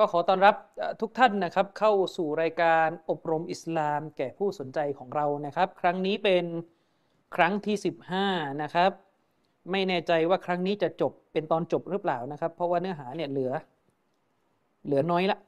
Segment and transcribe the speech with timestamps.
[0.00, 0.56] ก็ขอต้อนรับ
[1.00, 6.44] ทุกท่านนะครับเข้าสู่รายการอบรมอิสลามแก่ผู้สนใจของเรานะครับ ครั้งนี้เป็น
[7.36, 7.76] ครั้งที่
[8.18, 8.90] 15 นะครับ
[9.70, 13.52] ไม่แน่ใจว่าครั้งนี้จะจบเป็นตอนจบหรือเปล่านะครับ เพราะว่าเนื้อหาเนี่ยเหลือ
[14.84, 15.38] เหลือน้อยละ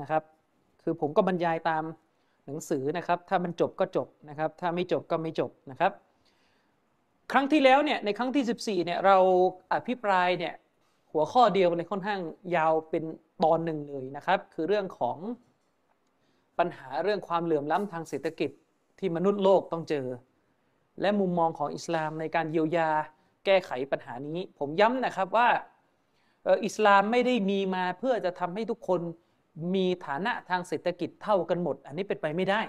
[0.00, 0.22] นะครับ
[0.82, 1.82] คือผมก็บรรยายตาม
[2.46, 5.92] หนังสือนะครับ ถ้ามันจบก็จบนะครับ ถ้าไม่จบก็ไม่จบนะครับ
[7.32, 8.44] ครั้งที่แล้วเนี่ยในครั้งที่
[8.82, 9.16] 14เนี่ยเรา
[9.72, 10.54] อภิปรายเนี่ย
[11.16, 12.20] หัวข้อเดียวเลยค่อนข้าง
[12.56, 13.04] ยาวเป็น
[13.44, 15.18] ตอนหนึ่งเลยนะครับ คือเรื่องของ
[16.58, 18.50] ปัญหาเรื่องความเหลื่อมล้ำทางเศรษฐกิจ
[18.98, 20.06] ที่มนุษย์โลกต้องเจอ
[21.00, 22.90] และมุมมองของอิสลามในการเยียวยา
[23.44, 25.48] แก้ไขปัญหานี้ ผมย้ำนะครับว่า
[26.64, 29.00] อิสลามไม่ได้มีมาเพื่อจะทำให้ทุกคน
[29.74, 32.60] มีฐานะทางเศรษฐกิจเท่ากันหมด อันนี้เป็นไปไม่ได้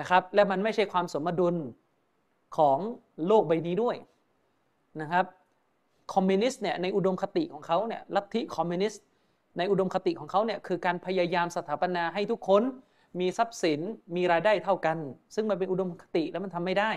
[0.00, 1.54] นะครับและมันไม่ใช่ความสมดุล
[2.56, 2.78] ของ
[3.26, 3.96] โลกใบนี้ด้วย
[5.00, 5.26] นะครับ
[6.14, 9.02] คอมมิวนิสต์เนี่ยในอุดมคติของเขาเนี่ยลัทธิคอมมิวนิสต์
[9.58, 12.62] ในอุดมคติของเขาเนี่ยคือการพยายามสถาปนาให้ทุกคน
[13.20, 13.80] มีทรัพย์สิน
[14.16, 14.98] มีรายได้เท่ากัน
[15.34, 16.90] ซึ่งมันเป็นอุดมคติแล้วมันทำไม่ได้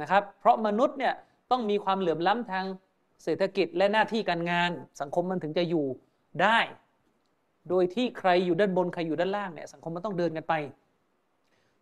[0.00, 1.14] นะครับ เพราะมนุษย์เนี่ย
[1.50, 2.64] ต้องมีความเหลื่อมล้ำทาง
[3.24, 5.86] เศรษฐกิจและหน้าที่การงาน สังคมมันถึงจะอยู่
[6.42, 6.58] ได้
[7.68, 10.54] โดยที่ใครอยู่ด้านบนใครอยู่ด้านล่างเนี่ยสังคมมันต้องเดินกันไป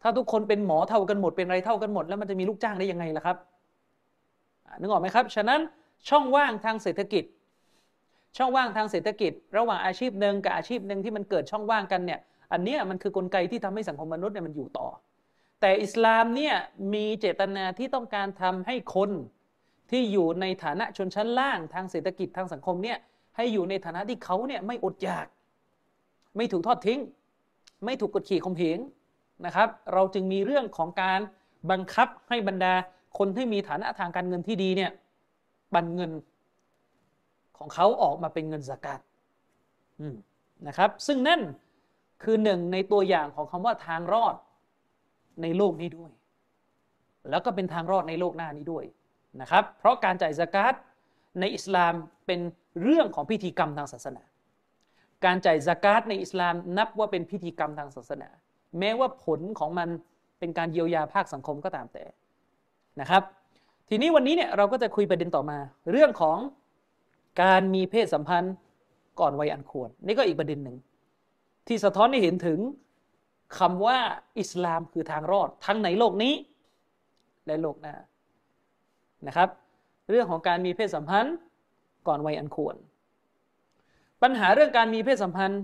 [0.03, 3.37] ถ้าทุกคนเป็นหมอเท่ากันหมดเป็นอะไรเท่ากันหมด แล้วมันจะมีลูกจ้างได้ยังไงล่ะครับ
[4.81, 5.61] นึกออกไหมครับ ฉะนั้น
[6.09, 7.25] ช่องว่างทางเศรษฐกิจ
[8.37, 12.21] ช่องว่างทางเศรษฐกิจ ระหว่างอาชีพหนึ่งกับอาชีพหนึ่งที่มันเกิดช่องว่างกันเนี่ย
[12.53, 14.89] อันนี้มันคือกลไกที่ทำให้สังคมมนุษย์เนี่ยมันอยู่ต่อ
[15.61, 16.55] แต่อิสลามเนี่ย
[16.95, 19.11] มีเจตนาที่ต้องการทำให้คน
[19.91, 22.99] ที่อยู่ในฐานะชนชั้นล่างทางเศรษฐกิจทางสังคมเนี่ย
[23.37, 25.27] ให้อยู่ในฐานะที่เขาเนี่ยไม่อดอยาก
[26.37, 27.01] ไม่ถูกทอดทิ้ง
[27.85, 28.79] ไม่ถูกกดขี่ข่มเหง
[29.47, 31.21] นะครับ เราจึงมีเรื่องของการ
[31.71, 32.75] บังคับให้บรรดา
[33.19, 34.91] คนที่มีฐานะทางการเงินที่ดีเนี่ย
[35.73, 36.13] ปันเงิน
[37.59, 39.01] ของเขาออกมาเป็นเงินสกาด
[40.69, 41.41] นะครับ ซึ่งนั่น
[42.23, 44.35] คือหนึ่งในตัวอย่างของคำว่าทางรอด
[45.43, 46.13] ในโลกนี้ด้วย
[47.31, 48.85] แล้วก็เป็นทางรอดในโลกหน้านี้ด้วย
[49.41, 50.75] นะครับ เพราะการจ่ายสกาด
[51.41, 51.93] ในอิสลาม
[52.27, 52.41] เป็น
[52.83, 54.23] เรื่องของพิธีกรรมทางศาสนา
[55.25, 58.29] การจ่ายสกาดในอิสลามนับว่าเป็นพิธีกรรมทางศาสนา
[58.79, 59.89] แม้ว่าผลของมัน
[60.39, 62.05] เป็นการเยียวยาภาคสังคมก็ตามแต่
[63.01, 63.23] นะครับ
[63.95, 65.59] ทีนี้วันนี้เนี่ยเราก็จะคุยประเด็นต่อมา
[65.91, 66.39] เรื่องของ
[67.43, 68.55] การมีเพศสัมพันธ์
[69.21, 70.77] ก่อนวัยอันควร นี่ก็อีกประเด็นหนึ่ง
[71.67, 72.59] ที่สะท้อนให้เห็นถึง
[73.59, 73.99] คำว่า
[74.41, 76.35] อิสลามคือทางรอดทั้งในโลกนี้
[77.47, 77.95] และโลกหน้า
[79.27, 79.49] นะครับ
[80.11, 81.37] เรื่องของการมีเพศสัมพันธ์
[82.09, 82.77] ก่อนวัยอันควร
[84.23, 85.61] ปัญหาเรื่องการมีเพศสัมพันธ์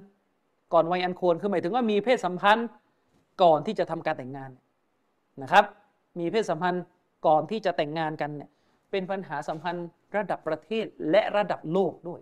[0.72, 2.66] ก่อนวัยอันควรคือหมายถึงว่ามีเพศสัมพันธ์
[3.42, 4.50] ก่อนที่จะทำการแต่งงาน
[5.42, 5.64] นะครับ
[6.18, 6.84] มีเพศสัมพันธ์
[7.26, 8.50] ก่อนที่จะแต่งงานกันเนี่ย
[8.90, 12.20] เป็นปัญหาสัมพันธ์ระดับประเทศและระดับโลกด้วย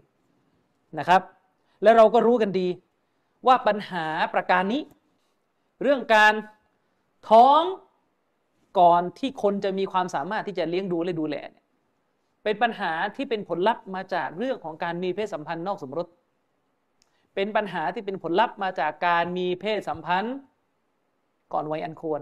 [0.99, 1.23] นะครับ
[1.83, 2.69] และเราก็รู้กันดี
[3.47, 4.83] ว่าปัญหาประการนี้
[5.83, 6.35] เรื่องการ
[7.29, 7.63] ท้อง
[8.79, 11.65] ก่อนที่คนจะมีความสามารถที่จะเลี้ยงดูและดูแลเนี่ย
[12.45, 16.07] เป็นปัญหาที่เป็นผลลัพธ์มาจากเรื่องของการมีเพศสัมพันธ์นอกสมรส
[17.35, 20.37] เป็นปัญหาที่เป็นผลลัพธ์มาจากการมีเพศสัมพันธ์
[21.53, 22.21] ก่อนวัยอันควร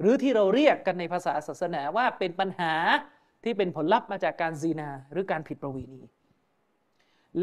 [0.00, 2.72] หรือที่เราเรียกกันในภาษาศาสนาว่าเป็นปัญหา
[3.44, 6.02] ที่เป็นผลลัพธ์มาจากการซีนาหรือการผิดประเวณี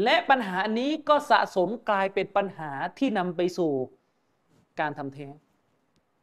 [0.02, 3.72] และปัญหานี้ก็สะสมกลายเป็นปัญหาที่นำไปสู่
[4.80, 5.34] การทำแท้ง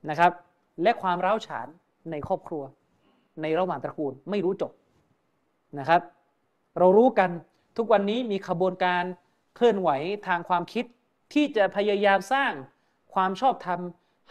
[0.10, 0.32] นะครับ
[0.84, 1.68] และความร้าวฉาน
[2.12, 2.64] ในครอบครัว
[3.42, 4.72] ในระหว่างตระกูลไม่รู้จบ
[5.80, 6.02] นะครับ
[6.78, 7.30] เรารู้กัน
[7.78, 9.04] ทุกวันนี้มีขบวนการ
[9.56, 9.90] เคลื่อนไหว
[10.28, 10.86] ทางความคิด
[11.34, 12.52] ที่จะพยายามสร้าง
[13.14, 13.80] ความชอบธรรม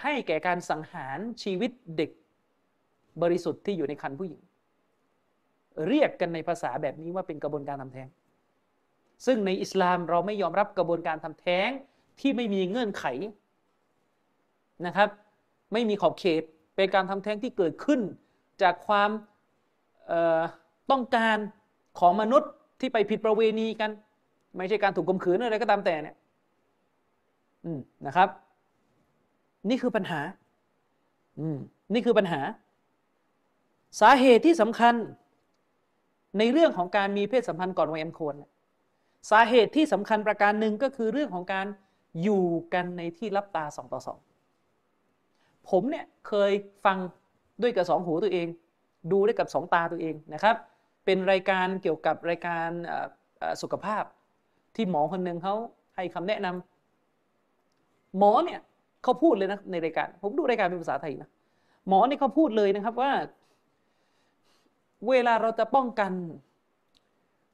[0.02, 2.10] ให้แก่การสังหารชีวิตเด็ก
[3.22, 4.40] บริสุทธิ์ที่อยู่ในคันผู้หญิง
[5.88, 8.08] เรียกกันในภาษาแบบนี้ว่าเป็นกระบวนการทำแท้ง
[9.26, 11.68] ซึ่งในอิสลามเราไม่ยอมรับกระบวนการทำแท้ง
[12.20, 13.04] ที่ไม่มีเงื่อนไข
[14.86, 15.08] นะครับ
[15.72, 16.42] ไม่มีขอบเขต
[16.76, 18.00] เป็นการทำแท้งที่เกิดขึ้น
[18.62, 19.10] จากความ
[20.90, 21.38] ต้องการ
[22.00, 22.50] ของมนุษย์
[22.80, 23.90] ที่ไปผิดประเวณีกัน
[24.56, 26.16] ไม่ใช่การถูกข่มขืนอะไรก็ตามแต่เนี่ย
[28.06, 28.28] นะครับ
[29.68, 30.20] นี่คือปัญหา
[31.40, 31.58] อืม
[31.94, 32.40] นี่คือปัญหา
[34.00, 34.94] สาเหตุที่สำคัญ
[36.38, 38.34] ในเรื่องของการมีเพศสัมพันธ์ก่อนวัยอันควร
[39.30, 41.66] สาเหตุที่สำคัญประการหนึ่งก็คือเรื่องของการ
[42.22, 42.44] อยู่
[42.74, 44.18] กันในที่รับตาสองต่อสอง
[45.70, 46.52] ผมเนี่ยเคย
[46.84, 46.98] ฟัง
[47.62, 48.46] ด้วยกับสองหูตัวเอง
[49.12, 50.56] ดูด้วยกับสองตาตัวเองนะครับ
[51.04, 52.68] เป็นรายการเกี่ยวกับรายการ
[53.62, 54.04] สุขภาพ
[54.76, 55.54] ที่หมอคนหนึ่งเขา
[55.94, 58.60] ให้คำแนะนำหมอเนี่ย
[59.04, 61.28] เขาพูดเลยนะในรายการ ผมดูรายการเป็นภาษาไทยนะ
[61.88, 63.12] หมอนี่เขาพูดเลยนะครับว่า
[65.08, 66.12] เวลาเราจะป้องกัน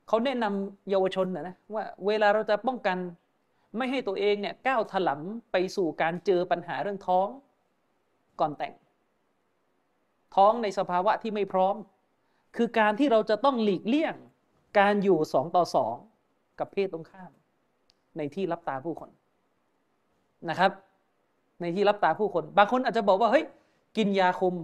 [0.08, 2.98] เขาแนะนำเยาวชนนะนะว่า เวลาเราจะป้องกัน
[3.76, 7.28] ไม่ให้ตัวเองเนี่ยก้าวถลำไปสู่การเจอปัญหาเรื่องท้อง
[8.40, 8.74] ก่อนแต่ง
[10.36, 11.76] ท้องในสภาวะที่ไม่พร้อม
[12.56, 14.14] คือการที่เราจะต้องหลีกเลี่ยง
[14.78, 15.94] การอยู่สองต่อสอง
[16.58, 17.30] กับเพศตรงข้าม
[18.16, 19.10] ในที่รับตาผู้คน
[20.50, 20.70] นะครับ
[21.60, 23.44] ในที่รับตาผู้คน บางคนอาจจะบอกว่าเฮ้ย
[23.96, 24.54] กินยาคุม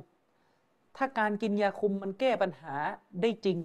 [0.96, 2.74] ถ้าการกินยาคุมมันแก้ปัญหา
[3.20, 3.58] ได้จริง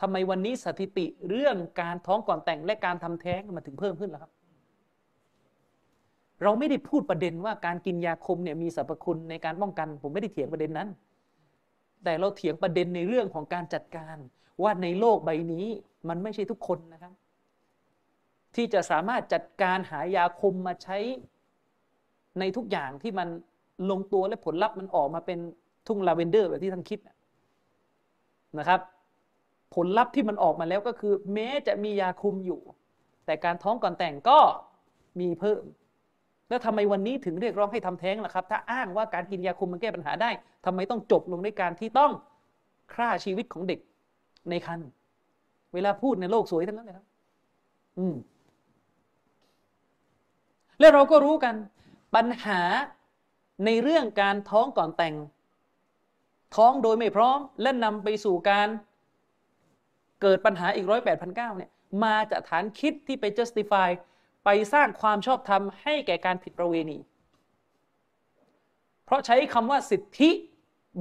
[0.00, 4.32] ทำไมวันนี้สถิติเรื่องการท้องก่อนแต่งและการทำแท้งมันถึงเพิ่มขึ้นแล้วครับ
[6.42, 10.88] เราไม่ได้พูดประเด็นว่าการกินยาคุมเนี่ยมีสรรพคุณในการป้องกัน ผมไม่ได้เถียงประเด็นนั้น
[12.04, 14.16] แต่เราเถียงประเด็นในเรื่องของการจัดการ
[14.62, 15.66] ว่าในโลกใบนี้
[16.08, 17.12] มันไม่ใช่ทุกคนนะครับ
[18.54, 20.98] ที่จะสามารถจัดการหายาคุมมาใช้
[22.40, 23.28] ในทุกอย่างที่มัน
[23.90, 25.38] ลงตัวและผลลัพธ์มันออกมาเป็น
[25.86, 26.98] ทุ่งลาเวนเดอร์แบบที่ท่านคิด
[28.58, 28.80] นะครับ
[29.74, 32.60] ผลลัพธ์ที่มันออกมาแล้วก็คือ แม้จะมียาคุมอยู่
[33.26, 34.38] แต่การท้องก่อนแต่งก็
[35.20, 35.62] มีเพิ่ม
[36.48, 40.30] แล้วทำไมวันนี้ถึงเรียกร้องให้ทำแท้งล่ะครับ ถ้าอ้างว่าการกินยาคุมมันแก้ปัญหาได้
[40.66, 42.12] ทำไมต้องจบลงด้วยการที่ต้อง
[42.94, 43.80] ฆ่าชีวิตของเด็ก
[44.50, 44.88] ในครรภ์
[45.74, 47.06] เวลาพูดในโลกสวยทั้งนั้นเลยครับ
[47.98, 48.14] อืม
[50.80, 51.54] และเราก็รู้กัน
[52.14, 52.60] ปัญหา
[53.64, 55.16] ในเรื่องการท้องก่อนแต่ง
[56.56, 58.68] ท้องโดยไม่พร้อม และนำไปสู่การ
[60.22, 61.70] เกิดปัญหาอีกร้อยแปดพันเก้าเนี่ย
[62.04, 63.88] มาจากฐานคิดที่ไป justify
[64.44, 66.98] ไปสร้างความชอบธรรมให้แก่การผิดประเวณี
[69.04, 70.30] เพราะใช้คำว่าสิทธิ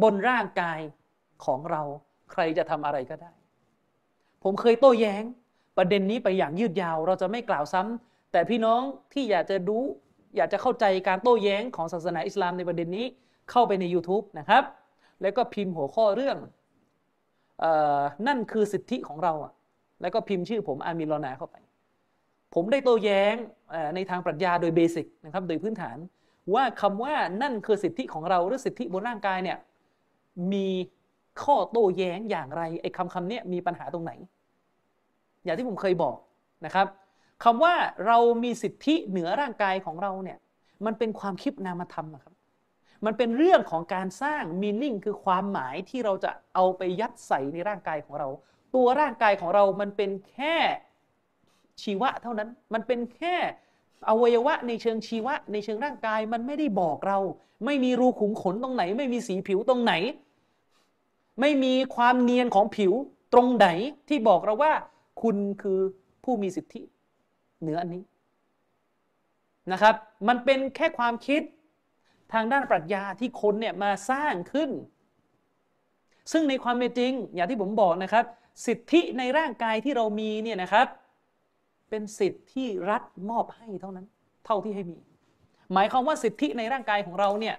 [0.01, 0.79] บนร่างกาย
[1.45, 1.81] ของเรา
[2.31, 3.31] ใครจะทำอะไรก็ได้
[4.43, 5.23] ผมเคยโต้แย้ง
[5.77, 8.81] ประเด็นนี้ไปอย่างยืดยาว เราจะไม่กล่าวซ้ำแต่พี่น้อง
[9.13, 9.83] ที่อยากจะรู้
[10.35, 13.05] อยากจะเข้าใจการโต้แย้งของศาสนาอิสลามในประเด็นนี้
[13.51, 14.63] เข้าไปใน YouTube นะครับ
[15.21, 16.37] แล้วก็พิมพ์หัวข้อเรื่อง
[18.27, 19.53] นั่นคือสิทธิของเราอะ
[20.01, 21.55] แล้วก็พิมพ์ชื่อผมอามีรอนาเข้าไป
[22.53, 23.35] ผมได้โต้แย้ง
[23.95, 25.97] ในทางปรัชญาโดยเบสิกนะครับโดยพื้นฐาน
[26.53, 29.57] ว่าคำว่านั่นคือสิทธิของเราหรือสิทธิบนร่างกายเนี่ย
[30.53, 30.67] มี
[31.43, 34.11] ข้อโต้แย้งอย่างไรไอ้คำคำนี้มีปัญหาตรงไหน
[35.43, 36.17] อย่างที่ผมเคยบอก
[36.65, 36.87] นะครับ
[37.43, 37.75] คำว่า
[38.07, 40.37] เรามีสิทธิเหนือร่างกายของเราเนี่ย
[40.85, 42.33] มันเป็นความคิดนามธรรมนะครับ
[43.05, 48.27] มันเป็นเรื่องของการสร้างมีนิ่งคือความหมายที่เราจะเอาไปยัดใส่ในร่างกายของเรา
[48.75, 50.55] ตัวร่างกายของเรามันเป็นแค่
[51.81, 53.35] ชีวะเท่านั้น มันเป็นแค่
[54.09, 57.19] อวัยวะในเชิงชีวะ ในเชิงร่างกายมันไม่ได้บอกเรา
[57.65, 59.93] ไม่มีรูขุมขนตรงไหน ไม่มีสีผิวตรงไหน
[61.41, 62.93] ไม่มีความเนียนของผิว
[63.33, 63.67] ตรงไหน
[64.09, 64.73] ที่บอกเราว่า
[65.21, 65.79] คุณคือ
[66.23, 66.81] ผู้มีสิทธิ
[67.61, 68.03] เหนืออันนี้
[69.71, 69.95] นะครับ
[70.27, 71.41] มันเป็นแค่ความคิด
[72.33, 74.69] ทางด้านปรัชญาที่คนเนี่ยมาสร้างขึ้น
[76.31, 78.25] ซึ่งในความเป็นจริง อย่างที่ผมบอกนะครับ
[78.65, 80.87] สิทธิในร่างกายที่เรามีเนี่ยนะครับ
[81.89, 84.05] เป็นสิทธิที่รัฐมอบให้เท่านั้น
[84.45, 84.97] เท่าที่ให้มี
[85.73, 87.55] หมายความว่าสิทธิในร่างกายของเราเนี่ย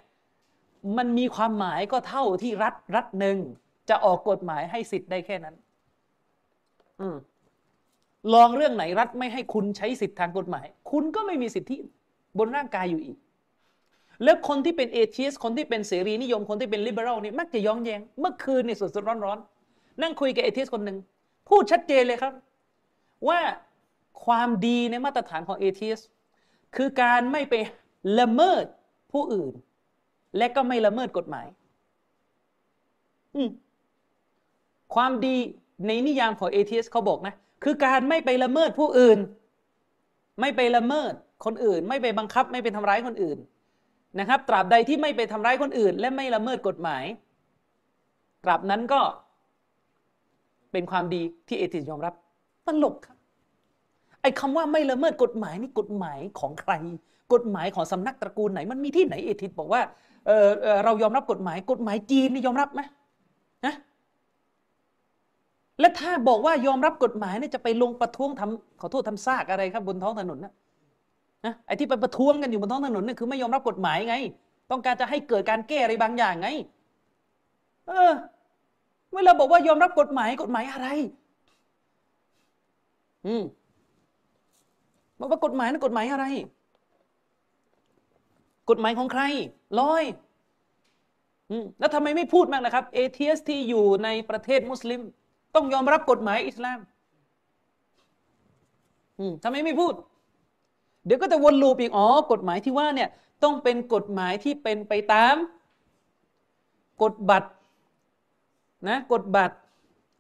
[0.97, 3.38] มันมีความหมายก็เท่าที่รัฐรัฐหนึ่ง
[3.88, 5.54] จะออกกฎหมายให้สิทธิ์ได้แค่นั้น
[7.00, 7.16] อืม
[8.35, 11.76] ลองเรื่องไหนรัฐไม่ให้คุณใช้สิทธิทางกฎหมาย คุณก็ไม่มีสิทธิ
[12.38, 13.17] บนร่างกายอยู่อีก
[14.25, 20.99] แล้วคนที่เป็นเอทิสคนที่เป็นเสรีนิยมคนที่เป็นลิเบอรัลนี่มักจะย้อนแยง เมื่อคืนนี่สดๆร้อนๆนั่งคุยกับเอทิสคนหนึ่ง
[21.49, 22.33] พูดชัดเจนเลยครับ
[23.29, 23.41] ว่า
[24.25, 25.99] ความดีในมาตรฐานของเอทิส
[26.76, 27.55] คือการไม่ไป
[28.19, 28.64] ละเมิด
[29.12, 29.52] ผู้อื่น
[30.38, 31.47] และก็ไม่ละเมิดกฎหมาย
[34.95, 35.37] ความดี
[35.87, 39.19] ในนิยามของเอทิสเขาบอกนะ คือการไม่ไปละเมิดผู้อื่น
[40.40, 41.12] ไม่ไปละเมิด
[41.45, 43.38] คนอื่น ไม่ไปบังคับ ไม่ไปทำร้ายคนอื่น
[44.19, 47.04] นะครับ ตราบใดที่ไม่ไปทำร้ายคนอื่น และไม่ละเมิดกฎหมาย
[48.45, 49.00] ตราบนั้นก็
[50.73, 52.14] เป็นความดีที่เอติสยอมรับ
[52.66, 53.16] ตลกครับ
[54.23, 56.73] ไอ้คำว่าไม่ละเมิดกฎหมายนี่กฎหมายของใคร
[57.33, 59.83] กฎหมายของสำนักตระกูลไหน มันมีที่ไหนเอติสบอกว่า
[60.26, 60.47] เออ
[60.85, 62.81] เรายอมรับกฎหมาย กฎหมายจีนนี่ยอมรับไหม
[65.81, 70.52] และถ้าบอกว่ายอมรับกฎหมายนี่จะไปลงประท้วงทำขอโทษทำซากอะไรครับบนท้องถนนนะ
[71.45, 74.17] นะไอ้ที่ไปประท้วงกันอยู่บนท้องถนนนี่คือไม่ยอมรับกฎหมายไง
[74.71, 76.49] ต้องการจะให้เกิดการแก้อะไรบางอย่างไง
[77.87, 78.12] เออ
[79.14, 80.88] เวลาบอกว่ายอมรับกฎหมายกฎหมายอะไร
[83.26, 83.43] อืม
[85.19, 86.26] บอกว่ากฎหมายนั้นกฎหมายอะไร
[88.69, 89.23] กกฎหมายของใคร
[89.81, 90.05] ลอย
[91.79, 95.00] แล้วทำไมไม่พูดมากนะครับเอเทียสที่อยู่ในประเทศมุสลิม
[95.54, 96.80] ต้องยอมรับกฎหมายอิสลาม
[99.42, 99.94] ทำไมไม่พูด
[101.06, 103.09] เดี๋ยวก็จะวนลูปอีกอ๋อกฎหมายที่ว่าเนี่ย
[103.42, 105.35] ต้องเป็นกฎหมายที่เป็นไปตาม
[107.02, 107.50] กฎบัตร
[108.88, 109.56] นะกฎบัตร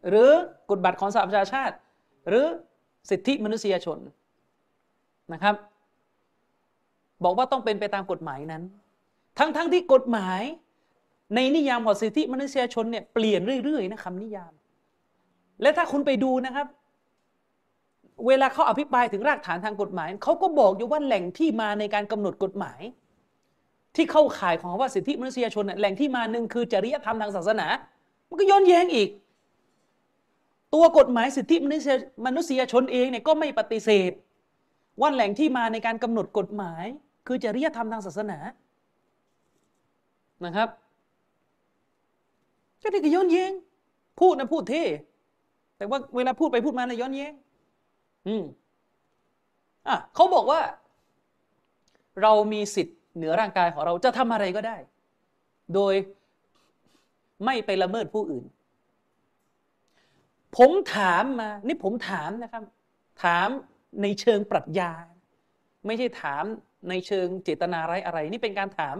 [0.08, 0.30] หรือ
[0.70, 1.74] กฎบัตรของสหประชาชาติ
[2.28, 2.46] หรือ
[3.10, 3.98] สิทธิมนุษยชน
[5.32, 5.54] นะครับ
[7.24, 8.62] บอกว่าต้องเป็นไปตามกฎหมายนั้น
[9.38, 10.40] ทั้งๆทที่กฎหมาย
[11.34, 14.52] ในนิยามของสิทธิมนุษยชนเนี่ยเปลี่ยนเรื่อยๆนะคำนิยาม
[15.60, 16.66] และถ้าคุณไปดูนะครับ
[18.26, 22.80] เวลาเขาอภิปรายถึงรากฐานทางกฎหมาย เขาก็บอกอยู่ว่าแหล่งที่มาในการกำหนดกฎหมาย
[23.96, 27.66] ที่เข้าข่ายของว่าสิทธิมนุษยชนแหล่งที่มาหนึ่งคือจริยธรรมทางศาสนา
[28.28, 29.08] มันก็ย้อนแย้งอีก
[30.74, 34.12] ตัวกฎหมายสิทธิมนุษยมนุษยชนเองเนี่ยก็ไม่ปฏิเสธ
[35.00, 36.84] ว่าแหล่งที่มาในการกำหนดกฎหมาย
[37.26, 38.38] คือจริยธรรมทางศาสนา
[40.44, 40.68] นะครับ
[42.82, 43.52] ก็นี่ก็ย้อนแย้ง
[44.20, 44.84] พูดนะพูดเท่
[45.82, 47.32] แต่ว่าเวลาพูดไปพูดมานะย้อนแย้ง
[48.26, 48.44] อืม
[49.88, 50.60] อะเขาบอกว่า
[52.22, 54.76] เรามีสิทธิ์เหนือร่างกายของเราจะทำอะไรก็ได้
[55.74, 55.94] โดย
[57.44, 58.44] ไม่ไปละเมิดผู้อื่น
[60.56, 62.62] ผมถามมา นี่ผมถามนะครับ
[63.24, 63.48] ถาม
[64.02, 64.92] ในเชิงปรัชญา
[65.86, 66.44] ไม่ใช่ถาม
[66.88, 68.96] ในเชิงเจตนาไรอะไร นี่เป็นการถาม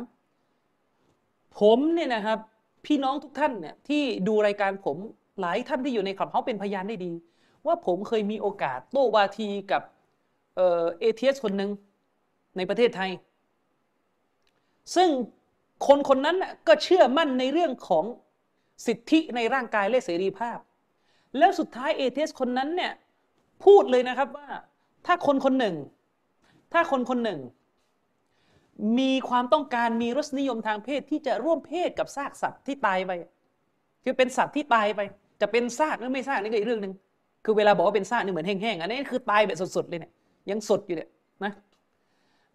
[1.60, 2.38] ผมเนี่ยนะครับ
[2.86, 4.98] พี่น้องทุกท่านเนี่ยที่ดูรายการผม
[5.40, 7.12] หลายท่านที่อยู่ใน Clubhouse เป็นพยานได้ดี
[7.66, 9.82] ว่าผมเคยมีโอกาสโต้วาทีกับ
[10.56, 11.70] atheist คนหนึ่ง
[12.56, 13.10] ในประเทศไทย
[14.94, 15.08] ซึ่ง
[15.86, 16.36] คนคนนั้น
[16.68, 18.04] ก็เชื่อมั่นในเรื่องของ
[18.86, 20.58] สิทธิในร่างกายและเสรีภาพ
[21.38, 22.92] แล้วสุดท้าย atheist คนนั้นเนี่ย
[23.64, 24.48] พูดเลยนะครับว่า
[25.06, 25.76] ถ้าคนคนหนึ่ง
[26.72, 27.40] ถ้าคนคนหนึ่ง
[28.98, 33.10] มีความต้องการมีรสนิยมทางเพศที่จะร่วมเพศกับซากสัตว์ที่ตายไป
[34.04, 35.00] คือเป็นสัตว์ที่ตายไป
[35.42, 36.92] จะเป็นซากหรือไม่ซากนี่ก็อีกเรื่องหนึ่ง
[37.44, 40.12] คือเวลาบอกว่าเป็นซากนี่เหมือนแห้งๆอันนี้คือตายแบบสดๆเลยเนี่ย
[40.50, 41.08] ยังสดอยู่เนี่ย
[41.44, 41.52] นะ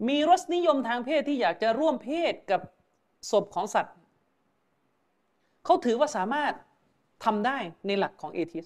[0.08, 2.62] มีรสนิยมทางเพศที่อยากจะร่วมเพศกับ
[3.32, 3.96] ศพของสัตว์
[5.66, 6.54] เขาถือว่าสามารถ
[7.26, 8.66] ทำได้ในหลักของเอทิส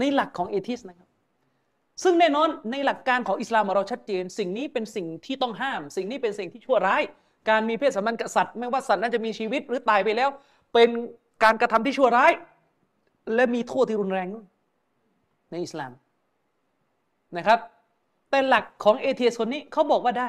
[0.00, 1.08] ในหลักของเอทิสนะครับ
[2.02, 7.02] ซึ่งแน่นอนในหลักการของอิสลามเราชัดเจน สิ่งนี้เป็นสิ่งที่ต้องห้าม สิ่งนี้เป็นสิ่งที่ชั่วร้าย
[7.48, 10.28] การมีเพศสัมพันธ์กับสัตว์ ไม่ว่าสัตว์นั้นจะมีชีวิตหรือตายไปแล้ว
[10.74, 10.88] เป็น
[11.44, 12.32] การกระทำที่ชั่วร้าย
[13.34, 14.28] และมีโทษที่รุนแรง
[15.50, 15.92] ในอิสลาม
[17.36, 17.58] นะครับ
[18.30, 20.28] แต่หลักของเอเทียคนนี้เขาบอกว่าได้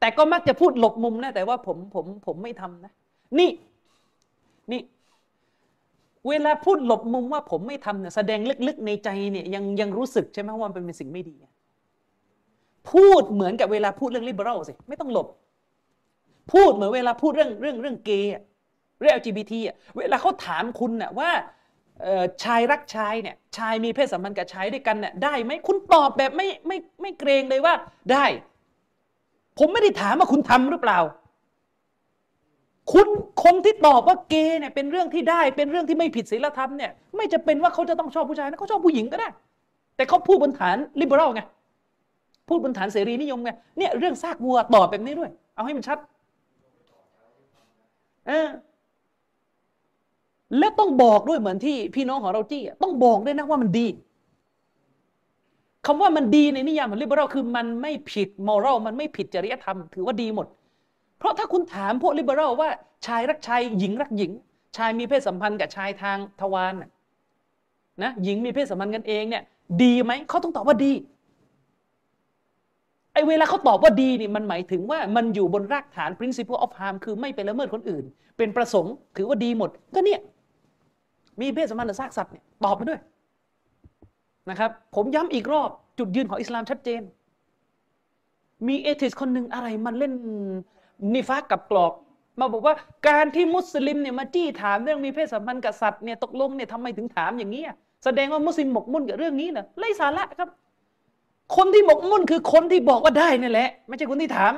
[0.00, 2.92] แต่ก็มักจะพูดหลบมุมนะ แต่ว่าผมผมผมไม่ทำนะ
[3.38, 3.50] นี่
[4.72, 4.82] นี่
[6.28, 11.36] เวลาพูดหลบมุมว่าผมไม่ทำเนี่ยแสดงลึกๆในใจเนี่ยยังยังรู้สึกใช่ไหมว่ามันเป็นสิ่งไม่ดี
[12.92, 15.26] พูดเหมือนกับเวลาพูดเรื่องลิเบอรัลสิ ไม่ต้องหลบ
[16.52, 18.30] พูดเหมือนเวลาพูดเรื่องเรื่องเรื่องเกย์
[19.00, 21.30] เรื่อง LGBT อะเวลาเขาถามคุณน่ะว่า
[22.44, 27.74] ชายรักชายเนี่ยชายมีเพศสัมพันธ์กับชายด้วยกันเนี่ยได้ไหมคุณตอบแบบไม่ไม่ไม่เกรงเลยว่า
[28.12, 28.24] ได้
[29.58, 30.98] ผมไม่ได้ถามว่าคุณทำหรือเปล่า
[32.92, 33.08] คุณ
[33.44, 39.28] คนที่ตอบว่าเกย์เนี่ยเป็นเรื่องที่ได้เป็นเรื่องที่ไม่ผิดศีลธรรมเนี่ยไม่จะเป็นว่าเขาจะต้องชอบผู้ชายนะเขาชอบผู้หญิงก็ได้
[39.96, 41.42] แต่เขาพูดบนฐานลิเบอรัลไง
[42.48, 45.98] พูดบนฐานเสรีนิยมไงเนี่ยเรื่องซากวัวตอบแบบนี้ด้วย เอาให้มันชัด
[48.26, 48.48] เออ
[50.58, 53.86] และต้องบอกด้วยเหมือนที่พี่น้องของเราจี้ต้องบอกด้วยนะว่ามันดี
[55.86, 60.46] คำว่ามันดีในนิยามของลิเบอรัลคือมันไม่ผิดมอรัลมันไม่ผิดจริยธรรมถือว่าดีหมด
[61.18, 62.68] เพราะถ้าคุณถามพวกลิเบอรัลว่า
[63.06, 64.30] ชายรักชายหญิงรักหญิง
[64.76, 66.72] ชายมีเพศสัมพันธ์กับชายทางทวาร
[68.02, 69.42] นะหญิงมีเพศสัมพันธ์กันเองเนี่ย
[69.82, 70.92] ดีไหมเขาต้องตอบว่าดี
[73.12, 78.04] ไอเวลาเขาตอบว่าดีนี่มันหมายถึงว่ามันอยู่บนรากฐาน principle of harm คือไม่ไปละเมิดคนอื่น
[78.36, 80.20] เป็นประสงค์ถือว่าดีหมด ก็เนี่ย
[81.40, 83.00] มีเพศสัมพันธ์กับซากสัตว์เนี่ยตอบมาด้วย
[84.50, 87.02] นะครับผมย้ำอีกรอบจุดยืนของอิสลามชัดเจน
[88.66, 90.12] มีเอทิสคนหนึ่งอะไรมันเล่น
[91.14, 91.92] นิฟากกับกรอก
[92.38, 92.74] มาบอกว่า
[93.08, 97.62] การที่มุสลิมเนี่ยมาจี้ถามเรื่องมีเพศสัมพันธ์กับสัตว์เนี่ยตกลงเนี่ยทำไมถึงถามอย่างนี้
[98.04, 100.48] แสดงว่ามุสลิมหมกมุ่นกับเรื่องนี้นะไร้สาระครับ
[101.56, 104.54] คนที่หมกมุ่นคือคนที่บอกว่าได้นี่แหละ ไม่ใช่คนที่ถาม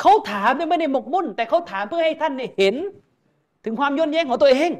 [0.00, 2.74] เขาถามเนี่ยไม่ได้หมกมุ่น แต่เขาถามเพื่อให้ท่านเนี่ยเห็น
[3.64, 4.70] ถึงความย้อนแย้งของตัวเอง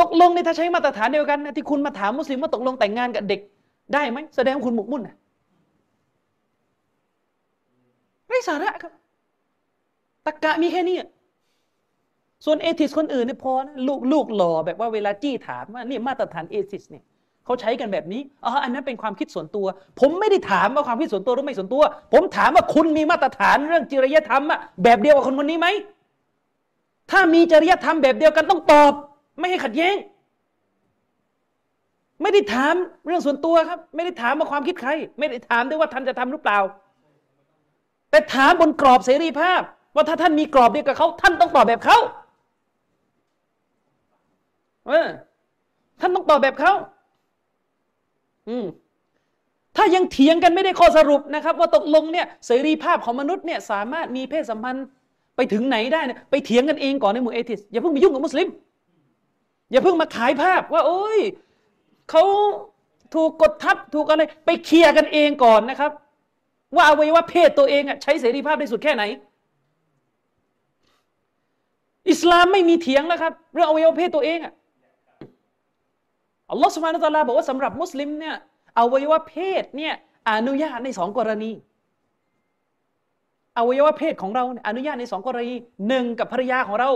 [0.00, 3.40] ตกลงในถ้าใช้มาตรฐานเดียวกันนะที่คุณมาถามมุสลิมว่าตกลงแต่งงานกับเด็ก
[3.94, 5.16] ได้ไหมแสดงว่าคุณหมกมุ่นนะ
[8.28, 8.92] ไร้สาระครับ
[10.26, 10.96] ตะกะมีแค่นี้
[12.44, 17.04] ส่วนเอทิสคนอื่นเนี่ยพอนะลูกลูกหล่อแบบว่าเวลาจี้ถามว่านี่มาตรฐานเอทิสเนี่ย
[17.44, 19.66] เขาใช้กันแบบนี้อ๋ออันนั้นเป็นความคิดส่วนตัว
[20.00, 25.68] ผมไม่ได้ถามว่าความคิดส่วนตัวหรือไม่ส่วนตัว ผมถามว่าคุณมีมาตรฐานเรื่องจริยธรรมอะแบบเดียวกับคนคนนี้ไหม
[27.10, 28.92] ถ้ามีจริยธรรมแบบเดียวกันต้องตอบ
[29.38, 29.96] ไม่ให้ขัดแย้ง
[32.22, 32.74] ไม่ได้ถาม
[33.06, 36.58] เรื่องส่วนตัวครับ ไม่ได้ถามว่าความคิดใคร ไม่ได้ถามด้วยว่าท่านจะทำหรือเปล่า
[38.10, 39.60] แต่ถามบนกรอบเสรีภาพ
[39.94, 41.98] ว่าถ้าท่านมีกรอบเดียวกับเขาท่านต้องตอบแบบเขา
[44.88, 45.06] เออ
[46.00, 46.72] ท่านต้องตอบแบบเขา
[48.48, 48.66] อืม
[49.76, 54.86] ถ้ายังเถียงกันไม่ได้ข้อสรุปนะครับ ว่าตกลงเนี่ยเสรีภาพของมนุษย์เนี่ยสามารถมีเพศสัมพันธ์
[55.36, 58.48] ไปถึงไหนได้เนี่ยไปเถียงกันเองก่อนในหมู่เอทิสอย่าเพิ่งไปยุ่งกับมุสลิม
[59.70, 61.18] อย่าเพิ่งมาขายภาพว่าโอ้ย
[62.10, 62.22] เขา
[63.14, 65.90] ถูกกดทับถูกอะไรไปเคลียร์กันเองก่อนนะครับ
[66.74, 69.02] ว่าอวัยวะเพศตัวเองอะใช้เสรีภาพได้สุดแค่ไหน
[72.10, 74.52] อิสลามไม่มีเถียงแล้วครับ เรื่องอวัยวะเพศตัวเองอะ
[76.50, 78.36] อัลลอฮฺสุบฮานุตะลาบอกว่าสำหรับมุสลิมเนี่ย
[78.78, 79.94] อวัยวะเพศเนี่ย
[80.30, 81.52] อนุญาตในสองกรณี
[83.58, 85.54] อวัยวะเพศของเราอนุญาตในสองกรณี
[85.88, 86.90] หนึ่งกับภรรยาของเรา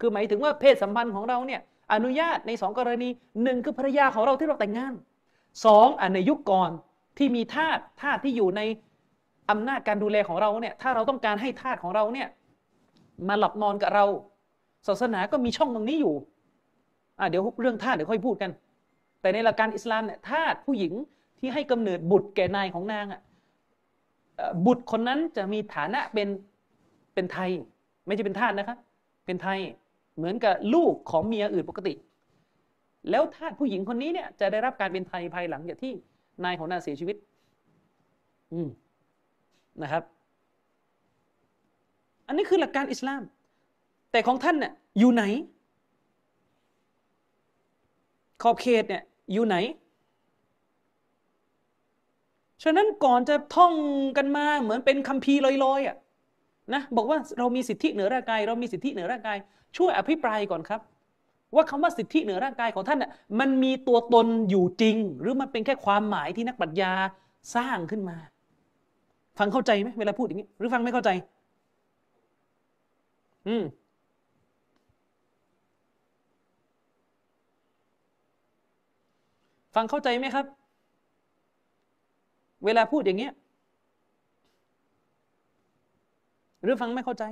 [0.00, 1.60] คือหมายถึงว่าเพศสัมพันธ์ของเราเนี่ย
[1.92, 3.08] อนุญาตในสองกรณี
[3.42, 4.94] หนึ่งคือภรรยาของเราที่เราแต่งงาน
[5.64, 6.70] สองอันในยุคก่อน
[7.18, 8.60] ที่มีทาสทาสที่อยู่ใน
[9.50, 12.28] อำนาจการดูแลของเราเนี่ยถ้าเราต้องการให้ทาสของเราเนี่ย
[13.28, 14.04] มาหลับนอนกับเรา
[14.88, 16.14] ศาสนาก็มีช่องตรงนี้อยู่
[17.18, 18.50] อ่าเดี๋ยวเรื่องทาสเดี๋ยวค่อยพูดกัน
[19.20, 20.92] แต่ในหลักการอิสลามเนี่ยทาสผู้หญิง
[21.38, 23.20] ที่ให้กำเนิดบุตรแก่นายของนางอะ
[24.66, 26.28] บุตรคนนั้นจะมีฐานะเป็น
[27.14, 27.50] เป็นไทย
[28.06, 28.78] ไม่ใช่เป็นทาสนะครับ
[29.26, 29.58] เป็นไทย
[30.16, 31.94] เหมือนกับลูกของเมียอื่นปกติ
[33.10, 35.92] แล้วทาสผู้หญิงคนนี้เนี่ยจะได้รับการเป็นไทยภายหลังจากที่
[36.44, 37.16] นายของนางเสียชีวิต
[38.52, 38.68] อืม
[39.82, 40.02] นะครับ
[42.26, 43.22] อันนี้คือหลักการอิสลาม
[44.10, 45.24] แต่ของท่านเนี่ยอยู่ไหน
[48.42, 49.02] ขอบเขตเนี่ย
[49.32, 49.56] อยู่ไหน
[52.62, 53.74] ฉะนั้นก่อนจะท่อง
[54.16, 55.96] กันมาเหมือนเป็นคัมภีร์ลอยๆอะ
[56.74, 59.36] นะบอกว่าเรามีสิทธิเหนือร่างกาย เรามีสิทธิเหนือร่างกาย
[59.76, 60.80] ช่วยอภิปรายก่อนครับ
[61.54, 66.92] ว่าคำว่าสิทธิเหนือร่างกายของท่านน่ะมันมีตัวตนอยู่จริง หรือมันเป็นแค่ความหมายที่นักปรัชญา
[67.56, 68.16] สร้างขึ้นมา
[69.38, 71.10] ฟังเข้าใจไหมเวลาพูดอย่างนี้ หรือฟังไม่เข้าใจ
[73.48, 73.64] อืม
[79.74, 80.46] ฟังเข้าใจไหมครับ
[82.64, 83.32] เวลาพูดอย่างเงี้ย
[86.62, 87.24] หรือฟังไม่เข้าใจ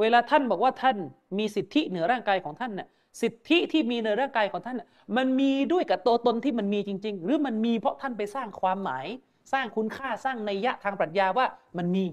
[0.00, 0.96] เวลาท่านบอกว่าท่าน
[1.38, 2.88] มีสิทธิเหนือร่างกายของท่านเนี่ย
[3.22, 4.76] สิทธิที่มีในร่างกายของท่าน
[5.16, 9.06] มันมีด้วยกับตัวตนที่มันมีจริง ๆ หรือมันมีเพราะท่านไปสร้างความหมาย
[9.52, 11.46] สร้างคุณค่าสร้างนัยยะทางปรัชญาว่า
[11.78, 12.04] มันมี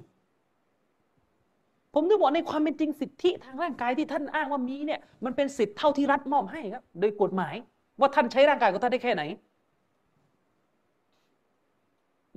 [1.93, 7.55] ผมจะบอกในความเป็นจริงสิทธิทางร่างกายที่ท่านอ้างว่ามีเนี่ยมันเป็นสิทธิเท่าที่รัฐมอบให้ครับ โดยกฎหมาย
[7.99, 9.23] ว่าท่านใช้ร่างกายของท่านได้แค่ไหน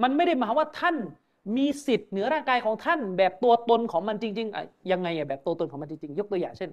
[0.03, 0.97] มันไม่ได้หมายว่าท่าน
[1.57, 6.71] มีสิทธิ์เหนือร่างกายของท่าน แบบตัวตนของมันจริงๆยังไงอะแบบตัวตนของมันจริงๆ ยกตัวอย่างเช่น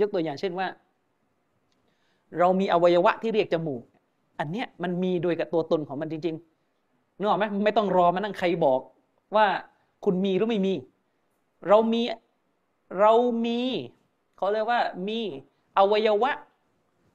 [0.00, 0.66] ยกตัวอย่างเช่นว่า
[2.38, 3.82] เรามีอวัยวะที่เรียกจมูก
[4.38, 8.80] อันเนี้ยมันมีโดยกับตัวตนของมันจริงๆนึกออกไหมไม่ต้องรอมานั่งใครบอก
[9.36, 9.46] ว่า
[10.04, 10.74] คุณมีหรือไม่มี
[11.68, 12.02] เรามี
[13.00, 13.12] เรา
[13.46, 13.60] มี
[14.36, 15.20] เขาเรียกว่ามี
[15.78, 16.30] อวัยวะ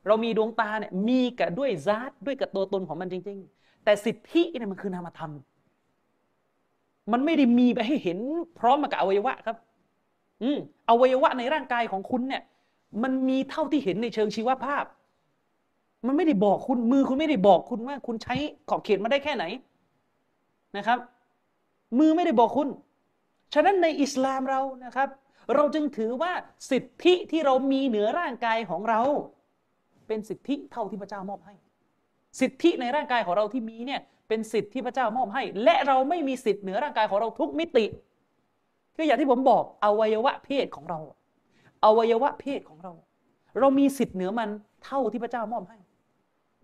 [0.07, 5.31] เรามีดวงตาเนี่ยมีกับด้วยซาตด้วยกับตัวตนของมันจริง ๆ แต่สิทธิเนี่ยมันคือนามธรรม
[7.11, 8.19] มันไม่ได้มีไปให้เห็น
[8.59, 9.57] พร้อมมากับอวัยวะครับ
[10.43, 10.57] อืม
[10.89, 12.43] อวัยวะในร่างกายของคุณเนี่ย
[13.03, 14.83] มันมีเท่าที่เห็นในเชิงชีวภาพ
[16.05, 18.35] มันไม่ได้บอกคุณมือคุณไม่ได้บอกคุณว่า คุณใช้
[18.69, 19.43] ขอบเขตมาได้แค่ไหน
[20.77, 20.99] นะครับ
[21.97, 22.67] มือไม่ได้บอกคุณ
[23.53, 25.09] ฉะนั้นในอิสลามเรานะครับ
[25.55, 26.31] เราจึงถือว่า
[26.71, 29.01] สิทธิที่เรามีเหนือร่างกายของเรา
[30.07, 31.53] เป็นสิทธิเท่าที่พระเจ้ามอบให้
[32.39, 37.85] สิทธิในร่างกายของเราที่มีเนี่ยเป็นสิทธิที่พระเจ้ามอบให้ และเราไม่มีสิทธิเหนือร่างกายของเราทุกมิติ
[38.95, 40.99] คืออย่างที่ผมบอกอวัยวะเพศของเรา
[41.85, 42.93] อวัยวะเพศของเรา
[43.59, 44.49] เรามีสิทธิเหนือมัน
[44.85, 45.77] เท่าที่พระเจ้ามอบให้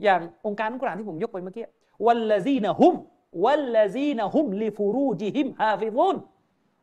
[0.03, 1.65] อย่างองค์การกุรานที่ผมยกไปเมื่อกี้
[2.05, 2.93] والذين هم
[3.43, 6.15] والذين هم لفروجهم حافظون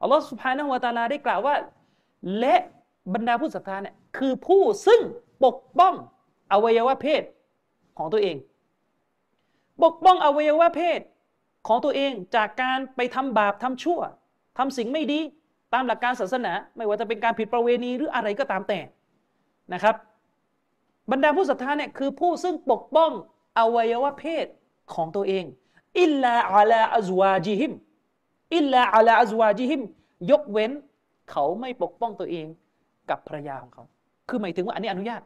[0.02, 1.54] อัลลอฮฺสุบฮานะฮูวะตาลาได้กล่าวว่า
[2.38, 2.54] และ
[3.14, 5.00] บรรดาผู้ศรัทธาเนี่ยคือผู้ซึ่ง
[5.44, 5.94] ปกป้อง
[6.52, 7.22] อวัยวะเพศ
[7.98, 8.36] ของตัวเอง
[9.82, 11.00] ปกป้องอวัยวะเพศ
[11.68, 14.00] ของตัวเองจากการไปทำบาปทำชั่ว
[14.58, 15.20] ทำสิ่งไม่ดี
[15.72, 18.80] ตามหลักการศาสนา ไม่ว่าจะเป็นการผิดประเวณีหรืออะไรก็ตามแต่
[19.72, 19.94] นะครับ
[21.10, 23.10] บรรดาผู้ศรัทธาเนี่ยคือผู้ซึ่งปกป้อง
[23.58, 24.46] อวัยวะเพศ
[24.94, 25.44] ของตัวเอง
[26.00, 27.72] อิลลาอัลาอัจวาจิฮิม
[28.54, 29.80] อิลลาอัลาอัจวาจิฮิม
[30.30, 30.72] ยกเว้น
[31.30, 32.46] เขาไม่ปกป้องตัวเอง
[33.10, 33.84] กับภรรยาของเขา
[34.28, 35.22] คือหมายถึงว่าอันนี้อนุญาต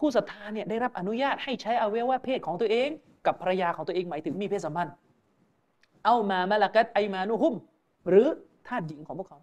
[0.00, 2.88] ผู้ศรัทธาเนี่ยได้รับอนุญาตให้ใช้อวัยวะเพศของตัวเอง
[3.26, 4.94] กับภรรยาของตัวเองหมายถึงมีเพศสัมพันธ์
[6.04, 7.54] เอามามาลากัดไอมานุฮุม
[8.08, 8.26] หรือ
[8.66, 9.38] ทาสหญิงของพวกเขา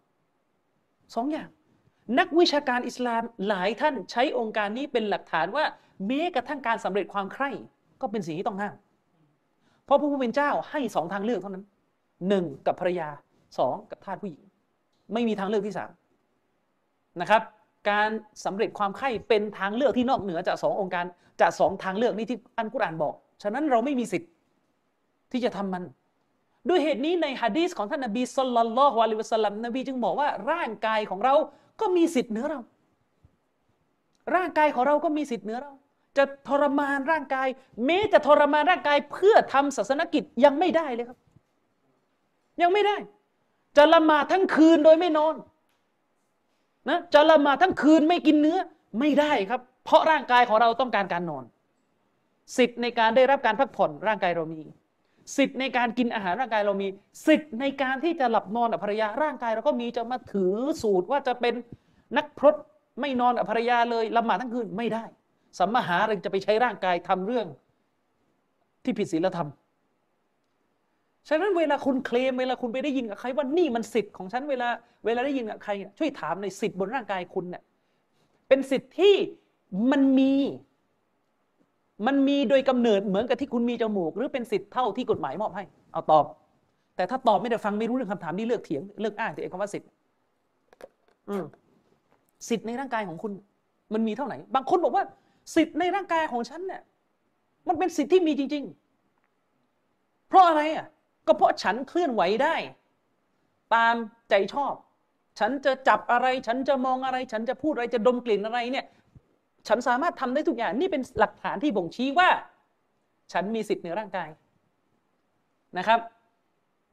[1.16, 1.50] สองอย่าง
[2.20, 5.66] นักวิชาการอิสลามหลายท่านใช้องค์การนี้เป็นหลักฐานว่า
[6.08, 7.50] แม้กระทั่งการสำเร็จความใคร่
[8.02, 8.76] ก็เป็นสิ่งที่ต้องห้าม
[9.86, 11.64] เพราะพระผู้เป็นเจ้าให้สองทางเลือกเท่านั้น
[12.28, 13.10] หนึ่งกับภรรยา
[13.58, 14.42] สองกับทาสผู้หญิง
[15.14, 15.92] ไม่มีทางเลือกที่สาม
[17.22, 17.42] นะครับ
[17.90, 18.10] การ
[18.46, 21.06] สำเร็จความใคร่เป็นทางเลือกที่นอกเหนือจากสององค์การ
[21.42, 24.30] จากสองทางเลือกนี้ที่อันกุรอานบอก ฉะนั้นเราไม่มีสิทธิ์
[25.32, 25.84] ที่จะทำมัน
[26.70, 31.34] ด้วยเหตุนี้ในฮะดีษของท่านนบีสุลต่านละฮ์วะลิวะสัลลัมนบีจึงบอกว่าร่างกายของเรา
[31.82, 32.60] ก็มีสิทธิ์เหนือเรา
[34.36, 35.72] ร่างกายของเราก็มีสิทธิ์เหนือเรา
[36.18, 37.48] จะทรมานร่างกาย
[37.86, 41.18] แม้จะทรมานร่างกายเพื่อทำศาสนกิจยังไม่ได้เลยครับ
[42.62, 42.96] ยังไม่ได้
[43.78, 45.36] จะละหมาดทั้งคืนโดยไม่นอน
[46.90, 48.58] นะจะละหมาดทั้งคืนไม่กินเนื้อ
[49.00, 51.44] ไม่ได้ครับ เพราะร่างกายของเราต้องการการนอน
[52.58, 54.62] สิทธิ์ในการได้รับการพักผ่อนร่างกายเรามี
[55.38, 56.88] สิทธิ์ในการกินอาหารร่างกายเรามี
[57.28, 61.54] สิทธิ์ในการที่จะหลับนอนกับภรรยาร่างกายเราก็มีจะมาถือสูตรว่าจะเป็น
[62.18, 62.56] นักพรต
[63.02, 65.04] ไม่นอนกับภรรยาเลยละหมาดทั้งคืนไม่ได้
[65.60, 67.48] สัมมาหาเรจะไปใช้ร่างกายทำเรื่อง
[68.84, 69.50] ที่ผิดศีลธรรม
[71.28, 74.68] ฉะนั้นเวลาคุณเคลมเวลาคุณไปได้ยินกับใครว่านี่มันสิทธิ์ของฉันเวลา
[75.06, 77.64] เวลาได้ยินกับใครช่วยถามในสิทธิ์บนร่างกายคุณเนี่ย
[78.48, 79.16] เป็นสิทธิ์ที่
[79.92, 80.34] มันมี
[82.08, 86.26] มันมีโดยกำเนิดเหมือนกับที่คุณมีจมูก หรือเป็นสิทธิ์เท่าที่กฎหมายมอบให้ เอาตอบ
[86.96, 89.90] แต่ถ้าตอบไม่ได้ฟังไม่รู้เรื่องคำถามนี้เลือกเถียงเลือกอ้างแต่เองคำว่าสิทธิ์
[92.50, 93.32] สิทธิ์ในร่างกายของคุณ
[93.94, 95.04] มันมีเท่าไหร่บางคนบอกว่า
[95.56, 96.82] สิทธิ์ในร่างกายของฉันเนี่ย
[97.68, 100.88] มันเป็นสิทธิ์ที่มีจริง ๆ เพราะอะไรอะ
[101.28, 102.56] ก็เพราะฉันเคลื่อนไหวได้
[103.76, 103.96] ตาม
[104.30, 104.74] ใจชอบ
[105.40, 108.86] ฉันจะจับอะไร ฉันจะมองอะไร ฉันจะพูดอะไรจะดมกลิ่นอะไรเนี่ย
[109.68, 112.30] ฉันสามารถทำได้ทุกอย่างนี่เป็นหลักฐานที่บ่งชี้ว่า
[113.34, 114.30] ฉันมีสิทธิ์เหนือร่างกาย
[115.78, 116.00] นะครับ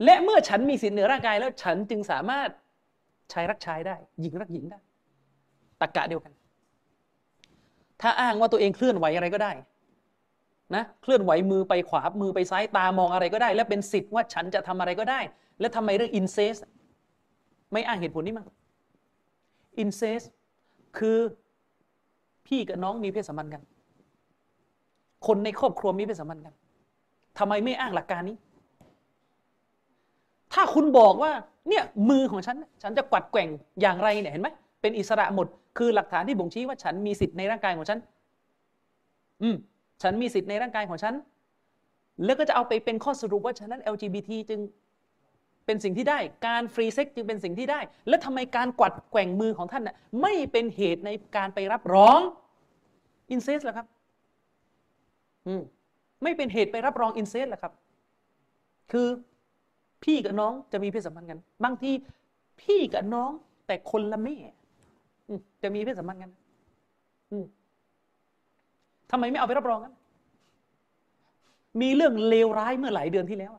[0.05, 2.49] และเมื่อฉันมีสิทธิ์เหนือร่างกายแล้ว ฉันจึงสามารถ
[3.33, 4.79] ชายรักชายได้ หญิงรักหญิงได้
[5.81, 6.33] ตรกกะเดียวกัน
[8.01, 9.53] ถ้าอ้างว่าตัวเองเคลื่อนไหวอะไรก็ได้
[10.74, 15.20] นะเคลื่อนไหวมือไปขวามือไปซ้ายตามองอะไรก็ได้ และเป็นสิทธิ์ว่าฉันจะทำอะไรก็ได้
[15.61, 16.57] และทำไมเรื่องอินเซส
[17.72, 18.46] ไม่อ้างเหตุผลนี้มั้ง
[19.79, 20.22] อินเซส
[20.98, 21.18] คือ
[22.46, 23.62] พี่กับน้องมีเพศสัมพันธ์กัน
[25.27, 26.55] คนในครอบครัวมีเพศสัมพันธ์กัน
[27.38, 28.37] ทำไมไม่อ้างหลักการนี้
[30.53, 31.33] ถ้าคุณบอกว่า
[31.68, 33.48] เนี่ยมือของฉัน ฉันจะกวัดแกว่ง
[33.81, 34.48] อย่างไรเนี่ยเห็นไหม
[34.81, 35.46] เป็นอิสระหมด
[35.79, 37.98] คือหลักฐานที่บ่งชี้ว่าฉันมีสิทธิ์ในร่างกายของฉัน
[39.42, 39.57] อืม
[40.05, 41.14] ฉันมีสิทธิ์ในร่างกายของฉัน
[42.25, 44.61] แล้วก็จะเอาไปเป็นข้อสรุปว่าฉะนั้น LGBT จึง
[45.67, 52.21] เป็นสิ่งที่ได้ การ free sex จึงเป็นสิ่งที่ได้ แล้วทำไมการกวัดแกว่งมือของท่านน่ะไม่เป็นเหตุในการไปรับรอง
[53.31, 53.87] incest ล่ะครับ
[55.47, 55.62] อืม
[56.23, 57.73] ไม่เป็นเหตุไปรับรองอินเซสล่ะครับ
[58.93, 59.09] คือ
[60.05, 61.90] พี่กับน้องจะมีเพศสัมพันธ์กัน บางที
[62.61, 63.31] พี่กับน้อง
[63.67, 64.37] แต่คนละแม่
[65.62, 66.31] จะมีเพศสัมพันธ์กัน
[67.31, 67.45] อืม
[69.11, 69.93] ทำไมไม่เอาไปรับรองกัน
[71.81, 73.53] มีเรื่องเลวร้ายเมื่อหลายเดือนที่แล้ว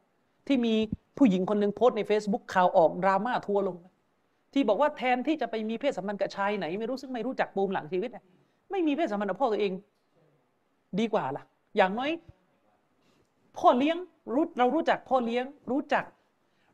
[0.47, 0.73] ที่มี
[1.17, 3.77] ผู้หญิงคนหนึ่งโพสต์ใน Facebook ข่าวออกดราม่าทัวลง
[4.53, 8.09] ที่บอกว่าแทนที่จะไปมีเพศสัมพันธ์กับชายไหน ไม่รู้ซึ่งไม่รู้จักปูมหลังชีวิต
[8.71, 9.73] ไม่มีเพศสัมพันธ์กับพ่อตัวเอง
[10.99, 11.43] ดีกว่าล่ะ
[11.77, 12.11] อย่างน้อย
[13.57, 13.97] พ่อเลี้ยง
[14.33, 16.05] รู้เรารู้จักพ่อเลี้ยง รู้จัก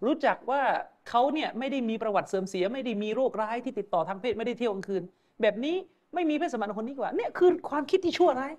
[0.06, 0.62] รู้จักว่า
[1.10, 5.04] เขาเนี่ยไม่ได้มีประวัติเสื่อมเสีย ไม่ได้มีโรคร้ายที่ติดต่อทางเพศไม่ได้เที่ยวกลางคืน
[5.42, 5.76] แบบนี้
[6.14, 8.54] ไม่มีเพศสัมพันธ์คนนี้กว่าเนี่ยคือความคิดที่ชั่วร้าย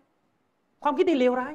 [0.83, 1.55] ความคิดที่เลวร้าย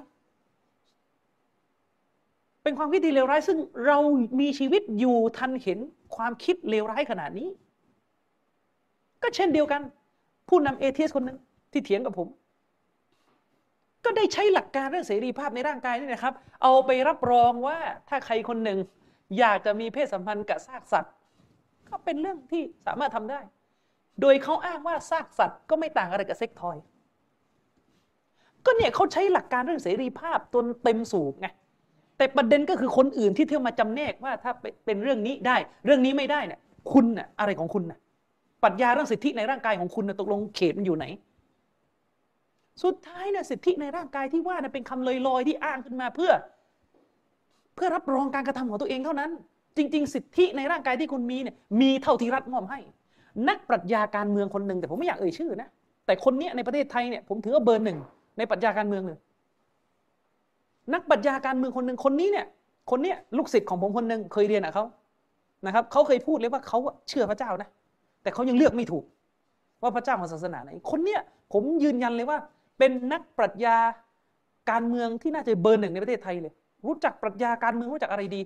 [2.64, 3.98] เป็นความคิดที่เลวร้าย ซึ่งเรา
[4.40, 5.80] มีชีวิตอยู่ทันเห็น
[6.16, 7.50] ความคิดเลวร้ายขนาดนี้
[9.22, 9.82] ก็เช่นเดียวกัน
[10.50, 11.38] ผู้นำเอเทียสคนหนึ่ง
[11.72, 12.28] ที่เถียงกับผม
[14.06, 16.34] ก็ได้ใช้หลักการเรื่องเสรีภาพในร่างกายนี่นะครับ
[16.64, 17.78] เอาไปรับรองว่า
[18.10, 18.80] ถ้าใครคนหนึ่ง
[19.40, 21.14] อยากจะมีเพศสัมพันธ์กับซากสัตว์
[21.90, 23.40] ก็เป็นเรื่องที่สามารถทำได้
[24.22, 26.78] โดยเขาอ้างว่าซากสัตว์ก็ไม่ต่างอะไรกับเซ็กทอย
[28.66, 31.48] ก็เนี่ยเขาใช้หลักการเรื่องเสรีภาพจนเต็มสูบไง
[32.18, 34.52] แต่ประเด็นก็คือคนอื่นที่เที่ยวมาจำแนกว่าถ้า
[34.86, 36.60] เป็นเรื่องนี้ได้ เรื่องนี้ไม่ได้เนี่ย
[36.92, 38.00] คุณน่ะอะไรของคุณน่ะ
[38.64, 41.06] ปรัชญาเรื่องสิทธิในร่างกายของคุณน่ะตกลงเขตมันอยู่ไหน
[42.84, 46.32] สุดท้ายเนี่ยสิทธิในร่างกายที่ว่าน่ะเป็นคำลอยๆที่อ้างขึ้นมาเพื่อ
[47.76, 49.32] เพื่อรับรองการกระทำของตัวเองเท่านั้น
[49.78, 52.80] จริง ๆ สิทธิในร่างกายที่คุณมีเนี่ยมีเท่าที่รัฐมอบให้
[53.50, 55.68] นักปรัชญาการเมืองคนหนึ่งแต่ผมไม่อยากเอ่ยชื่อนะ
[56.06, 57.98] แต่คนนี้ในประเทศไทยเนี่ยผมถือว่าเบอร์หนึ่ง
[58.38, 59.18] ในปรัชญาการเมืองเลย
[60.94, 62.46] นักปรัชญาการเมืองคนหนึ่งคนนี้เนี่ย
[62.92, 64.86] คนเนี้ยลูกศิษย์ของผมคนหนึ่งเคยเรียนกับเขา
[65.66, 67.70] นะครับเขาเคยพูดเลยว่าเขาเชื่อพระเจ้านะ
[68.24, 69.04] แต่เขายังเลือกไม่ถูก
[69.82, 71.22] ว่าพระเจ้าของศาสนาไหน คนเนี้ย
[71.54, 72.38] ผมยืนยันเลยว่า
[72.78, 73.78] เป็นนักปรัชญา
[74.72, 76.54] การเมืองที่น่าจะเบอร์หนึ่งในประเทศไทยเลย
[76.86, 78.42] รู้จักปรัชญาการเมืองรู้จักอะไรดี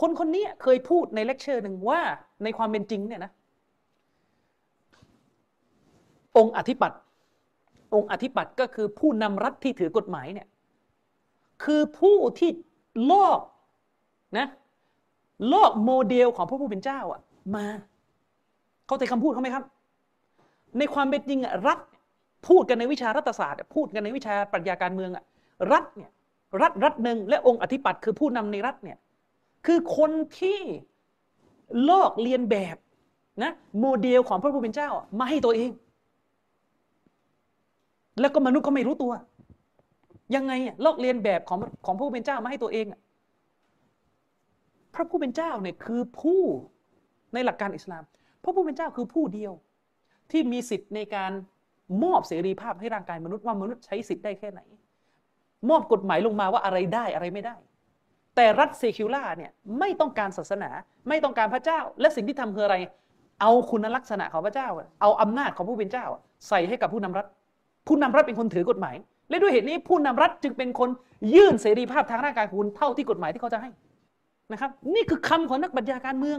[0.00, 2.00] คนคนนี้เคยพูดในเลคเชอร์หนึ่งว่า
[2.44, 3.32] ในความเป็นจริงเนี่ยนะ
[6.36, 6.98] องค์อธิปัตย์
[7.94, 10.48] องค์อธิปัตย์ก็คือผู้นำรัฐที่ถือกฎหมายเนี่ย
[11.64, 12.50] คือผู้ที่
[13.10, 13.40] ลอก
[14.38, 14.46] นะ
[15.52, 17.20] ลอกโมเดลของพระผู้เป็นเจ้าอะ
[17.56, 17.64] มา
[18.86, 19.64] เข้าใจคำพูดเขาไหมครับ
[20.78, 21.78] ในความเป็นจริงอะรัฐ
[22.48, 25.24] พูดกันในวิชารัฐศาสตร์พูดกันในวิชาปรัชญาการเมืองอะ
[25.72, 26.10] รัฐเนี่ย
[26.62, 28.98] รัฐรัฐหนึ่งและองค์อธิปัตย์คือผู้นำในรัฐเนี่ย
[29.66, 30.60] คือคนที่
[31.88, 32.76] ลอกเลียนแบบ
[33.42, 35.70] นะโมเดลของพระผู้เป็นเจ้ามาให้ตัวเอง
[38.20, 39.12] แล้วก็มนุษย์ก็ไม่รู้ตัว
[40.34, 42.86] ยังไงอะลอกเลียนแบบของของพระผู้เป็นเจ้ามาให้ตัวเอง
[44.94, 46.42] พระผู้เป็นเจ้าเนี่ยคือผู้
[47.34, 48.02] ในหลักการอิสลาม
[48.42, 49.52] พระผู้เป็นเจ้าคือผู้เดียว
[50.30, 51.32] ที่มีสิทธิ์ในการ
[52.02, 54.60] มอบเสรีภาพให้ร่างกายมนุษย์ว่ามนุษย์ใช้สิทธิ์ได้แค่ไหน
[55.70, 57.56] มอบกฎหมายลงมาว่าอะไรได้อะไรไม่ได้
[58.36, 60.70] แต่รัฐเซคิวล่าเนี่ยไม่ต้องการศาสนา
[61.08, 62.76] ไม่ต้องการพระเจ้า และสิ่งที่ทำคืออะไร
[63.40, 64.68] เอาคุณลักษณะของพระเจ้า
[65.00, 66.06] เอาอำนาจของผู้เป็นเจ้า
[66.48, 67.26] ใส่ให้กับผู้นำรัฐ
[67.86, 68.96] ผู้นำรัฐเป็นคนถือกฎหมาย
[69.28, 70.88] และด้วยเหตุนี้ผู้นำรัฐจึงเป็นคน
[71.34, 73.70] ยื่นเสรีภาพทางร่างกายคุณเท่าที่กฎหมายที่เขาจะให้
[74.52, 76.38] นะครับ นี่คือคำของนักบัญญาการเมือง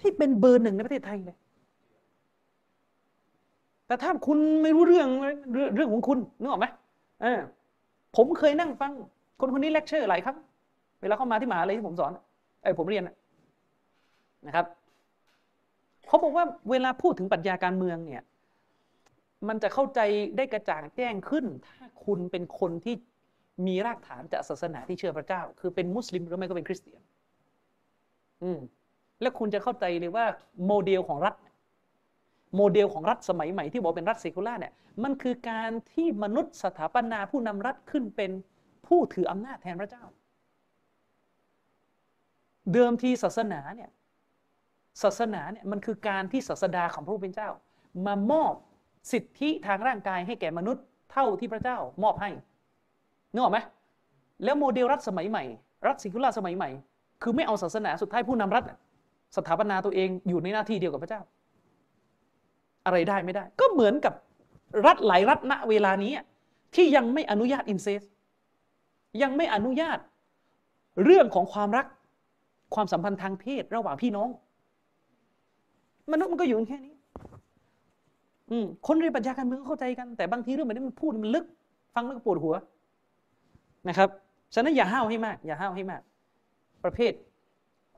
[0.00, 1.36] ที่เป็นเบอร์หนึ่งในประเทศไทยเลย
[3.86, 5.08] แต่ถ้าคุณไม่รู้เรื่อง
[5.76, 6.66] เรื่องของคุณนึกออกไหม
[7.22, 7.40] เออ
[8.16, 8.92] ผมเคยนั่งฟัง
[9.40, 10.36] คนคนนี้เลคเชอร์หลายครั้ง
[11.00, 12.12] เวลาเข้ามาที่มหาลัยที่ผมสอน
[12.62, 13.04] ไอ้ผมเรียน
[14.46, 14.66] นะครับ
[16.06, 18.22] เขาบอกว่าเวลาพูดถึงปรัชญาการเมืองเนี่ย
[19.48, 20.00] มันจะเข้าใจ
[20.36, 22.94] ได้กระจ่างแจ้งขึ้น ถ้าคุณเป็นคนที่
[23.66, 27.00] มีรากฐานจากศาสนาที่เชื่อพระเจ้า คือเป็นมุสลิมหรือไม่ก็เป็นคริสเตียน
[28.42, 28.58] อืม
[29.20, 30.24] แล้วคุณจะเข้าใจเลยว่า
[30.66, 31.34] โมเดลของรัฐ
[32.56, 34.72] โมเดลของรัฐสมัยใหม่ที่บอกเป็นรัฐ secular เนี่ย
[35.04, 38.30] มันคือการที่มนุษย์สถาปนาผู้นำรัฐขึ้นเป็น
[38.86, 40.04] ผู้ถืออำนาจแทนพระเจ้า
[42.72, 43.90] เดิมทีศาสนาเนี่ย
[45.02, 47.50] ศาสนาเนี่ยมันคือการที่ศาสดาของพระผู้เป็นเจ้า
[48.06, 48.54] มามอบ
[49.12, 52.30] สิทธิทางร่างกายให้แก่มนุษย์เท่าที่พระเจ้ามอบให้
[53.32, 53.58] นึกออกไหม
[54.44, 55.44] แล้วโมเดลรัฐสมัยใหม่
[55.86, 56.70] รัฐสิกุลาสมัยใหม่
[57.22, 58.64] คือไม่เอาศาสนาสุดท้ายผู้นำรัฐ
[59.36, 61.20] สถาปนาตัวเองอยู่ในหน้าที่เดียวกับพระเจ้า
[62.86, 64.14] อะไรได้ไม่ได้ ก็เหมือนกับ
[64.86, 66.12] รัฐหลายรัฐณเวลานี้
[66.74, 68.02] ที่ยังไม่อนุญาตอินเซส
[69.22, 69.98] ยังไม่อนุญาต
[71.04, 71.86] เรื่องของความรัก
[72.74, 74.28] ความสัมพันธ์ทางเพศระหว่างพี่น้อง
[76.12, 76.95] มนุษย์มันก็อยู่แค่นี้
[78.86, 81.44] คนเรียนปรัชญาการเมืองเข้าใจกัน แต่บางทีเรื่องแบบนี้มันพูดมันลึก
[81.94, 82.54] ฟังแล้วก็ปวดหัว
[83.88, 84.08] นะครับ
[84.54, 86.02] ฉะนั้นอย่าห้าวให้มาก อย่าห้าวให้มาก
[86.84, 87.12] ประเภท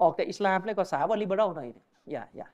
[0.01, 1.69] ออกแต่อิสลามแล้วก็สาวลิเบอรัลหน่อย
[2.11, 2.47] อย่าอย่า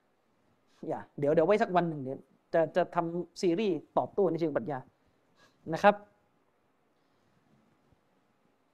[0.89, 2.17] อย่าเดี๋ยวเดี๋ยวไว้สักวันหนึ่งเดี๋ย
[2.55, 4.79] จะจะทำซีรีส์ตอบโต้ในเชิงปรัชญา
[5.75, 5.95] นะครับ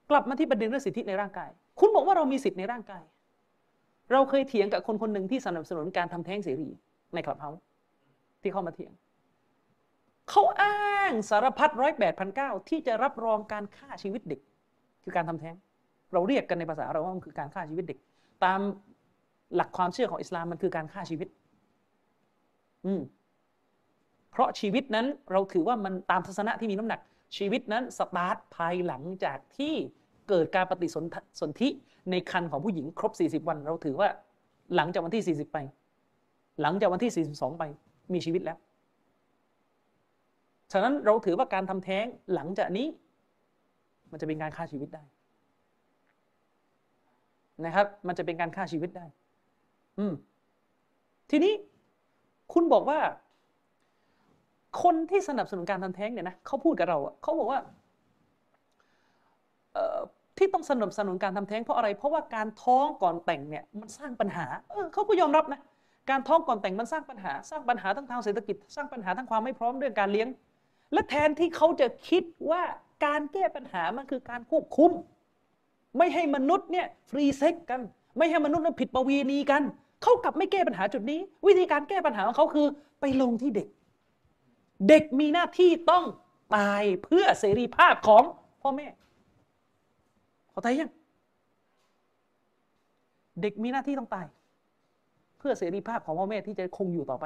[0.09, 3.03] กลับมาที่ประเด็นเรื่องสิทธิในร่างกาย คุณบอกว่าเรามีสิทธิในร่างกาย
[4.11, 6.69] เราเคยเถียงกับคนคนหนึ่งที่สนับสนุนการทำแท้งเสรี
[7.13, 7.61] ในคลับเฮาส์
[8.41, 8.91] ที่เข้ามาเถียง
[10.31, 14.39] เขาอ้างสารพัดร้อยแปดพันเก้าที่จะรับรองการฆ่าชีวิตเด็ก
[15.03, 15.55] คือการทำแท้ง
[16.13, 17.99] เราเรียกกันในภาษาเราว่ามันคือการฆ่าชีวิตเด็ก
[18.45, 18.59] ตาม
[19.55, 21.27] หลักความเชื่อของอิสลามมันคือการฆ่าชีวิต
[22.85, 23.01] อืม
[24.31, 26.99] เพราะชีวิตนั้นเราถือว่ามันตามทัศนะที่มีน้ำหนัก
[27.37, 29.73] ชีวิตนั้นสตาร์ทภายหลังจากที่
[30.29, 30.87] เกิดการปฏิ
[31.39, 31.69] สนธิ
[32.11, 34.09] ในคันของผู้หญิงครบ 40 วัน เราถือว่า
[34.75, 35.57] หลังจากวันที่ 40 ไป
[36.61, 37.63] หลังจากวันที่ 42 ไป
[38.13, 38.57] มีชีวิตแล้ว
[40.71, 42.87] ฉะนั้นเราถือว่าการทำแท้งหลังจากนี้
[44.11, 45.03] มันจะเป็นการฆ่าชีวิตได้
[47.65, 49.05] นะครับ มันจะเป็นการฆ่าชีวิตได้
[49.99, 50.13] อืม
[51.29, 51.53] ทีนี้
[52.53, 52.99] คุณบอกว่า
[54.83, 57.59] คนที่สนับสนุนการทำแท้งเนี่ยนะเขาพูดกับเราเขาบอกว่า
[60.37, 65.59] ที่ต้องสนับสนุนการทำแท้งเพราะอะไร เพราะว่าการท้องก่อนแต่งเนี่ยมันสร้างปัญหา เออเขาก็ยอมรับนะ
[66.09, 70.27] การท้องก่อนแต่งมันสร้างปัญหา สร้างปัญหาทั้งทางเศรษฐกิจ สร้างปัญหาทั้งความไม่พร้อมเรื่องการเลี้ยง
[70.93, 72.63] และแทนที่เขาจะคิดว่า
[73.05, 74.91] การแก้ปัญหามันคือการควบคุม
[75.97, 77.81] ไม่ให้มนุษย์เนี่ยฟรีเซ็กกัน
[78.17, 79.61] ไม่ให้มนุษย์มันผิดประเวณีกัน
[80.01, 82.67] เขากลับไม่แก้ปัญหาจุดนี้ วิธีการแก้ปัญหาของเขาคือ
[82.99, 83.67] ไปลงที่เด็ก
[84.89, 86.03] เด็กมีหน้าที่ต้อง
[86.55, 88.23] ตายเพื่อเสรีภาพของ
[88.61, 88.87] พ่อแม่
[90.51, 90.91] เข้าใจยัง
[93.41, 94.25] เด็กมีหน้าที่ต้องตาย
[95.39, 97.25] เพื่อเสรีภาพของพ่อแม่ที่จะคงอยู่ต่อไป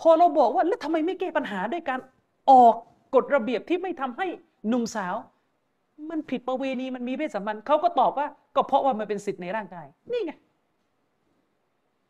[0.00, 2.00] พอเราบอกว่าแล้วทำไมไม่แก้ปัญหาด้วยการ
[2.50, 2.74] ออก
[3.14, 4.26] กฎระเบียบที่ไม่ทำให้
[4.68, 5.14] หนุ่มสาว
[6.10, 8.26] มันผิดประเวณีมันมีเพศสัมพันธ์เขาก็ตอบว่า
[8.56, 10.32] ก็เพราะว่ามันเป็นสิทธิ์ในร่างกาย นี่ไง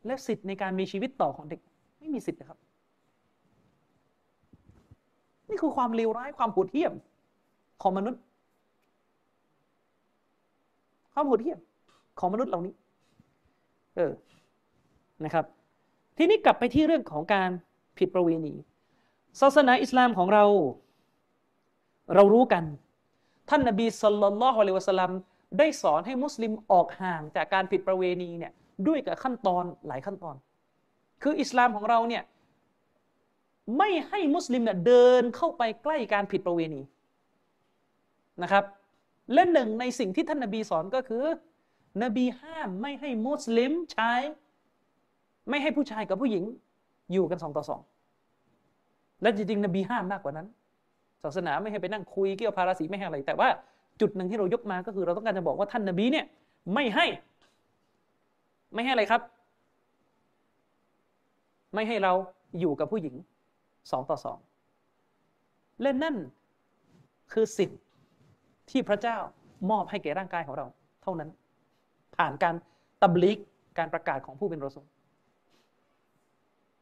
[0.05, 1.61] และสิทธิ์ในการมีชีวิตต่อของเด็ก
[1.99, 2.59] ไม่มีสิทธิ์นะครับ
[5.49, 6.93] นี่คือความเลวร้ายความโหดเหี้ยม
[7.81, 8.21] ของมนุษย์
[11.13, 11.59] ความโหดเหี้ยม
[12.19, 12.73] ของมนุษย์เหล่านี้
[13.95, 14.11] เออ
[15.25, 15.45] นะครับ
[16.17, 17.49] ทีนี้กลับไปที่เรื่องของการ
[17.97, 18.53] ผิดประเวณี
[19.39, 20.45] ศาสนาอิสลามของเรา
[22.15, 22.63] เรารู้กัน
[23.49, 25.11] ท่านนบีสุลต่านละฮ์อะลัยวะสัลลัม
[25.57, 28.51] ได้สอนให้มุสลิมออกห่างจากการผิดประเวณีเนี่ย
[28.87, 30.35] ด้วยกับขั้นตอนหลายขั้นตอน
[31.23, 32.23] คืออิสลามของเราเนี่ย
[33.77, 36.81] ไม่ให้มุสลิมเนี่ยเดินเข้าไปใกล้การผิดประเวณี
[38.43, 38.63] นะครับ
[39.33, 41.23] และหนึ่งในสิ่งที่ท่านนบีสอนก็คือ
[42.03, 44.13] นบีห้ามไม่ให้มุสลิมใช้
[45.49, 46.43] ไม่ให้ผู้ชายกับผู้หญิง
[47.11, 47.81] อยู่กันสองต่อสอง
[49.21, 50.47] และจริงๆนบีห้ามมากกว่านั้น
[51.23, 53.49] ศาสนาไม่ให้ไปนั่งคุยเกี่ยวภาราสีไม่ให้อะไร แต่ว่า
[54.01, 56.25] จุดหนึ่งที่เรายกมาก็คือ เราต้องการจะบอกว่าท่านนบีเนี่ย
[56.73, 57.05] ไม่ให้
[58.73, 59.21] ไม่ให้อะไรครับ
[61.73, 62.13] ไม่ให้เรา
[62.59, 63.15] อยู่กับผู้หญิง
[63.91, 64.37] สองต่อสอง
[65.81, 66.15] เล่นนั่น
[67.33, 67.79] คือสิทธิ์
[68.69, 69.17] ที่พระเจ้า
[69.69, 70.65] มอบให้แก่ร่างกายของเรา
[71.03, 71.29] เท่านั้น
[72.15, 72.55] ผ่านการ
[73.01, 73.37] ตับลิก
[73.77, 74.85] การประกาศของผู้เป็นรสม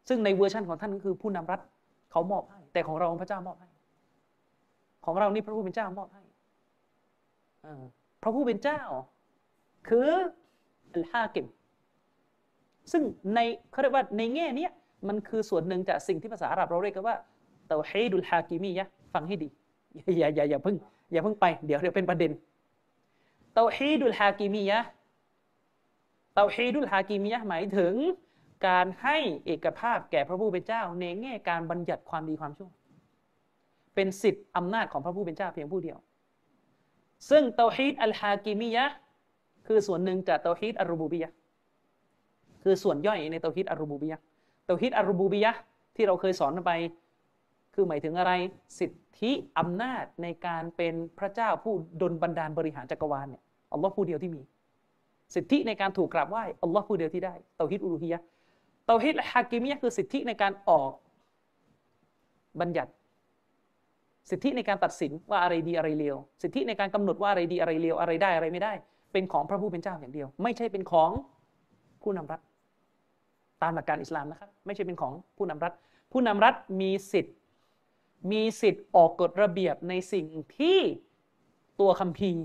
[0.07, 1.59] ซึ่งในเวอร์ชันของท่านก็คือผู้นำรัฐ
[2.11, 3.69] เขามอบให้ แต่ของเราพระเจ้ามอบให้
[5.05, 6.23] ของเรานี่พระผู้เป็นเจ้ามอบให้
[8.21, 8.81] พระผู้เป็นเจ้า
[9.87, 10.09] คือ
[10.93, 11.45] อัลฮากิม
[12.91, 13.03] ซึ่ง
[13.35, 13.39] ใน
[13.71, 14.67] เขาเรียกว่าในแง่นี้
[15.07, 17.15] มันคือส่วนหนึ่งจากสิ่งที่ภาษาอาหรับเราเรียกกันว่า
[17.67, 19.49] เตาฮีดุลฮากิมียะฟังให้ดี
[20.19, 20.75] อย่าอย่าอย่าเพิ่ง
[21.11, 22.31] อย่าเพิ่งไป เดี๋ยวเดี๋ยวเป็นประเด็น
[23.53, 24.79] เตาฮีดุลฮากิมียะ
[26.35, 27.93] เตาฮีดุลฮากิมียะหมายถึง
[28.67, 32.69] การให้เอกภาพแก่พระผู้เป็นเจ้า ในแง่การบัญญัติความดีความชั่ว
[33.95, 35.97] เป็นสิทธิ์อำนาจของพระผู้เป็นเจ้าเพียงผู้เดียว
[37.29, 38.85] ซึ่งเตาฮีดอัลฮากิมียะ
[39.67, 41.29] คือส่วนหนึ่งจากเตาฮีดอัลรูบูบียะ
[42.63, 44.19] คือส่วนย่อยในเตาฮีดอัลรูบูบียะ
[44.65, 45.51] เตาฮีดอัลรูบูบียะ
[45.95, 46.71] ที่เราเคยสอนไป
[47.73, 48.31] คือหมายถึงอะไร
[48.79, 53.41] สิทธิอำนาจในการเป็นพระเจ้าผู้ดลบันดาลบริหารจักรวาลเนี่ย
[53.73, 54.41] อัลลอฮ์ผู้เดียวที่มี
[55.35, 58.19] สิทธิในการถูกกราบไหว้อัลลอฮ์ผู้เดียวที่ได้เตาฮีดอุลูฮียะ
[58.89, 60.91] ตาฮิดและฮากิมียคือสิทธิในการออก
[62.59, 62.91] บัญญัติ
[64.29, 68.73] สิทธิในการตัดสินว่าอะไรดีอะไรเลวสิทธิในการกำหนดว่าอะไรดีอะไรเลวอะไรได้อะไรไม่ได้
[69.13, 71.09] เป็นของพระผู้เป็นเจ้าอย่างเดียว ไม่ใช่เป็นของ
[72.03, 72.41] ผู้นำรัฐ
[73.61, 75.73] ตามหลักการอิสลามนะครับไม่ใช่เป็นของผู้นำรัฐ
[76.11, 77.35] ผู้นำรัฐมีสิทธิ์
[78.31, 80.79] มีสิทธิ์ออกกฎระเบียบในสิ่งที่
[81.79, 82.43] ตัวคัมภีร์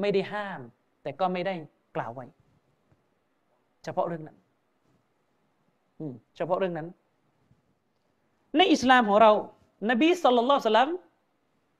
[0.00, 0.60] ไม่ได้ห้าม
[1.02, 1.54] แต่ก็ไม่ได้
[1.96, 2.26] กล่าวไว้
[3.84, 4.38] เฉพาะเรื่องนั้น
[6.36, 6.88] เฉพาะเรื่องนั้น
[8.56, 9.32] ในอิสลามของเรา
[9.90, 10.90] นบีสุลต่านสัลลัม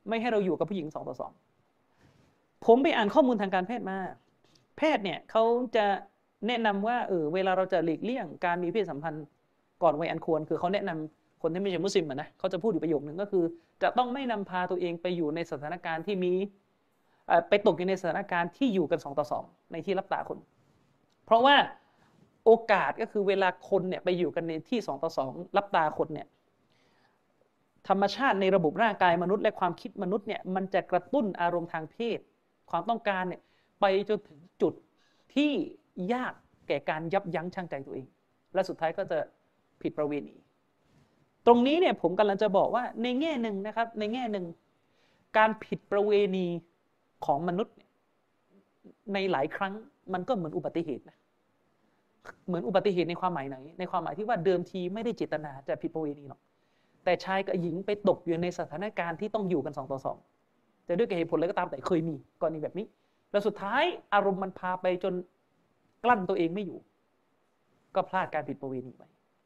[0.08, 1.32] ไม่ให้เราอยู่กับผู้หญิงสองต่อสอง
[2.66, 3.98] ผมไปอ่านข้อมูลทางการแพทย์มา
[4.76, 5.44] แพทย์เนี่ยเขา
[5.76, 5.86] จะ
[6.46, 9.24] แนะนำว่าเออเวลาเราจะหลีกเลี่ยงการมีเพศสัมพันธ์
[9.82, 13.44] ก่อนวัยอันควร คือเขาแนะนำคนที่ไม่ใช่มุสลิมนะเขาจะพูดอยู่ประโยคหนึ่งก็คือ
[13.82, 16.32] จะต้องไม่นำพาตัวเองไปอยู่ในสถานการณ์ที่มี
[17.48, 20.38] ไปตกอยู่ในสถานการณ์ที่อยู่กันสองต่อสองในที่รับตาคน
[21.26, 21.56] เพราะว่า
[22.44, 26.28] โอกาสก็คือเวลาคนเนี่ยไปอยู่กันในที่สองต่อสองรับตาคนเนี่ย
[27.88, 32.18] ธรรมชาติในระบบร่างกายมนุษย์และความคิดมนุษย์เนี่ยมันจะกระตุ้นอารมณ์ทางเพศ
[32.70, 33.42] ความต้องการเนี่ย
[33.80, 34.72] ไปจนถึงจุด
[35.34, 35.50] ที่
[36.12, 36.32] ยาก
[36.68, 38.06] แก่การยับยั้งชั่งใจตัวเอง
[38.54, 39.18] และสุดท้ายก็จะ
[39.82, 40.36] ผิดประเวณี
[41.46, 44.46] ตรงนี้เนี่ยผมกำลังจะบอกว่าในแง่หนึ่งนะครับ ในแง่หนึ่ง
[45.38, 46.46] การผิดประเวณี
[47.26, 47.74] ของมนุษย์
[49.14, 49.72] ในหลายครั้ง
[50.12, 51.16] มันก็เหมือนอุบัติเหตุนะ
[52.46, 56.40] เหมือนอุบัติเหตุในความหมายไหน ในความหมายที่ว่าเดิมทีไม่ได้เจตนาจะผิดประเวณีหรอก
[57.04, 60.16] แต่ชายกับหญิงไปตกอยู่ในสถานการณ์ที่ต้องอยู่กันสองต่อสอง
[60.86, 62.86] จะด้วยเหตุผลอะไรก็ตามแต่เคยมีกรณีแบบนี้
[63.30, 63.82] แล้วสุดท้าย
[64.14, 65.14] อารมณ์มันพาไปจน
[66.04, 66.78] กลั้นตัวเองไม่อยู่
[67.94, 69.02] ก็พลาดการผิดประเวณีไป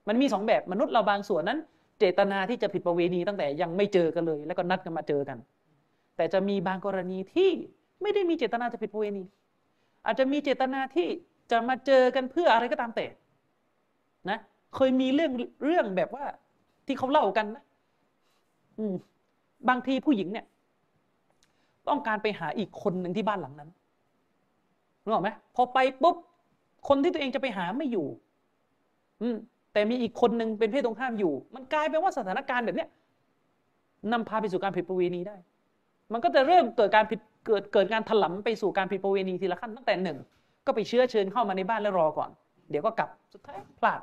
[0.09, 1.59] มันมีสองแบบมนุษย์เราบางส่วนนั้น
[1.99, 5.39] เจตนาที่จะผิดประเวณีตั้งแต่ยังไม่เจอกันเลย แล้วก็นัดกันมาเจอกัน
[6.17, 7.51] แต่จะมีบางกรณีที่
[8.03, 9.25] ไม่ได้มีเจตนาจะผิดประเวณี
[10.07, 11.09] อาจจะมีเจตนาที่
[11.51, 13.07] จะมาเจอกันเพื่ออะไรก็ตามแต่
[14.31, 14.39] นะ
[14.75, 15.33] เคยมีเรื่อง
[15.65, 16.25] เรื่องแบบว่า
[16.87, 17.65] ที่เขาเล่ากันนะ
[18.79, 18.95] อืม
[19.69, 20.47] บางทีผู้หญิงเนี่ย
[21.89, 23.71] ต้องการไปหาอีกคนหนึ่งที่บ้านหลังนั้น
[25.05, 26.17] รู้ไหมพอไปปุ๊บ
[26.89, 28.07] คนที่ตัวเองจะไปหาไม่อยู่
[29.23, 29.37] อืม
[29.73, 32.89] แต่มีอีกคนหนึ่งเป็นเพศตรงข้ามอยู่ มันกลายเป็นว่าสถานการณ์แบบเนี้ย
[34.13, 35.37] นำพาไปสู่การผิดประเวณีได้
[36.13, 40.19] มันก็จะเริ่มเกิดการผิดเกิดเกิดการถลำไปสู่การผิดประเวณีทีละขั้นตั้งแต่หนึ่ง
[40.67, 42.31] ก็ไปเชื้อเชิญเข้ามาในบ้านแล้วรอก่อน
[42.71, 44.01] เดี๋ยวก็กลับสุดท้ายพลาด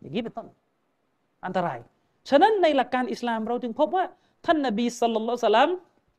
[0.00, 0.46] อย่างนี้เป็นต้น
[1.46, 1.78] อันตราย
[2.30, 4.04] ฉะนั้นในหลักการอิสลามเราจึงพบว่า
[4.46, 5.70] ท่านนบีสุลต่านสลัม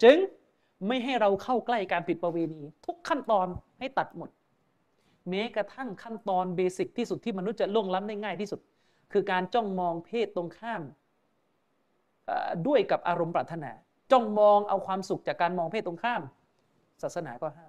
[0.03, 0.17] จึง
[0.87, 3.47] ไม่ให้เราเข้าใกล้การผิดประเวณี ทุกขั้นตอน
[3.79, 4.29] ให้ตัดหมด
[5.29, 8.59] แม้กระทั่งขั้นตอนเบสิกที่สุดที่มนุษย์จะล่วงล้ำได้ง่ายที่สุด
[9.13, 10.81] คือการจ้องมองเพศตรงข้าม
[12.67, 13.71] ด้วยกับอารมณ์ปรารถนา
[14.11, 16.21] จ้องมองเอาความสุขจากการมองเพศตรงข้าม
[17.03, 17.67] ศาสนาก็ห้า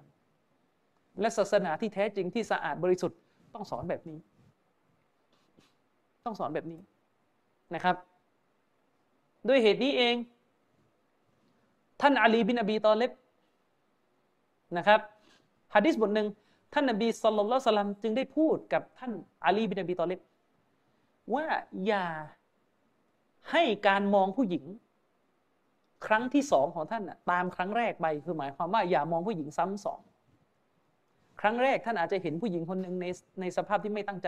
[1.19, 3.19] และศาสนาที่แท้จริงที่สะอาดบริสุทธิ์
[3.53, 4.17] ต้องสอนแบบนี้
[6.25, 6.79] ต้องสอนแบบนี้
[7.75, 7.95] นะครับ
[9.47, 10.15] ด้วยเหตุนี้เอง
[12.01, 13.11] ท่านอาลีบินอบีตอเลบ
[14.77, 14.99] นะครับ
[15.75, 16.27] ฮะดิษบทหนึ่ง
[16.73, 19.11] ท่านนบีสุลต่านสลัมจึงได้พูดกับท่าน
[19.45, 20.19] อาลีบินอบีตอเลบ
[21.33, 21.45] ว่า
[21.85, 22.05] อย่า
[23.51, 24.63] ให้การมองผู้หญิง
[26.05, 30.01] ครั้งที่สองของท่านตามครั้งแรกไปคือหมายความว่าอย่ามองผู้หญิงซ้ำสอง
[31.41, 33.05] ครั้งแรกท่านอาจจะเห็นผู้หญิงคนหนึ่งใน
[33.39, 34.27] ในสภาพที่ไม่ตั้งใจ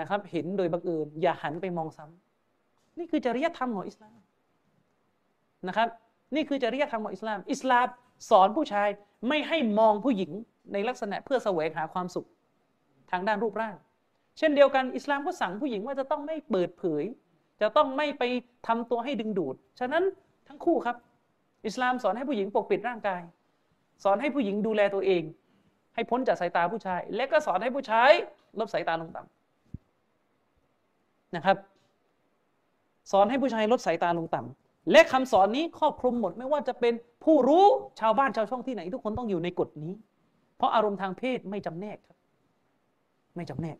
[0.00, 4.18] นะครับ เห็นโดยบังเอิญอย่าหันไปมองซ้ำนี่คือจริยธรรมของอิสลาม
[5.68, 5.88] นะครับ
[6.34, 7.86] นี่คือจริยธรรมของอิสลาม อิสลาม
[8.30, 8.88] สอนผู้ชาย
[9.28, 10.30] ไม่ให้มองผู้หญิง
[10.72, 12.26] ในลักษณะเพื่อแสวงหาความสุข
[13.10, 13.76] ทางด้านรูปร่าง
[14.38, 17.04] เช่นเดียวกันอิสลามก็สั่งผู้หญิงว่าจะต้องไม่เปิดเผย
[17.62, 18.22] จะต้องไม่ไป
[18.66, 20.04] ทำตัวให้ดึงดูด ฉะนั้น
[20.48, 20.96] ทั้งคู่ครับ
[21.66, 23.22] อิสลามสอนให้ผู้หญิงปกปิดร่างกาย
[24.04, 25.22] สอนให้ผู้หญิงดูแลตัวเอง
[25.96, 28.10] ให้พ้นจากสายตาผู้ชาย และก็สอนให้ผู้ชาย
[28.60, 31.56] ลดสายตาลงต่ำนะครับ
[33.12, 36.94] สอนให้ผู้ชายลดสายตาลงต่ำและคำสอนนี้ครอบคลุมหมดไม่ว่าจะเป็น
[37.24, 37.64] ผู้รู้
[38.00, 39.92] ชาวบ้านชาวช่องที่ไหน ทุกคนต้องอยู่ในกฎนี้
[40.56, 42.16] เพราะอารมณ์ทางเพศไม่จำแนกครับ
[43.36, 43.76] ไม่จำแนก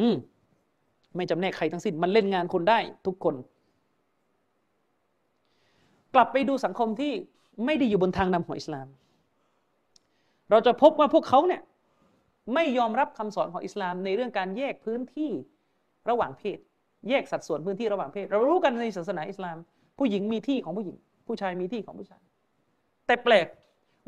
[0.00, 0.14] อืม
[1.16, 3.34] ไม่จำแนกใครทั้งสิ้นมันเล่นงานคนได้ทุกคน
[6.14, 7.12] กลับไปดูสังคมที่
[7.64, 8.86] ไม่ได้อยู่บนทางนำของอิสลาม
[10.50, 11.62] เราจะพบว่าพวกเขาเนี่ย
[12.54, 15.30] ไม่ยอมรับคำสอนของอิสลามในเรื่องการแยกพื้นที่
[16.10, 16.58] ระหว่างเพศ
[17.08, 19.56] แยกสัดส่วนพื้นที่ระหว่างเพศ เรารู้กันในศาสนาอิสลาม
[19.98, 22.22] ผู้หญิงมีที่ของผู้หญิง ผู้ชายมีที่ของผู้ชาย
[23.06, 23.46] แต่แปลก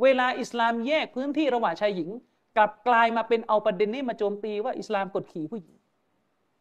[0.02, 2.10] เวลาอิสลามแยกพื้นที่ระหว่างชายหญิง
[2.56, 5.74] กลับกลายมาเป็นเอาประเด็นนี้มาโจมตีว่าอิสลามกดขี่ผู้หญิง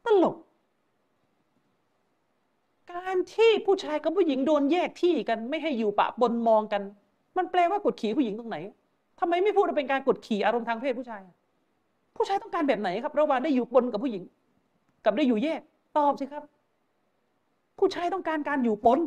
[0.05, 0.36] ตลก
[2.91, 6.82] การที่ผู้ชายกับผู้หญิงโดนแยกที่กันไม่ให้อยู่ปะปนมองกัน
[7.38, 8.57] มันแปลว่ากดขี่ผู้หญิงตรงไหน
[9.20, 11.22] ทำไมไม่พูดว่าเป็นการกดขี่อารมณ์ทางเพศผู้ชาย
[12.16, 14.24] ผู้ชายต้องการแบบไหนครับ ระหว่างได้อยู่ปนกับผู้หญิง
[15.05, 15.61] กับได้อยู่แยก
[15.97, 16.43] ตอบสิครับ
[17.80, 18.99] ผู้ชายต้องการการอยู่ปน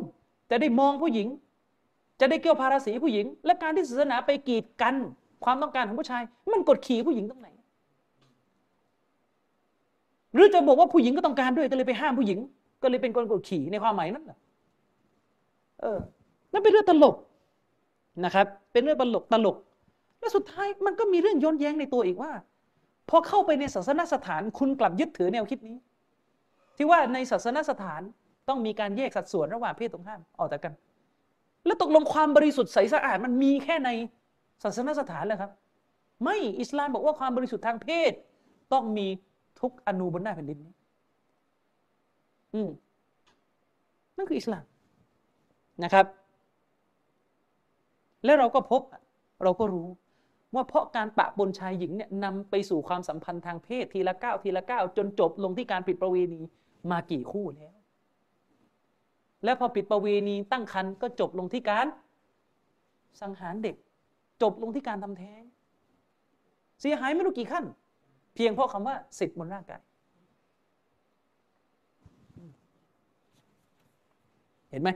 [0.47, 1.27] แต่ได้มองผู้หญิง
[2.19, 4.95] จะได้เกี่ยวภาราศีผู้หญิง และการที่ศาสนาไปกีดกัน
[5.43, 7.47] ความต้องการของผู้ชาย มันกดขี่ผู้หญิงตรงไหน
[10.33, 12.39] หรือจะบอกว่าผู้หญิงก็ต้องการด้วยก็เลยไปห้ามผู้หญิง
[12.81, 14.37] ก็เลยเป็นคนกดขี่ในความหมายนั้นเหรอ
[15.81, 15.99] เออ
[16.51, 17.15] นั่นเป็นเรื่องตลก
[18.25, 19.55] นะครับ เป็นเรื่องตลกตลก
[20.29, 22.31] และสุดท้ายมันก็มีเรื่องย้อนแย้งในตัวอีกว่า
[23.09, 25.77] พอเข้าไปในศาสนสถานคุณกลับยึดถือแนวคิดนี้
[26.77, 28.01] ที่ว่าในศาสนสถาน
[28.47, 30.73] ต้องมีการแยกสัดส่วนระหว่างเพศตรงข้ามออกจากกัน
[31.65, 33.89] แล้วตกลงความบริสุทธิ์ใสสะอาดมันมีแค่ใน
[34.63, 35.51] ศาสนสถานเลยครับ
[36.23, 38.11] ไม่อิสลามบอกว่าความบริสุทธิ์ทางเพศ
[38.73, 39.07] ต้องมี
[39.59, 40.73] ทุกอนูบนหน้าแผ่นดินนี้
[42.53, 42.69] อืม
[44.17, 44.63] นั่นคืออิสลาม
[45.83, 46.05] นะครับ
[48.25, 48.81] และเราก็พบ
[49.43, 49.87] เราก็รู้
[50.55, 56.41] ว่าเพราะการปะปนชายหญิงเนี่ยนำไปสู่ความสัมพันธ์ทางเพศทีละก้าวทีละก้าวจนจบลงที่การปิดประเวณี
[56.91, 57.75] มากี่คู่แล้ว
[59.43, 61.87] และพอปิดประเวณีตั้งครรภ์ก็จบลงที่การ
[63.21, 63.75] สังหารเด็ก
[64.41, 65.41] จบลงที่การทำแท้ง
[66.81, 67.65] เสียหายไม่รู้กี่ขั้น
[68.35, 69.81] เพียงเพราะคำว่าสิทธิ์บนร่างกาย
[74.69, 74.89] เห็นไหม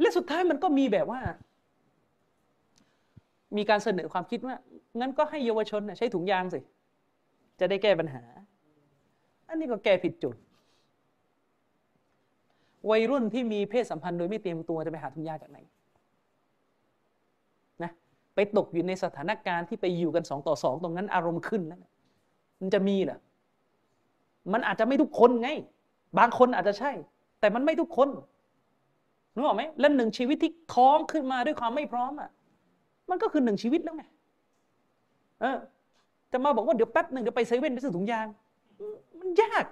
[0.00, 1.20] และสุดท้ายมันก็มีแบบว่า
[3.56, 4.56] มีการเสนอความคิดว่า
[5.00, 6.60] งั้นก็ให้เยาวชนใช้ถุงยางสิ
[7.60, 8.22] จะได้แก้ปัญหา
[9.48, 10.36] อันนี้ก็แก้ผิดจุด
[12.90, 15.58] วัยรุ่นที่มีเพศสัมพันธ์โดยไม่เตรียมตัวจะไปหาถุงยางจากไหน
[17.82, 17.90] นะ
[18.34, 21.80] ไปตกอยู่ในสถานการณ์ที่ไปอยู่กันสองต่อสองตรงนั้นอารมณ์ขึ้นแล้ว
[22.60, 23.18] มันจะมีเหรอ
[24.52, 25.48] มันอาจจะไม่ทุกคนไง
[26.18, 26.92] บางคนอาจจะใช่
[27.40, 28.08] แต่มันไม่ทุกคน
[29.36, 32.30] รู้ไหมและหนึ่งชีวิตที่ท้องขึ้นมาด้วยความไม่พร้อมอะ
[33.10, 34.04] มันก็คือหนึ่งชีวิตแล้วไง
[35.40, 35.58] เออ
[36.32, 38.26] จะมาบอกว่าเดี๋ยวแป๊บหนึ่งเดี๋ยวไปเซเว่นไปซื้อถุงยาง
[39.20, 39.64] มันยาก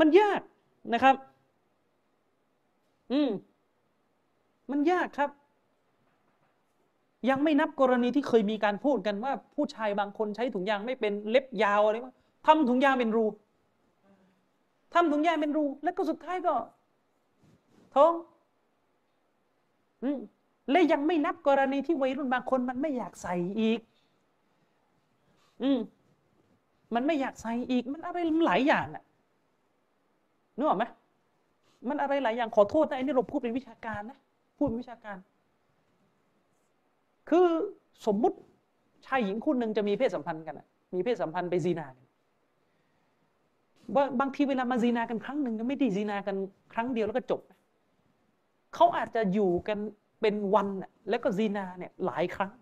[0.00, 0.40] มันยาก
[0.92, 1.14] นะครับ
[3.12, 3.30] อืม
[4.70, 5.30] มันยากครับ
[7.30, 12.14] ยังไม่นับกรณีที่เคยมีการพูดกันว่า ผู้ชายบางคนใช้ถุงยางไม่เป็นเล็บยาวอะไรว่า
[12.46, 13.24] ทำถุงยางเป็นรู
[14.94, 16.54] ทำถุงยางเป็นรู แล้วก็สุดท้ายก็
[17.94, 18.12] ท้อง
[20.02, 20.18] อืม
[20.70, 23.80] และยังไม่นับกรณีที่วัยรุ่นบางคนมันไม่อยากใส่อีก
[25.62, 25.78] อืม
[26.94, 29.02] มันไม่อยากใส่อีก มันอะไรหลายอย่างอะ
[30.56, 30.84] นึกออกไหม
[31.88, 34.18] มันอะไรหลายอย่างขอโทษนะไอ้นี่เราพูดเป็นวิชาการนะ
[34.58, 35.16] พูดเป็นวิชาการ
[37.28, 37.46] คือ
[38.06, 38.36] สมมุติ
[39.06, 42.06] ชายหญิงคู่หนึ่งจะมีเพศสัมพันธ์กันอะมีเพศสัมพันธ์ไปซีนากัน
[43.94, 46.36] ว่าบางทีเวลามาซีนากันครั้งหนึ่งก็ไม่ได้ซีนากัน
[46.72, 47.40] ครั้งเดียวแล้วก็จบ
[48.74, 49.78] เขาอาจจะอยู่กัน
[50.20, 50.68] เป็นวัน
[51.10, 52.52] แล้วก็ซีนาเนี่ยหลายครั้ง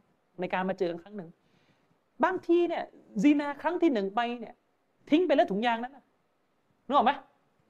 [0.40, 1.30] ในการมาเจอกันครั้งหนึ่ง
[2.24, 2.82] บางทีเนี่ย
[3.22, 4.54] ซีนาครั้งที่หนึ่งไปเนี่ย
[5.10, 5.96] ทิ้งไปแล้วถุงยางนั้น
[6.86, 7.12] นึกออกไหม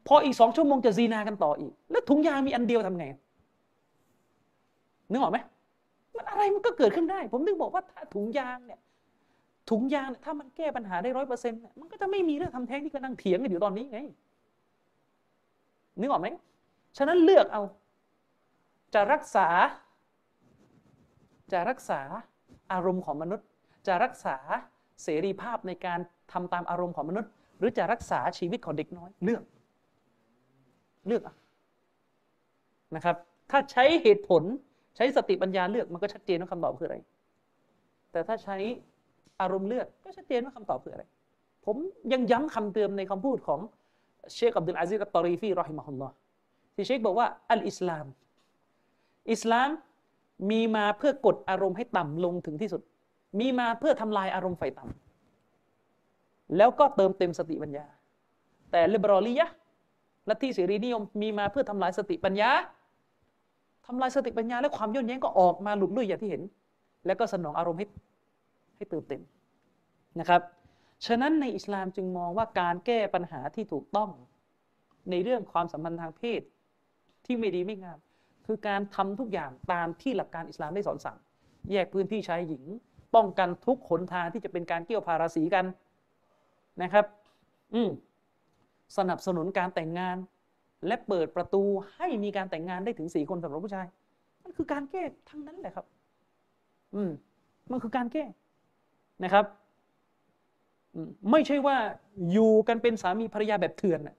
[0.09, 3.05] พออีกสองชั่วโมงจะซีนากันต่ออีก แล้วถุงยางมีอันเดียวทำไง
[5.11, 5.39] นึกออกไหม
[6.17, 8.81] มันอะไรมันก็เกิดขึ้นได้ ผมถึงบอกว่าถ้าถุงยางเนี่ย
[9.71, 13.99] ถุงยางเนี่ยถ้ามันแก้ปัญหาได้ร้อยเปอร์เซ็นต์มันก็จะไม่มีเรื่องทำแท้งที่กำลังเถียงกันอยู่ตอนนี้ไง
[16.01, 16.29] นึกออกไหม
[16.97, 17.63] ฉะนั้นเลือกเอา
[18.95, 19.49] จะรักษา
[21.53, 22.01] จะรักษา
[22.73, 23.47] อารมณ์ของมนุษย์
[23.87, 24.37] จะรักษา
[25.03, 26.01] เสรีภาพในการ
[26.33, 29.43] ทำตามอารมณ์ของมนุษย์ หรือจะรักษาชีวิตของเด็กน้อยเลือก
[31.07, 31.23] เลือก
[32.97, 33.17] นะครับ
[33.51, 34.43] ถ้าใช้เหตุผล
[34.97, 36.97] ใช้สติปัญญาเลือกมันก็ชัดเจนว่าคำตอบคืออะไร
[38.13, 38.57] แต่ถ้าใช้
[39.41, 41.05] อารมณ์เลือกก็ชัดเจนว่าคำตอบคืออะไร
[41.67, 41.77] ผม
[42.13, 43.61] ยังย้ำคำเตือนในคำพูดของ
[44.35, 46.15] เชคอับดุลอาซิซอัตตอรีฟีรอฮิมะฮุลลอฮ์
[46.75, 48.07] ที่เชคบอกว่าอัลอิสลาม
[49.31, 49.71] อิสลาม
[50.51, 52.83] มีมาเพื่อกดอารมณ์ให้ต่ำลงถึงที่สุด
[53.41, 57.87] มีมาเพื่อทำลายอารมณ์ใฝ่ต่ำแล้วก็เติมเต็มสติปัญญา
[58.71, 59.49] แต่ลิเบรอลียะ
[60.29, 62.51] ลัทธิเสรีนิยมมีมาเพื่อทำลายสติปัญญา
[63.87, 66.43] ทำลายสติปัญญา และความย่นแย้งก็ออกมาหลุดลุ่ยอย่างที่เห็น
[67.07, 67.87] แล้วก็สนองอารมณ์ให้
[68.77, 69.23] ให้เติมเต็ม
[70.21, 70.41] นะครับ
[71.07, 74.11] ฉะนั้นในอิสลามจึงมองว่าการแก้ปัญหาที่ถูกต้อง
[75.11, 76.41] ในเรื่องความสัมพันธ์ทางเพศ
[77.25, 77.99] ที่ไม่ดีไม่งาม
[78.47, 81.19] คือการทำทุกอย่างตามที่หลักการอิสลามได้สอนสั่ง
[81.73, 82.65] แยกพื้นที่ชายหญิง
[83.15, 85.65] ป้องกันทุกขนทางที่จะเป็นการเกี่ยวพาราสีกัน
[86.83, 87.05] นะครับ
[87.75, 87.91] อืม
[88.99, 90.17] สนับสนุนการแต่งงาน
[90.87, 91.63] และเปิดประตู
[91.95, 93.87] ให้มีการแต่งงานได้ถึงสี่คนสำหรับผู้ชาย
[94.43, 95.87] มันคือการแก้ทั้งนั้นแหละครับ
[96.95, 97.11] อืม
[97.71, 98.25] มันคือการแก้
[99.25, 99.45] นะครับ
[101.31, 101.77] ไม่ใช่ว่า
[102.33, 104.17] อยู่กันเป็นสามีภรรยาแบบเถื่อนอะ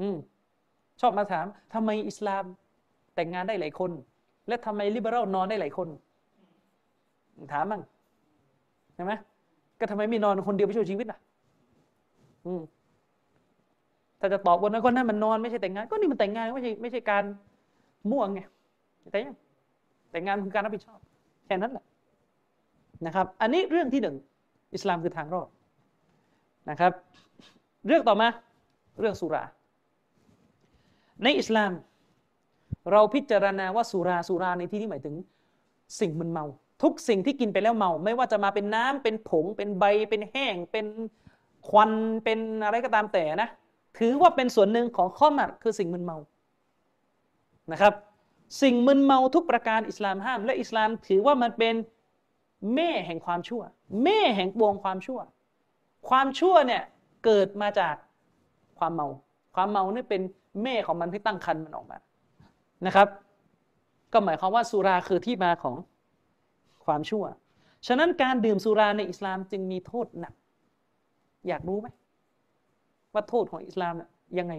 [0.00, 0.16] อืม
[1.00, 2.44] ชอบมาถามทำไมอิสลาม
[3.14, 3.90] แต่งงานได้หลายคน
[4.48, 5.88] และทำไมลิเบอรัลนอนได้หลายคน
[7.52, 7.82] ถามมั่ง
[8.94, 9.12] ใช่ไหม
[9.80, 11.18] ก็ทำไมไม่นอนคนเดียวไปช่วยชีวิตล่ะ
[12.46, 12.62] อืม
[14.20, 17.24] ถ้าจะตอบวันนั้นคนนั้นมันนอนไม่ใช่แต่งงาน ก็นี่มันแต่งงานไม่ใช่ไม่ใช่การ
[18.10, 18.40] ม่วงไง
[19.10, 19.36] แต่ยัง
[20.10, 20.98] แต่งงานคือการรับผิดชอบ
[21.46, 21.84] แค่นั้นแหละ
[23.06, 24.16] นะครับ อันนี้เรื่องที่หนึ่ง
[24.74, 25.48] อิสลามคือทางรอด
[26.70, 26.92] นะครับ
[27.86, 28.28] เรื่องต่อมา
[28.98, 29.44] เรื่องสุรา
[31.24, 31.70] ในอิสลาม
[32.92, 35.14] เราพิจารณาว่าสุราสุราในที่นี้หมายถึง
[36.00, 36.44] สิ่งมันเมา
[36.82, 40.86] ทุกสิ่งที่กินไปแล้วเมา ไม่ว่าจะมาเป็นน้ำเป็นผง เป็นใบ เป็นแห้ง เป็น
[41.68, 41.92] ควัน
[42.24, 43.48] เป็นอะไรก็ตามแต่นะ
[43.98, 46.18] ถือว่าเป็นส่วนหนึ่งของข้อมัดคือสิ่งมึนเมา
[47.72, 47.94] นะครับ
[48.62, 51.74] สิ่งมึนเมาทุกประการอิสลามห้าม และอิสลามถือว่ามันเป็น
[52.74, 53.62] แม่แห่งความชั่ว
[54.04, 55.20] แม่แห่งปวงความชั่ว
[56.08, 56.82] ความชั่วเนี่ย
[57.24, 57.94] เกิดมาจาก
[58.78, 59.08] ความเมา
[59.54, 60.22] ความเมานี่เป็น
[60.62, 61.98] แม่ของมันที่ตั้งคันมันออกมา
[62.86, 63.08] นะครับ
[64.12, 65.76] ก็หมายความว่าสุราคือที่มาของ
[66.84, 67.24] ความชั่ว
[67.86, 70.34] ฉะนั้นการดื่มสุราในอิสลามจึงมีโทษหนัก
[71.48, 71.88] อยากรู้ไหม
[73.14, 73.94] ว่าโทษของอิสลาม
[74.38, 74.54] ยังไง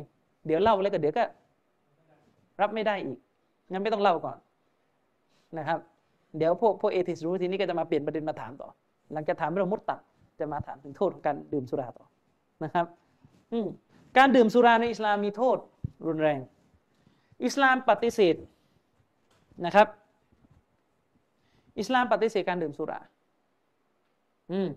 [0.45, 1.23] เดี๋ยวเล่าแล้วก็เดี๋ยวก็
[2.61, 3.17] รับไม่ได้อีก
[3.71, 4.37] งั้นไม่ต้องเล่าก่อน
[5.57, 5.79] นะครับ
[6.37, 8.69] เดี๋ยวพวกพวกเอทิสรู้ทีนี้ก็จะมาเปลี่ยนประเด็นมาถามต่อ
[9.13, 9.99] หลังจากถามเรื่องมุตตัด
[10.39, 12.05] จะมาถามถึงโทษของการดื่มสุราต่อ
[12.63, 12.85] นะครับ
[13.51, 13.57] อื
[14.17, 15.57] การดื่มสุราในอิสลามมีโทษ
[16.07, 16.39] รุนแรง
[17.45, 18.35] อิสลามปฏิเสธ
[19.65, 19.87] นะครับ
[21.79, 22.99] อิสลามปฏิเสธการดื่มสุรา
[24.51, 24.69] อืม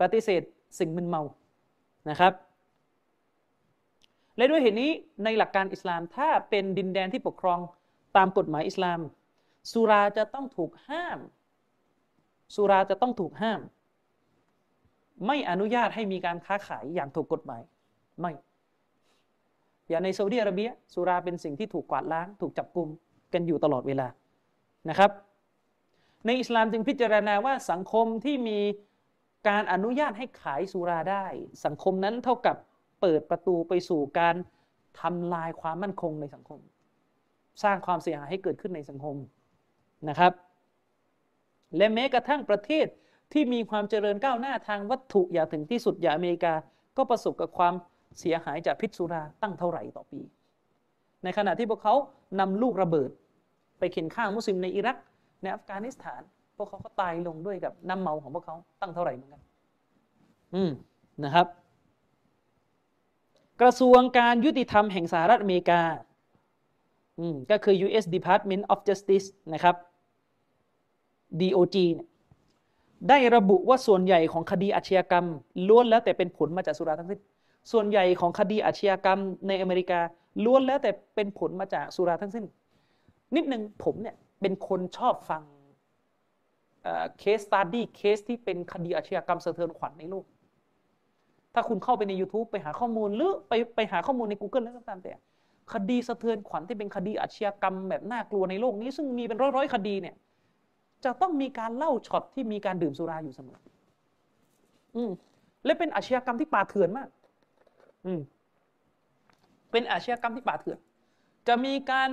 [0.00, 0.42] ปฏิเสธ
[0.78, 1.22] สิ่งมึนเมา
[2.10, 2.32] นะครับ
[4.36, 4.90] และด้วยเหตุนี้
[5.24, 7.60] ในหลักการอิสลามถ้าเป็นดินแดนที่ปกครอง
[8.16, 9.00] ตามกฎหมายอิสลาม
[9.72, 11.18] สุราจะต้องถูกห้าม
[12.54, 13.60] สุราจะต้องถูกห้าม
[15.26, 17.62] ไม่อนุญาตให้มีการค้าขายอย่างถูกกฎหมาย
[18.20, 18.32] ไม่
[19.88, 22.88] อย่างในซาอุดิอาระเบียสุราเป็นสิ่งที่ถูกกวาดล้าง ถูกจับกลุ่ม
[23.32, 24.08] กันอยู่ตลอดเวลา
[24.88, 25.10] นะครับ
[26.26, 28.60] ในอิสลามจึงพิจารณาว่าสังคมที่มี
[29.48, 31.24] การอนุญาตให้ขายสุราได้
[31.64, 32.56] สังคมนั้นเท่ากับ
[33.00, 34.36] เปิดประตูไปสู่การ
[35.00, 36.60] ทำลายความมั่นคงในสังคม
[37.62, 39.16] สร้างความเสียหายให้เกิดขึ้นในสังคม
[40.08, 40.32] นะครับ
[41.76, 42.86] และแม้กระทั่งประเทศ
[43.32, 46.54] ที่มีความเจริญก้าวหน้าทางวัตถุอย่างถึงที่สุดอย่างอเมริกา
[46.96, 47.74] ก็ประสบกับความ
[48.18, 50.20] เสียหายจากพิษสุราตั้งเท่าไหร่ต่อปี
[51.24, 51.94] ในขณะที่พวกเขา
[52.40, 53.10] นำลูกระเบิด
[53.78, 54.96] ไปเข็นฆ่ามุสลิมในอิรัก
[55.42, 56.22] ในอัฟกานิสถาน
[56.56, 59.42] พวกเขาก็ตายลงด้วยกับน้ำเมาของพวกเขาตั้งเท่าไหร่เหมือนกัน
[60.54, 60.70] อืม
[61.24, 61.46] นะครับ
[63.60, 65.82] กระทรวงการยุติธรรมแห่งสหรัฐอเมริกา
[67.50, 68.04] ก็คือ U.S.
[68.16, 69.76] Department of Justice นะครับ
[71.40, 72.08] DOJ เนี่ย
[73.08, 75.26] ได้ระบุว่าส่วนใหญ่ของคดีอาชญากรรม
[75.68, 77.20] ล้วนแล้วแต่เป็นผลมาจากสุราทั้งสิ้น
[77.72, 80.00] ส่วนใหญ่ของคดีอาชญากรรมในอเมริกา
[80.44, 82.44] ล้วนแล้วแต่เป็นผลมาจากสุราทั้งสิ้น
[83.36, 85.42] นิดหนึ่งผมเนี่ยเป็นคนชอบฟัง
[87.18, 90.24] เคสตัดดี้เคสที่เป็นคดีอาชญากรรมสะเทือนขวัญในโลก
[91.54, 95.12] ถ้าคุณเข้าไปใน YouTube ไปหาข้อมูลหรือไปไปหาข้อมูลใน Google แล้วก็ตามแต่
[95.72, 100.14] คดีสะเทือนขวัญที่เป็นคดีอาชญากรรมแบบน่ากลัวในโลกนี้ ซึ่งมีเป็นร้อยๆคดีเนี่ย
[101.04, 103.58] จะต้องมีการเล่าช็อตที่มีการดื่มสุราอยู่เสมอ
[104.96, 105.10] อืม
[105.64, 107.08] และเป็นอาชญากรรมที่ป่าเถื่อนมาก
[109.70, 110.78] เป็นอาชญากรรมที่ป่าเถื่อน
[111.48, 112.08] จะมีการ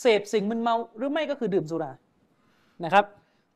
[0.00, 1.92] เสพสิ่งมึนเมาหรือไม่ก็คือดื่มสุรา
[2.84, 3.04] นะครับ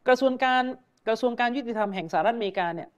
[0.08, 0.64] กระทรวงการ
[1.08, 2.88] กระทรวงการยุติธรรมแห่งสหรัฐอเมริกาเนี่ย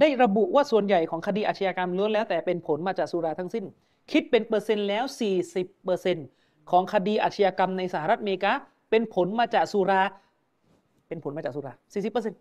[0.00, 3.64] ได้ระบุว่าส่วนใหญ่ของคดีอาชญากรรมล้วนแล้วแต่เป็นผลมาจากสุราทั้งสิ้น
[4.12, 5.04] คิดเป็นเปอร์เซ็นต์แล้ว
[5.44, 6.26] 40เปอร์เซ็นต์
[6.70, 8.52] ของคดีอาชญากรรมในสหรัฐอเมริกา
[8.90, 10.02] เป็นผลมาจากสุรา
[11.08, 12.34] เป็นผลมาจากสุราสี่สิบเปอร์เซ็น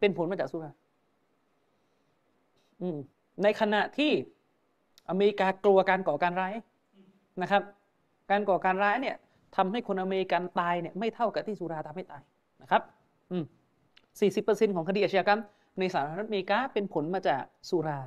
[0.00, 0.70] เป็นผลมาจากสุรา
[3.42, 4.12] ในขณะที่
[5.10, 6.54] อเมริกากลัวการก่อการร้าย
[7.42, 7.62] นะครับ
[8.30, 9.16] การก่อการร้ายเนี่ย
[9.56, 12.22] ทำให้คนอเมริกันตายเนี่ยไม่เท่ากับที่สุราทำให้ตาย
[12.62, 12.82] นะครับ
[13.30, 13.44] อืม
[14.20, 15.40] สี่สิบเปอร์เซ็นของคดีอาชญากรรม
[15.78, 18.00] ในสหรัฐอเมริกาเป็นผลมาจากสุรา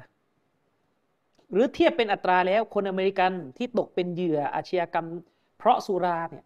[1.51, 5.07] หรือเทียบเป็นอัตราแล้วคนอเมริกันที่ตกเป็นเหยื่ออาชญากรรม
[5.57, 6.45] เพราะสุราเนี่ย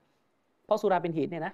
[0.65, 1.53] เพราะสุราเป็นเหตุเนี่ยนะ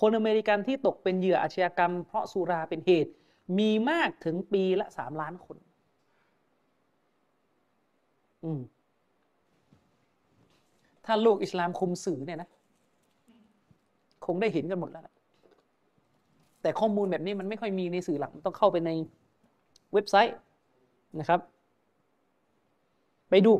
[0.00, 3.10] คนอเมริกันที่ตกเป็นเหยื่ออาชญากรรม เพราะสุราเป็นเหตุ
[3.58, 5.56] มีมากถึงปีละสามล้านคน
[11.04, 12.48] ถ้าโลกอิสลามคุมสื่อเนี่ยนะ
[14.26, 15.02] คงได้เห็นกันหมดแล้ว
[16.62, 18.90] แต่ข้อมูลแบบนี้มันไม่ค่อยมีในสื่อหลักมันต้องเข้าไปใน
[19.92, 20.36] เว็บไซต์
[21.20, 21.40] นะครับ
[23.30, 23.52] ไปดู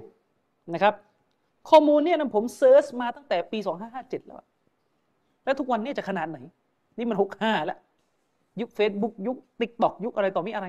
[0.74, 0.95] นะครับ
[1.70, 3.59] ข้อมูลเนี่ยนะผมเซิร์ชมาตั้งแต่ปี
[3.93, 4.37] 2557 แล้ว
[5.45, 6.39] แล้วทุกวันนี้จะขนาดไหน
[6.99, 7.78] นี่มันหกห้าแล้ว
[8.61, 10.66] ยุค Facebook ยุค t ิ k t o k ยุคอะไรต่อมีอะไร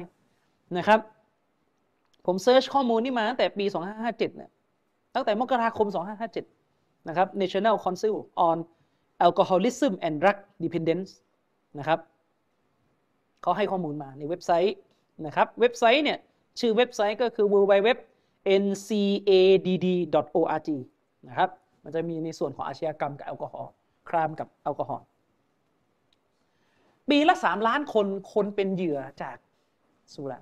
[0.78, 1.00] นะครับ
[2.26, 3.66] ผม search ข้อมูลนี่มาตั้งแต่ปี
[3.96, 4.52] 2557เนี่ย
[5.16, 5.88] ตั้งแต่มกราคม
[6.48, 8.16] 2557 นะครับ National Council
[8.50, 8.58] on
[9.26, 11.12] Alcoholism and Drug Dependence
[11.80, 12.00] นะครับ
[13.42, 14.76] เขาให้ข้อมูลมาในเว็บไซต์
[15.26, 16.20] นะครับ เว็บไซต์เนี่ย
[16.60, 17.88] ชื่อเว็บไซต์ก็คือ www
[18.64, 20.70] ncadd.org
[21.28, 21.50] นะครับ
[21.84, 23.72] มันจะมีในส่วนของอาชญากรรมกับแอลกอฮอล์
[24.10, 25.06] crime กับแอลกอฮอล์
[27.10, 29.38] ปีละสามล้านคน คนเป็นเหยื่อจาก
[30.14, 30.42] สุรา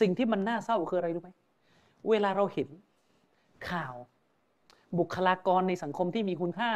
[0.00, 1.30] สิ่งที่มันน่าเศร้าคืออะไรรู้ไหม
[2.10, 2.68] เวลาเราเห็น
[3.70, 3.94] ข่าว
[4.98, 6.70] บุคลากรในสังคมที่มีคุณค่า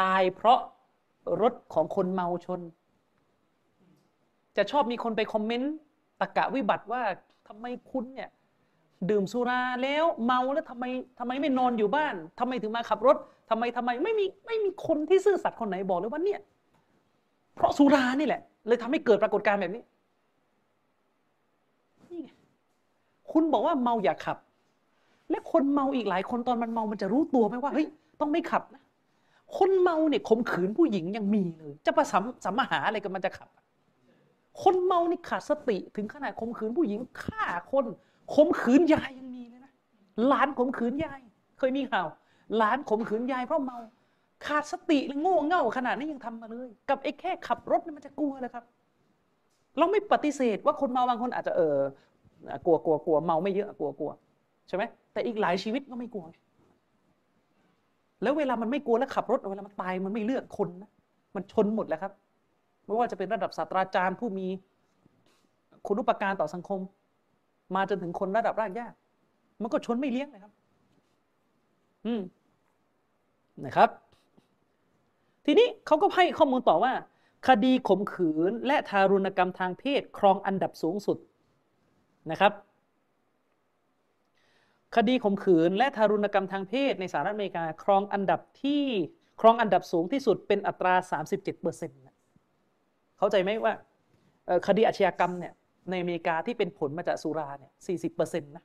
[0.00, 0.60] ตายเพราะ
[1.42, 2.60] รถของคนเมาชน
[4.56, 5.74] จะชอบมีคนไปคอมเมนต์
[6.20, 7.02] ตะกะวิบัติว่า
[7.48, 8.30] ทำไมคุณเนี่ย
[9.10, 10.84] ดื่มสุราแล้วเมาแล้วทำไม
[11.18, 13.16] ทำไมไม่นอนอยู่บ้านทำไมถึงมาขับรถ
[13.50, 16.40] ทำไมทำไมไม่มีไม่มีคนที่ซื่อสัตย์คนไหนบอกเลยว่าเนี่ย
[17.54, 19.82] เพราะสุรานี่แหละ เลยทำให้เกิดปรากฏการณ์แบบนี้
[22.22, 22.28] ไง
[23.34, 24.38] คุณบอกว่าเมาอย่าขับ
[25.30, 27.86] และคนเมาอีกหลายคนตอนมันเมามันจะรู้ตัวไหมว่าเฮ้ย
[28.20, 28.82] ต้องไม่ขับนะ
[29.58, 33.48] คนเมาเนี่ยข่มขืนผู้หญิงยังมีเลย จะประสัมสัมมหาอะไรกันมันจะขับ
[34.62, 37.84] คนเมานี่ขาดสติถึงขนาดข่มขืนผู้หญิงฆ่าคน
[38.34, 39.72] ข่มขืนยายยังมีเลยนะ
[40.26, 41.20] หลานข่มขืนยาย
[41.58, 42.06] เคยมีข่าว
[42.56, 43.78] หลานข่มขืนยายเพราะเมา
[44.46, 48.64] ขาดสติและโง่เง่าขนาดนี้ยังทำมาเลย กับไอ้แค่ขับรถนี่มันจะกลัวเลยครับ
[49.78, 51.78] เราไม่ปฏิเสธว่าคนเมาบางคนอาจจะเออ
[52.64, 54.10] กลัวกลัวกลัวเมาไม่เยอะกลัวกลัว
[54.68, 54.82] ใช่ไหม
[55.12, 56.24] แต่อีกหลายชีวิตก็ไม่กลัว
[58.22, 60.90] แล้วเวลามันไม่กลัวแล้วขับรถเวลามันตายมันไม่เลือกคนนะ
[61.34, 62.12] มันชนหมดแล้วครับ
[62.86, 64.46] ไม่ว่าจะเป็นระดับศาสตราจารย์ผู้มี
[65.86, 66.80] คุณุปการต่อสังคม
[67.74, 68.86] มาจนถึงคนระดับรากหญ้า
[69.62, 70.52] มันก็ชนไม่เลี้ยงเลยครับ
[72.06, 72.22] อืม
[73.64, 73.88] นะครับ
[75.44, 76.92] ทีนี้เขาก็ให้ข้อมูลต่อว่า
[77.48, 81.18] คดีข่มขืนและทารุณกรรมทางเพศ ครองอันดับสูงสุด
[82.30, 82.52] นะครับ
[84.96, 88.82] คดีข่มขืนและทารุณกรรมทางเพศในสหรัฐอเมริกา ครองอันดับที่
[89.40, 90.94] ครองอันดับสูงที่สุดเป็นอัตรา
[91.26, 91.98] 37เปอร์เซ็นต์
[93.18, 93.72] เข้าใจไหมว่า
[94.66, 95.52] คดีอาชญากรรมเนี่ย
[95.90, 98.64] ในอเมริกาที่เป็นผลมาจากสุราเนี่ย 40เปอร์เซ็นต์นะ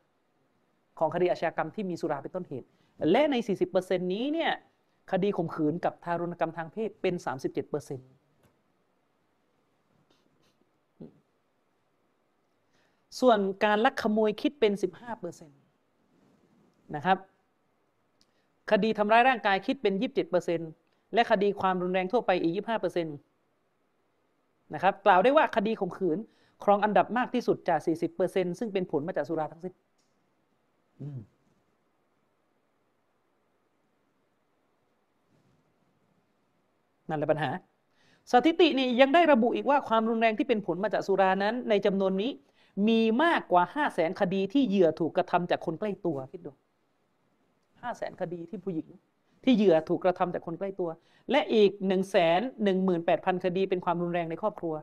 [0.99, 2.67] ของคดีอาชญากรรมที่มีสุราเป็นต้นเหตุ
[3.11, 3.35] และใน
[3.69, 4.51] 40%นี้เนี่ย
[5.11, 7.15] คดีข่มขืนกับทารุณกรรมทางเพศเป็น
[7.69, 8.18] 37%
[13.19, 14.73] ส่วนการลักขโมยคิดเป็น
[15.43, 15.47] 15%
[16.95, 17.17] นะครับ
[18.71, 19.93] คดีทำร้ายร่างกายคิดเป็น
[20.53, 26.17] 27%และคดีความรุนแรงทั่วไปอีก 25%นะครับ กล่าวได้ว่าคดีข่มขืน
[26.63, 27.79] ครองอันดับมากที่สุดจาก
[28.19, 29.73] 40%ซึ่งเป็นผลมาจากสุราทั้งสิ้น
[37.09, 37.49] นั่นแหละปัญหา
[38.31, 42.31] สถิตินี่ยังได้ระบุอีกว่าความรุนแรงที่เป็นผลมาจากสุรานั้น ในจำนวนนี้
[42.87, 46.51] มีมากกว่า5 0 0แสนคดีที่เหยื่อถูกกระทำจากคนใกล้ตัวคิดดู
[47.81, 48.87] ห้าแสนคดีที่ผู้หญิง
[49.43, 50.89] ที่เหยื่อถูกกระทำจากคนใกล้ตัว
[51.31, 54.75] และอีก1นึ่งแสนหนึ่งหมื่นแปดพันคดีเป็นความรุนแรงในครอบครัว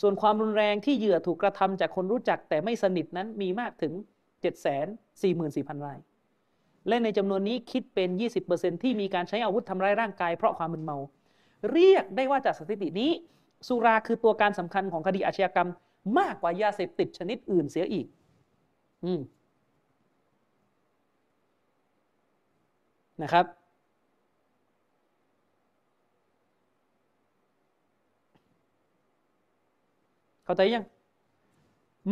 [0.00, 4.86] ส่วนความรุนแรงที่เหยื่อถูกกระทำจากคนรู้จักแต่ไม่สนิทนั้นมีมากถึง7จ็ดแสน
[5.22, 5.98] สี่หมื่นสี่พันราย
[6.88, 8.08] และในจำนวนนี้คิดเป็น
[8.46, 10.96] 20%ที่มีการใช้อาวุธทำร้ายร่างกายเพราะความมึนเมา
[11.72, 13.10] เรียกได้ว่าจากสถิตินี้
[13.68, 15.68] สุราคือตัวการสำคัญของคดีอาชญากรรม
[16.18, 18.06] มากกว่ายาเสพติดชนิดอื่นเสียอีก
[19.04, 19.20] อืม
[23.22, 23.46] นะครับ
[30.44, 30.84] เข้าใจยัง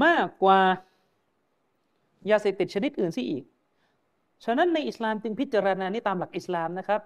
[0.04, 0.60] มากกว่า
[2.30, 3.44] ยาเสพติดชนิดอื่นสิอีก
[4.44, 7.00] ฉะนั้นในอิสลามจึงพิจารณานี้ตามหลักอิสลามนะครับ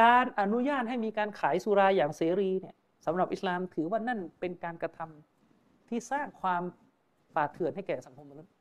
[0.00, 2.74] การอนุญาตให้มีการขายสุราอย่างเสรีเนี่ย
[3.06, 5.35] สำหรับอิสลามถือว่านั่นเป็นการกระทำ
[5.88, 6.62] ที่สร้างความ
[7.36, 8.52] ป่าเถื่อนให้แก่สังคมมนุษย์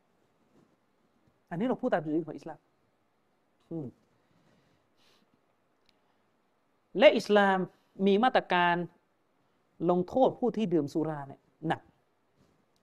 [1.49, 2.59] อันนี้เราพูดตามจุดยืนของอิสลาม
[6.99, 7.57] และอิสลาม
[8.07, 8.75] มีมาตรการ
[9.89, 11.81] ลงโทษผู้ที่ดื่มสุราเนี่ยหนัก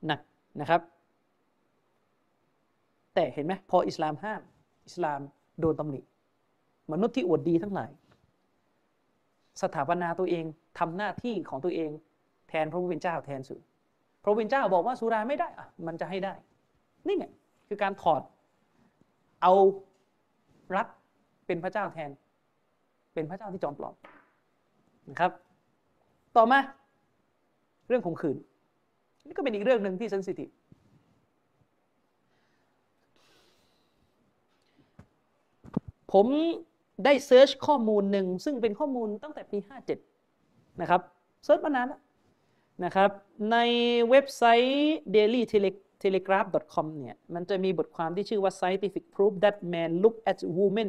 [0.06, 0.20] หนัก
[0.60, 0.80] นะครับ
[3.14, 4.42] แต่เห็นไหมพออิสลามห้าม
[4.86, 5.20] อิสลาม
[5.60, 6.00] โดนตำหนิ
[6.92, 7.90] มนุษย์ที่อวดดีทั้งหลาย
[9.62, 10.44] สถาปนาตัวเอง
[10.78, 11.90] ทำหน้าที่ของตัวเอง
[12.48, 13.54] แทนพระผู้เป็นเจ้าแทนสุ
[14.22, 16.32] พระผู้เป็นเจ้าบอกว่าสุราไม่ได้อะมันจะให้ได้
[17.06, 17.26] นี่ไง
[17.68, 18.22] คือการถอด
[19.42, 19.52] เอา
[20.76, 20.86] รัฐ
[21.46, 22.10] เป็นพระเจ้าแทน
[23.14, 23.94] เป็นพระเจ้าที่จอมปลอม
[25.10, 25.32] นะครับ
[26.36, 26.58] ต่อมา
[27.88, 28.36] เรื่องข่มขืน
[29.26, 30.48] นี่ก็เป็นอีกเรื่องหนึ่งที่เซนซิทีฟ
[36.12, 36.26] ผม
[37.04, 39.58] ได้ search ข้อมูลหนึ่งซึ่งเป็นข้อมูลตั้งแต่ปี
[40.18, 41.00] 57 นะครับ
[41.44, 42.00] search มานานแล้ว
[42.84, 43.10] นะครับ
[43.52, 43.56] ใน
[44.10, 45.42] เว็บไซต์ daily
[46.04, 50.88] telegraph com เนี่ย มันจะมีบทความที่ชื่อว่า scientific proof that men look at women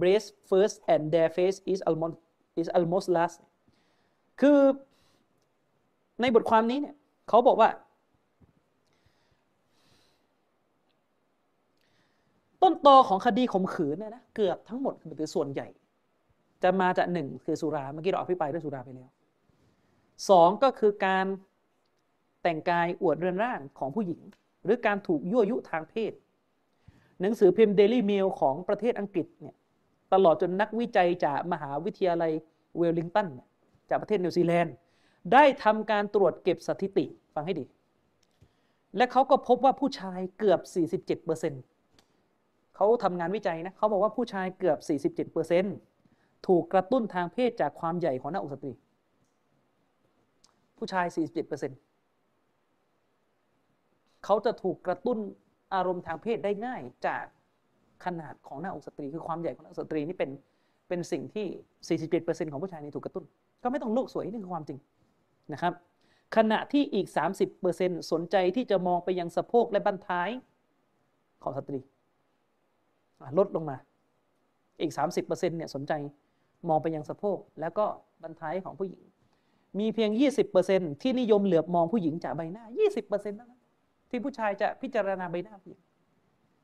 [0.00, 2.16] breast first and their face is almost
[2.60, 3.38] is almost last
[4.40, 4.58] คือ
[6.20, 6.96] ในบทความนี้เนี่ย
[7.28, 7.70] เขาบอกว่า
[12.62, 15.68] ต้นตอของคดีข่มขืนเนี่ยนะเกือบทั้งหมดคือส่วนใหญ่
[16.62, 19.10] จะมาจากหนึ่งคือสุราเมื่อกี้เราอภิปรายเรื่องสุราไปแล้ว
[20.30, 21.26] สองก็คือการ
[22.42, 24.20] แต่งกายอวดเรือนร่างของผู้หญิง
[24.64, 26.12] หรือการถูกยั่วยุทางเพศ
[27.20, 29.54] หนังสือพิมพ์ Daily Mail ของประเทศอังกฤษเนี่ย
[30.12, 32.32] ตลอดจนนักวิจัยจากมหาวิทยาลัย
[32.76, 33.28] เวลลิงตัน
[33.88, 34.74] จากประเทศนิวซีแลนด์
[35.32, 37.04] ได้ทำการตรวจเก็บสถิติ
[37.34, 37.64] ฟังให้ดี
[38.96, 40.60] และเขาก็พบว่าผู้ชายเกือบ
[41.24, 44.78] 47%เขาทำงานวิจัยนะเขาบอกว่าผู้ชายเกือบ
[45.42, 48.72] 47%ถูกกระตุ้นทางเพศจากความใหญ่ของหน้าอกสตรี
[50.78, 51.06] ผู้ชาย
[51.46, 55.18] 47%เขาจะถูกกระตุ้น
[55.74, 57.24] อารมณ์ทางเพศได้ง่ายจาก
[58.04, 60.30] ขนาดของหน้าอกสตรี คือความใหญ่ของหน้าอกสตรีนี่เป็น
[60.88, 61.46] เป็นสิ่งที่
[62.10, 63.24] 47%ของผู้ชายนี่ถูกกระตุ้น
[63.62, 64.78] ก็ไม่ต้องโลกสวยนี่คือความจริง
[65.52, 65.72] นะครับ
[66.36, 67.06] ขณะที่อีก
[67.58, 70.28] 30%สนใจที่จะมองไปยังสะโพกและบั้นท้าย
[71.42, 71.80] ของสตรี
[73.38, 73.76] ลดลงมา
[74.80, 75.92] อีก 30%เนี่ยสนใจ
[76.68, 77.86] มองไปยังสะโพกแล้วก็
[78.22, 79.02] บั้นท้ายของผู้หญิง
[79.78, 80.10] มีเพียง
[80.56, 82.64] 20%ที่นิยมเหลือบมองผู้หญิงจากใบหน้า
[82.98, 83.52] 20%นั้น
[84.10, 85.80] ที่ผู้ชายจะพิจารณาใบหน้าผู้หญิง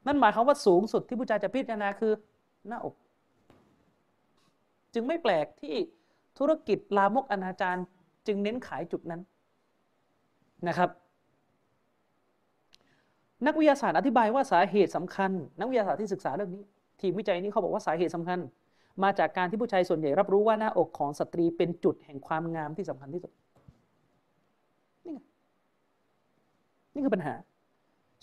[0.06, 2.12] นั่นหมายความว่าสูงสุดที่ผู้ชายจะพิจารณาคือ
[2.68, 2.94] หน้าอก
[4.94, 5.74] จึงไม่แปลกที่
[6.38, 7.76] ธุรกิจลามกอนาจาร
[8.26, 9.20] จึงเน้นขายจุดนั้น
[10.68, 10.90] นะครับ
[13.46, 16.62] นักวิทยาศาสตร์อธิบายว่าสาเหตุสำคัญ นักวิทยาศาสตร์ที่ศึกษาเรื่องนี้
[17.00, 18.38] ทีมวิจัยนี้เขาบอกว่าสาเหตุสำคัญ
[19.02, 23.32] มาจากการที่ผู้ชายส่วนใหญ่รับรู้ว่าหน้าอกของสตรีเป็นจุดแห่งความงามที่สำคัญที่สุด
[25.04, 25.20] นี่ไง
[26.94, 27.34] นี่คือปัญหา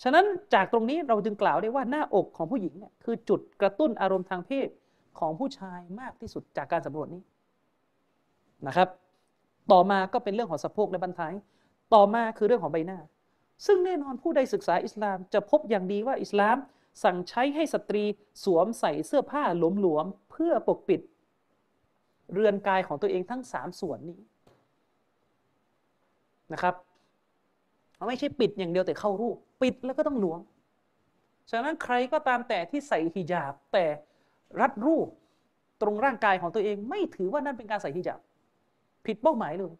[0.02, 4.68] ฉะนั้นจากตรงนี้เราจึงกล่าวได้ว่าหน้าอกของผู้หญิงเนี่ยคือจุดกระตุ้นอารมณ์ทางเพศ
[5.18, 7.22] ของผู้ชายมากที่สุดจากการสำรวจนี้
[8.66, 8.88] นะครับ
[9.72, 11.34] ต่อมาก็เป็นเรื่องของสะโพกและบันท้าย
[11.94, 12.98] ต่อมาคือเรื่องของใบหน้า
[13.66, 16.56] ซึ่งแน่นอนผู้ใดศึกษาอิสลามจะพบอย่างดีว่าอิสลาม
[17.02, 18.04] สั่งใช้ให้สตรี
[18.44, 19.42] สวมใส่เสื้อผ้า
[19.80, 21.00] หลวมๆเพื่อปกปิด
[22.32, 24.18] เรือนกายของตัวเองทั้งสามส่วนนี้
[26.52, 26.74] นะครับ
[28.08, 30.40] ไม่ใช่ปิดอย่างเดียวแต่เข้ารูป ปิดแล้วก็ต้องหลวม
[31.50, 33.84] ฉะนั้นใครก็ตามแต่ที่ใส่ฮิญาบแต่
[34.60, 35.08] รัดรูป
[35.80, 38.20] ตรงร่างกายของตัวเองไม่ถือว่านั่นเป็นการใส่ฮิญาบ
[39.06, 39.72] ผิดเป้าหมายเลย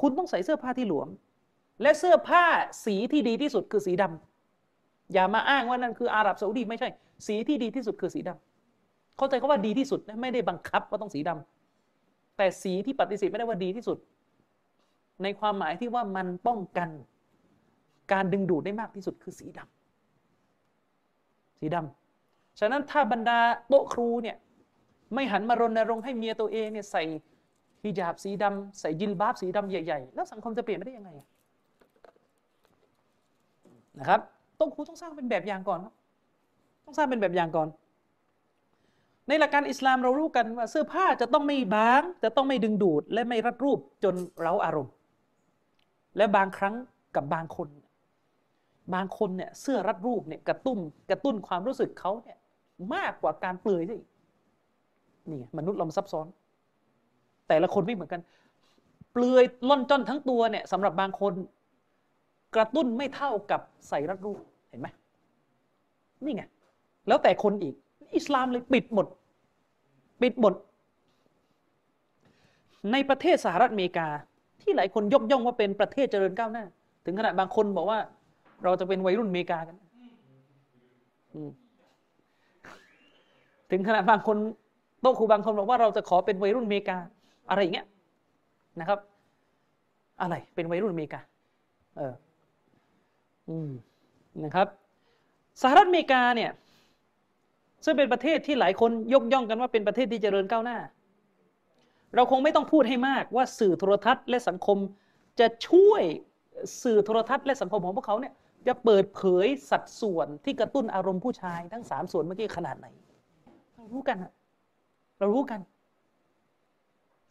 [0.00, 1.08] คุณต้องใส่เสื้อผ้าที่หลวม
[1.82, 2.44] และเสื้อผ้า
[2.84, 4.35] สีที่ดีที่สุดคือสีดำ
[5.12, 6.88] อย่ามาอ้างว่านั่นคืออาหรับซาอุดีไม่ใช่
[7.26, 11.30] สีที่ดีที่สุดคือสีดำเข้าใจเขาว่าดีที่สุดนะไม่ได้บังคับว่าต้องสีด
[12.36, 13.98] แต่สีที่ปฏิเสธไม่ได้ว่าดีที่สุด
[15.22, 16.88] ในความหมายที่ว่ามันป้องกัน
[18.12, 23.38] การดึงดูดได้มากที่สุดคือสีดำสีดำฉะนั้นถ้าบรรดา
[23.68, 24.36] โต๊ะครูเนี่ย
[25.14, 27.02] ไม่หันมารณรงค์ให้เมียตัวเองเนี่ยใส่
[27.82, 31.10] ฮิญาบสีดำใส่ยินบาบสีดำใหญ่ ๆ แล้วสังคมจะเปลี่ยนไม่ได้ยังไง
[33.98, 34.20] นะครับ
[34.60, 35.80] ต้องครูต้องสร้างเป็นแบบอย่างก่อน
[36.84, 37.68] ต้องสร้างเป็นแบบอย่างก่อน
[39.28, 44.92] ในหลักการอิสลามเรารู้กันว่าเสื้อผ้าจะต้องไม่บาง จะต้องไม่ดึงดูด และไม่รัดรูปจนเราอารมณ์
[46.16, 46.74] และบางครั้ง
[47.16, 47.68] กับบางคน
[48.94, 50.78] บางคนเนี่ยเสื้อรัดรูปเนี่ยกระตุ้น
[51.10, 52.38] กระตุ้นความรู้สึกเขาเนี่ย
[52.94, 53.96] มากกว่าการเปลือยสิ
[55.30, 56.26] นี่มนุษย์เราซับซ้อน
[57.48, 58.20] แต่ละคนไม่เหมือนกัน
[59.12, 61.32] เปลือยล่อนจ้อนทั้งตัวเนี่ยสำหรับบางคน
[62.56, 64.38] กระตุ้นไม่เท่ากับใส่รัดรูป
[64.70, 64.88] เห็นไหม
[66.24, 66.42] นี่ไง
[67.08, 67.74] แล้วแต่คนอีก
[68.16, 69.06] อิสลามเลยปิดหมด
[70.22, 70.54] ปิดหมด
[72.92, 74.08] ในประเทศสหรัฐอเมริกา
[74.62, 76.64] ที่หลายคนยกย่องว่าเป็นประเทศเจริญก้าวหน้า
[77.04, 77.98] ถึงขนาดบางคนบอกว่า
[78.64, 79.76] เราจะเป็นวัยรุ่นอเมริกากัน
[83.70, 84.36] ถึงขนาดบางคน
[85.00, 86.96] โต๊ะครูบางคนบอกว่าเราจะขอเป็นวัยรุ่นอเมริกา
[87.50, 87.86] อะไรอย่างเงี้ย
[88.80, 88.98] นะครับ
[90.22, 91.20] อะไรเป็นวัยรุ่นอเมริกา
[91.96, 92.12] เออ
[94.44, 94.68] นะครับ
[95.62, 96.50] สหรัฐอเมริกาเนี่ย
[97.84, 100.78] ซึ่งเป็นประเทศที่หลายคนยกย่องกันว่าเป็นประเทศที่เจริญก้าวหน้า
[102.14, 104.78] เราคงไม่ต้องพูดให้มากว่าสื่อโทรทัศน์และสังคม
[105.40, 106.02] จะช่วย
[106.82, 108.34] สื่อโทรทัศน์และสังคมของพวกเขาเนี่ย
[108.66, 112.86] จะเปิดเผยสัดส่วนที่กระตุ้นอารมณ์ผู้ชายทั้งสามส่วนเมื่อกี้ขนาดไหน
[113.74, 114.16] เรารู้กัน
[115.18, 115.60] เรารู้กัน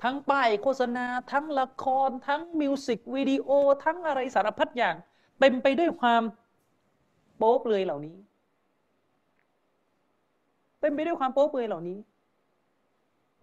[0.04, 3.50] ทั้งป้ายโฆษณา ทั้งละคร ทั้งมิวสิกวิดีโอ
[3.86, 4.96] ทั้งอะไรสารพัดอย่าง
[5.40, 6.24] เต็มไปด้วยความ
[7.38, 8.16] โป๊เปลือยเหล่านี้
[10.80, 11.98] เต็มไปด้วยความโป๊เปลือยเหล่านี้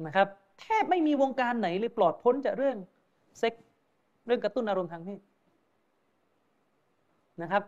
[0.06, 0.26] นะครับ
[0.60, 2.76] แทบไม่มีวงการไหนเลยปลอดพ้นจากเรื่อง
[3.38, 3.54] เซ็ก
[4.26, 5.20] เรื่องกระตุ้นอารมณ์ทางเพศ
[7.42, 7.62] นะครับ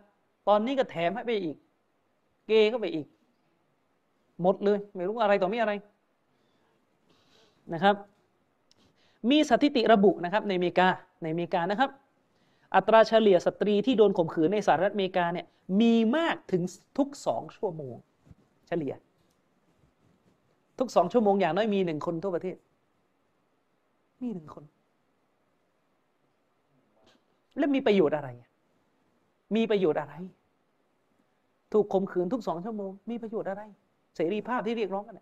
[0.47, 1.57] ตอนนี้ก็แถมให้ไปอีก
[2.47, 3.07] เกย์ก็ไปอีก
[4.41, 5.73] หมดเลย ไม่รู้อะไรต่อไม่อะไร
[7.73, 7.95] นะครับ
[9.29, 10.87] มีสถิติระบุนะครับในอเมริกา
[11.21, 11.89] ในอเมริกานะครับ
[12.75, 15.45] อัตราเฉลี่ยสตรีที่โดนข่มขืนในสหรัฐอเมริกาเนี่ย
[15.81, 16.63] มีมากถึง
[16.97, 17.95] ทุกสองชั่วโมง
[18.67, 18.93] เฉลี่ย
[20.79, 22.55] ทุกสองชั่วโมงอย่างน้อยมีหนึ่งคนทั่วประเทศ
[24.21, 24.63] มีหนึ่งคน
[27.57, 28.29] แล้วมีประโยชน์อะไร
[29.55, 30.13] มีประโยชน์อะไร
[31.73, 33.61] ถูกข่มขืนทุกสองชั่วโมง มีประโยชน์อะไร
[34.15, 35.19] เสรีภาพที่เรียกร้องกัน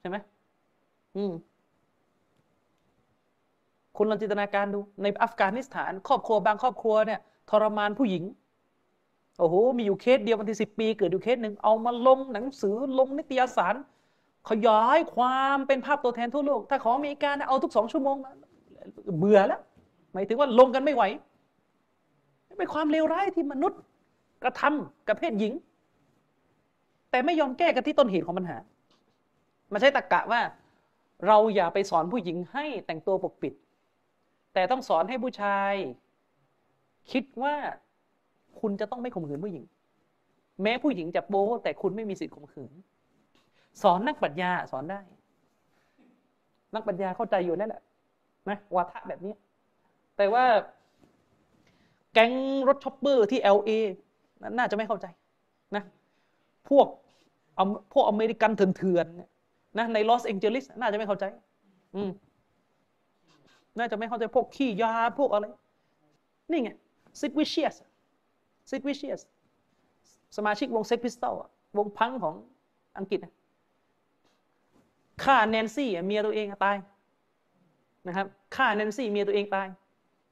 [0.00, 0.16] ใช่ไหม
[1.16, 1.32] อืม
[3.96, 7.20] คุณลองจินตนาการดู ในอัฟกานิสถาน ครอบครัวบางครอบครัวเนี่ย
[7.50, 8.24] ทรมานผู้หญิง
[9.38, 13.74] โอ้โหมีอยู่เคสเดียววันที่สิบปีเกิดอยู่เคสหนึ่งเอามาลงหนังสือลงนิตยสาร
[14.50, 18.16] ขยายความเป็นภาพตัวแทนทั่วโลก ถ้าของอเมริกาเอาทุกสองชั่วโมง
[19.18, 19.60] เบื่อแล้ว
[20.12, 21.02] หมายถึงว่าลงกันไม่ไหว
[22.58, 23.80] เป็นความเลวร้ายที่มนุษย์
[24.42, 25.52] กระทำกับเพศหญิง
[27.10, 28.56] แต่ไม่ยอมแก้กันที่ต้นเหตุของปัญหา
[29.72, 30.40] มาใช้ตะกกะว่า
[31.26, 33.52] เราอย่าไปสอนผู้หญิงให้แต่งตัวปกปิด
[34.54, 35.72] แต่ต้องสอนให้ผู้ชาย
[37.12, 37.54] คิดว่า
[38.60, 39.64] คุณจะต้องไม่ข่มขืนผู้หญิง
[40.62, 42.72] แม้ผู้หญิงจะโป้แต่คุณไม่มีสิทธิ์ข่มขืน
[43.82, 45.00] สอนนักปัญญาสอนได้
[46.74, 47.82] นักปัญญาเข้าใจอยู่นั่นแหละ
[48.48, 49.34] นะวาทะแบบนี้
[50.16, 50.44] แต่ว่า
[52.12, 52.32] แก๊ง
[52.68, 53.70] รถ chopper ที่ LA
[54.58, 55.06] น่าจะไม่เข้าใจ
[55.76, 55.82] นะ
[56.68, 56.86] พวก
[57.92, 61.24] พวกอเมริกันเถื่อนๆนะในลอสแองเจลิสน่าจะไม่เข้าใจ
[61.96, 62.10] อืม
[63.78, 65.44] น่าจะไม่เข้าใจพวกขี้ยาพวกอะไร
[66.50, 66.70] นี่ไง
[67.20, 67.76] Sid Vicious
[68.70, 69.20] Sid Vicious
[70.36, 71.34] สมาชิกวง Sex Pistols
[71.78, 72.34] วงพังก์ของ
[72.98, 73.20] อังกฤษ
[75.24, 76.76] ฆ่าแนนซี่เมียตัวเองตาย
[78.06, 79.68] นะครับฆ่าแนนซี่เมียตัวเองตาย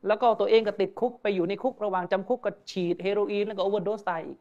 [0.07, 4.39] แล้วก็ตัวเองก็ติดคุกไปอยู่ในคุกระหว่างจำคุกก็ฉีดเฮโรอีนแล้วก็โอเวอร์โดสตายอีก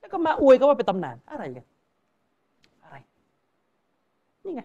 [0.00, 1.66] แล้วก็มาอวยก็ว่าเป็นตำนานอะไรกัน
[2.84, 2.96] อะไร
[4.44, 4.62] นี่ไง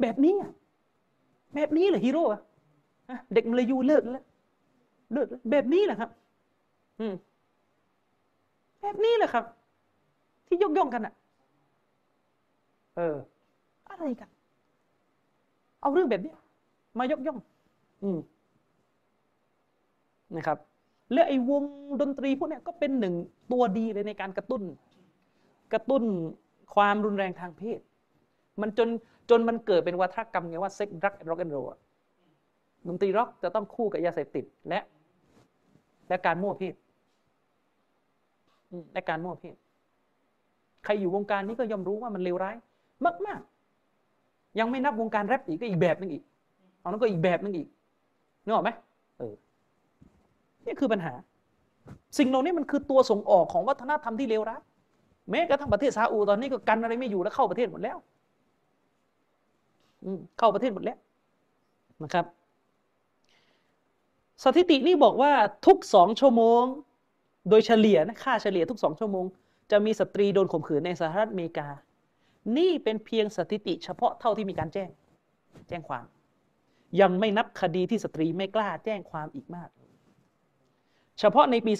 [0.00, 0.34] แบบนี้
[1.54, 2.40] แบบนี้เหรอฮีโร่อะ
[3.34, 4.24] เด็กมลายูเลิกแล้ว
[5.12, 6.10] เลิกแบบนี้แหละครับ
[7.00, 7.14] อืม
[8.80, 9.44] แบบนี้แหละครับ
[10.46, 11.14] ที่ยกย่องกันอะ
[12.96, 13.16] เออ
[13.90, 14.28] อะไรกัน
[15.80, 16.32] เอาเรื่องแบบนี้
[16.98, 17.38] มายกย่อง
[18.02, 18.18] อืม
[20.36, 20.58] นะครับ
[21.12, 21.62] และไอ้วง
[22.00, 23.14] ดนตรีพวกนี้ก็เป็นหนึ่ง
[23.52, 24.62] ตัวดีเลยในการกระตุ้น
[25.72, 26.02] กระตุ้น
[26.74, 27.80] ความรุนแรงทางเพศ
[28.60, 28.88] มันจน
[29.30, 31.78] จนมันเกิดเป็นวัฒกรรมไงว่าเซ็กดรักร็อกแอนด์โรล
[32.86, 34.80] ดนตรีร็อกจะต้องคู่กับยาเสพติดและ
[36.08, 36.74] และการมั่วเพศ
[38.92, 39.56] และการมั่วเพศ
[40.84, 42.56] ใครอยู่วงการนี้ก็ย่อมรู้ว่ามันเลวร้าย
[43.26, 46.22] มากๆ ยังไม่นับวงการแรปอีกก็อีกแบบนึงอีก
[46.80, 47.68] เอานั้นก็อีกแบบนึงอีก
[48.44, 48.70] นึกออกไหม
[49.18, 49.34] เออ
[50.66, 51.12] นี่คือปัญหา
[52.18, 54.60] สิ่งเหล่านี้มันคือตัวส่งออกของวัฒนธรรมที่เลวร้าย
[55.30, 57.96] แม้กระทั่งประเทศซาอุตอนนี้ก็กันอะไรไม่อยู่แล้วเข้าประเทศหมดแล้ว
[60.38, 60.98] เข้าประเทศหมดแล้ว
[62.02, 62.24] นะครับ
[64.44, 65.32] สถิตินี่บอกว่า
[65.66, 66.62] ทุกสองชั่วโมง
[67.48, 69.24] โดยเฉลี่ยนะค่าเฉลี่ยทุกสองชั่วโมง
[69.70, 71.68] จะมีสตรีโดนข่มขืนในสหรัฐอเมริกา
[72.56, 74.88] นี่เป็นเพียงสถิติเฉพาะเท่าที่มีการแจ้ง
[75.68, 76.04] แจ้งความ
[77.00, 79.68] ยังไม่นับคดีที่สตรีไม่กล้าแจ้งความอีกมาก
[81.18, 81.72] เฉพาะในปี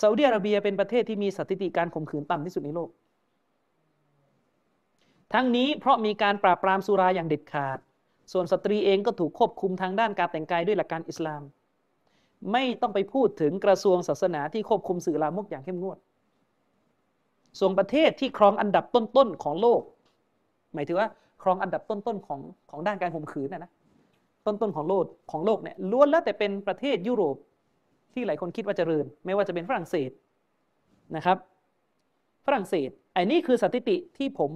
[0.00, 2.88] ซาอุดิอาระเบียเป็นประเทศที่มีสถิติการข่มขืนต่ำที่สุดในโลก
[5.32, 7.78] ทั้งนี้เพราะมีการปราบปรามสุราอย่างเด็ดขาด
[8.32, 11.42] ส่วนสตรีเองก็ถูกควบคุมทางด้านการแต่งกายด้วยหลักการอิสลาม
[12.52, 15.98] ไม่ต้องไปพูดถึงกระทรวงศาสนาที่ควบคุมสื่อลามกอย่างเข้มงวด
[17.58, 19.82] ส่วนประเทศที่ครองอันดับต้นๆของโลก
[20.74, 21.08] หมายถึงว่า
[21.42, 23.70] ครองอันดับต้นๆของของด้านการข่มขืนนะนะ
[24.46, 27.36] ต้นๆของโลกของโลกเนี่ยล้วนแล้วแต่เป็นประเทศยุโรป
[28.14, 30.10] ที่หลายคนคิดว่าจเจริญ ไม่ว่าจะเป็นฝรั่งเศส
[31.16, 31.38] นะครับ
[32.46, 34.50] ฝรั่งเศสไอ้นี่คือสถิติที่ผม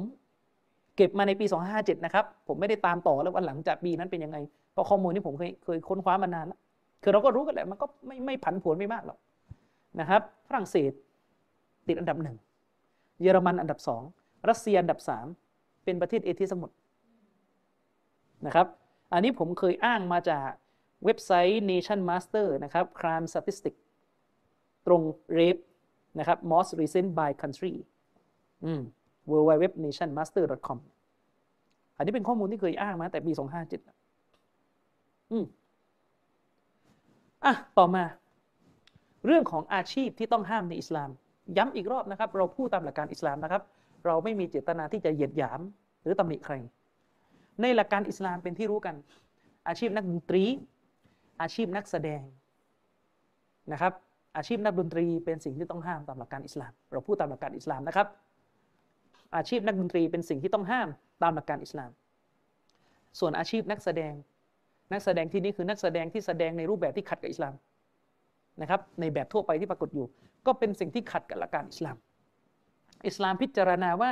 [0.96, 4.38] เก็บมาในปี 2557 นะครับ ผมไม่ได้ตามต่อแล้ววันหลังจากปีนั้นเป็นยังไง
[4.72, 6.58] เพราะข้อมูลนี้ผมเคยเคยค้นคว้ามานานแล้ว
[7.02, 9.18] คือเราก็รู้กันแหละ มันก็ไม่ไม่ผันผวนไม่มากหรอก
[10.00, 10.92] นะครับ ฝรั่งเศส
[11.86, 12.36] ติดอันดับหนึ่ง
[13.22, 14.02] เยอรมันอันดับสอง
[14.48, 15.26] รัสเซียอันดับสาม
[15.84, 16.74] เป็นประเทศเอเชียสมุทร
[18.46, 18.66] นะครับ
[19.12, 20.48] อันนี้ผมเคยอ้างมาจาก
[21.04, 23.80] เว็บไซต์ Nation Master นะครับ Crime Statistics
[24.86, 25.02] ตรง
[25.38, 25.62] rape
[26.18, 27.74] นะครับ most recent by country
[29.30, 30.78] www.nationmaster.com
[31.96, 33.32] อันนี้เป็นข้อมูลที่เคยอ้างมาแต่ปี
[34.52, 35.44] 257อืม
[37.44, 38.04] อะต่อมา
[39.26, 41.10] เรื่องของอาชีพที่ต้องห้ามในอิสลาม
[41.56, 43.62] ย้ำอีกรอบนะครับ เราพูดตามหลักการอิสลามนะครับ
[44.06, 45.60] เราไม่มีเจตนาที่จะเหยียดหยาม
[46.02, 46.54] หรือตำหนิใคร
[47.60, 48.94] ในหลักการอิสลามเป็นที่รู้กัน
[49.68, 50.44] อาชีพนักดนตรี
[51.40, 52.22] อาชีพนักแสดง
[53.72, 53.92] นะครับ
[54.36, 58.06] อาชีพนักดนตรีเป็นสิ่งที่ต้องห้ามตามหลักการอิสลาม เราพูดตามหลักการอิสลามนะครับ
[59.36, 60.88] อาชีพนักดนตรีเป็นสิ่งที่ต้องห้าม
[61.22, 61.90] ตามหลักการอิสลาม
[63.18, 64.12] ส่วนอาชีพนักแสดง
[64.92, 67.54] นักแสดงที่นี่คือนักแสดงที่แสดงในรูปแบบที่ขัดกับอิสลาม
[68.60, 70.06] นะครับ ในแบบทั่วไปที่ปรากฏอยู่
[70.46, 71.96] ก็เป็นสิ่งที่ขัดกับหลักการอิสลาม
[73.06, 74.10] อิสลามพิจารณาว่า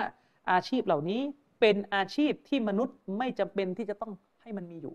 [0.53, 1.21] อาชีพเหล่านี้
[1.61, 4.13] เป็นอาชีพที่มนุษย์ไม่จำเป็นที่จะต้อง
[4.43, 4.95] ให้มันมีอยู่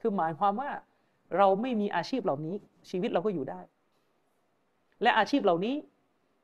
[0.00, 0.70] คือหมายความว่า
[1.36, 2.54] เราไม่มีอาชีพเหล่านี้
[2.90, 3.60] ชีวิตเราก็อยู่ได้
[5.02, 5.74] และอาชีพเหล่านี้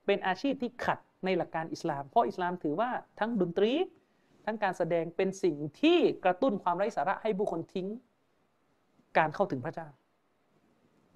[0.06, 3.72] เป็นอาชีพที่ขัด ในหลักการอิสลาม เพราะอิสลามถือว่าทั้งดนตรี
[4.44, 7.88] ทั้งการแสดงเป็นสิ่งที่กระตุ้นความไร้สาระให้บุคคลทิ้ง
[9.18, 9.88] การเข้าถึงพระเจ้า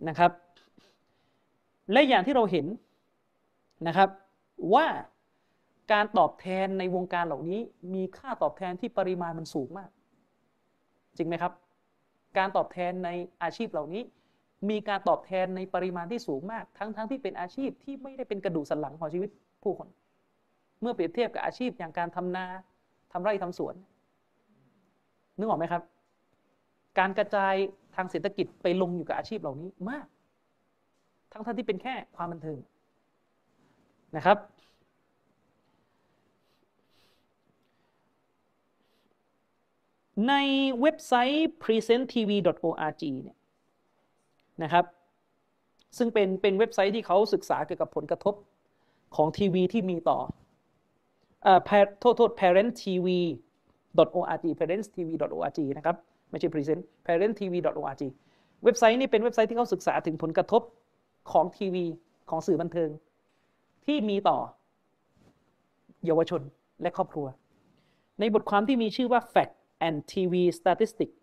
[0.09, 0.33] นะครับ
[1.93, 2.67] และอย่างที่เราเห็น
[3.87, 4.09] นะครับ
[4.75, 4.87] ว่า
[5.93, 7.61] การตอบแทนในวงการเหล่านี้
[7.95, 9.91] มีค่าตอบแทนที่ปริมาณมันสูงมาก
[11.17, 11.53] จริงไหมครับ
[12.39, 13.11] การตอบแทนใน
[13.43, 14.03] อาชีพเหล่านี้
[14.71, 19.31] มีการตอบแทนในปริมาณที่สูงมาก ทั้งๆทที่เป็นอาชีพที่ไม่ได้เป็นกระดูกสันหลังของชีวิต
[19.63, 19.89] ผู้คน
[20.81, 22.47] เมื่อเปรียบเทียบกับอาชีพอย่างการทำนา
[23.13, 23.75] ทำไร่ทำสวน
[25.39, 25.83] นึกออกไหมครับ
[26.99, 27.55] การกระจาย
[27.97, 30.07] ทางเศรษฐกิจไปลงอยู่กับอาชีพเหล่านี้มาก
[31.33, 32.59] ทั้งท่านที่เป็นแค่ความบันเทิง
[34.17, 34.39] นะครับ
[40.29, 40.35] ใน
[40.81, 43.39] เว็บไซต์ presenttv.org เนี่ย
[44.63, 44.85] นะครับ
[45.97, 48.35] ซึ่งเป็นเป็นเว็บไซต์ที่เขาศึกษาเกี่ยวกับผลกระทบ
[49.17, 50.19] ของทีวีที่มีต่อ
[52.01, 55.97] โทษโทษ parenttv.org parenttv.org นะครับ
[56.31, 58.03] ไม่ใช่ present parenttv.org
[58.65, 60.63] เว็บไซต์นี้เป็นเว็บไซต์ที่เขาศึกษาถึงผลกระทบ
[61.33, 61.85] ของทีวี
[62.31, 62.91] ของสื่อบันเทิง
[63.87, 64.39] ที่มีต่อ
[66.05, 66.43] เยาวชน
[66.83, 67.27] และครอบครัว
[68.21, 69.55] ในบทความที่มีชื่อว่า Fact
[69.87, 71.17] and TV Statistics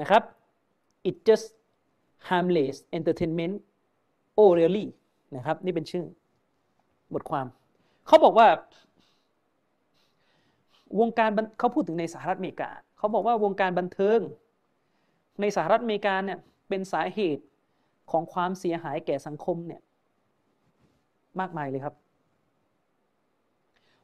[0.00, 0.22] นะครับ
[1.08, 1.46] it just
[2.28, 3.54] harmless entertainment
[4.40, 4.86] oh really
[5.36, 6.04] นะครับ นี่เป็นชื่อ
[7.14, 7.46] บทความ
[8.06, 8.48] เขาบอกว่า
[11.00, 14.20] วงการเขาพูดถึงในสหรัฐอเมริกาเขาบอกว่าวงการบันเทิง
[15.40, 17.44] ในสหรัฐอเมริกาเนี่ยเป็นสาเหตุ
[18.10, 19.80] ของความเสียหายแก่สังคมเนี่ย
[21.40, 21.94] มากมายเลยครับ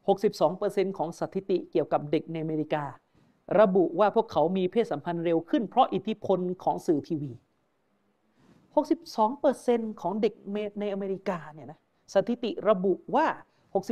[0.08, 2.84] 62%ของสถิติเกี่ยวกับเด็กในอเมริกา
[3.60, 7.32] ระบุว่าพวกเขามีเพศสัมพันธ์เร็วขึ้นเพราะอิทธิพลของสื่อทีวี
[8.44, 10.34] 62%ของเด็ก
[10.80, 11.78] ในอเมริกาเนี่ยนะ
[12.14, 13.26] สถิติระบุว่า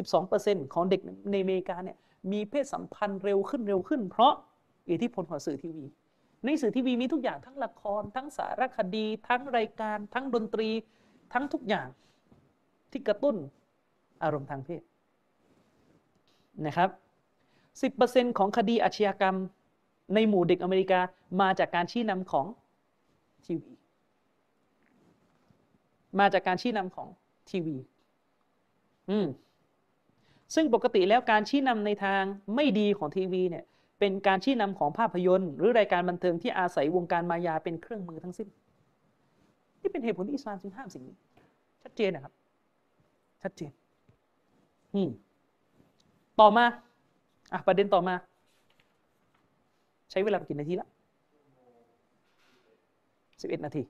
[0.03, 1.97] 62%ของเด็กในอเมริกาเนี่ย
[2.33, 4.35] มีเพศสัมพันธ์เร็วขึ้นเร็วขึ้น เพราะ
[4.91, 5.85] อิทธิพลของสื่อทีวี
[6.45, 10.68] ในสื่อทีวีมีทุกอย่างทั้งละคร ทั้งสารคดี ทั้งรายการ ทั้งดนตรี
[11.33, 11.89] ทั้งทุกอย่าง
[12.91, 13.37] ที่กระตุ้น
[14.23, 14.83] อารมณ์ทางเพศ
[16.66, 16.91] นะครับ
[17.68, 19.37] 10%ของคดีอาชญากรรม
[20.14, 21.01] ในหมู่เด็กอเมริกา
[21.41, 22.47] มาจากการชี้นำของ
[23.47, 23.73] ทีวี
[26.18, 27.09] มาจากการชี้นำของ
[27.51, 27.77] ทีวี
[29.11, 29.27] อืม
[30.55, 32.23] ซึ่งปกติแล้วการชี้นำในทาง
[32.55, 33.65] ไม่ดีของทีวีเนี่ย
[33.99, 38.49] เป็นการชี้นำของภาพยนตร์ หรือรายการบันเทิงที่อาศัยวงการมายาเป็นเครื่องมือทั้งสิ้น
[39.81, 41.17] นี่เป็นเหตุผลที่อิสลามจึงห้ามสิ่งนี้
[41.83, 42.33] ชัดเจนนะครับ
[43.43, 43.71] ชัดเจน
[44.95, 45.11] อืม
[46.41, 46.65] ต่อมา
[47.53, 48.15] อะประเด็นต่อมา
[50.11, 50.89] ใช้เวลากี่นาทีละ
[53.41, 53.83] สิบเอ็ดนาที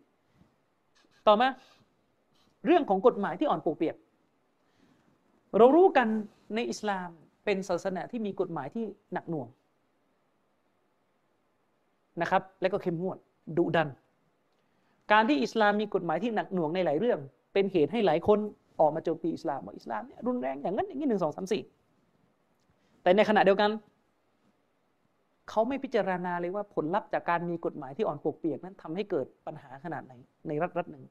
[1.27, 1.49] ต่อมา
[2.67, 3.97] เรื่องของกฎหมายที่อ่อนปูเปียก
[5.59, 6.09] เรารู้กัน
[6.55, 7.09] ในอิสลาม
[7.44, 9.48] เป็นศาสนาที่มีกฎหมายที่หนักหน่วง
[12.22, 13.18] นะครับ และก็เข้มงวด
[13.57, 13.88] ดุดัน
[15.12, 17.18] การที่อิสลามมีกฎหมายที่หนักหน่วงในหลายเรื่อง
[17.53, 18.38] เป็นเหตุให้หลายคน
[18.80, 21.62] ออกมาโจมตีอิสลามว่าอิสลามเนี่ยรุนแรงอย่างนั้นอย่างนี้หนึ่งสองสามสี่
[23.03, 23.70] แต่ในขณะเดียวกัน
[25.48, 30.12] เขาไม่พิจารณาเลยว่าผลลัพธ์จากการมีกฎหมายที่อ่อนปกเปียกนั้นทำให้เกิดปัญหาขนาดไหน
[30.48, 31.05] ในรัฐรัฐหนึ่ง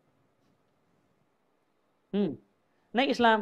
[2.14, 2.30] อืม
[2.96, 3.38] ในอิสลาม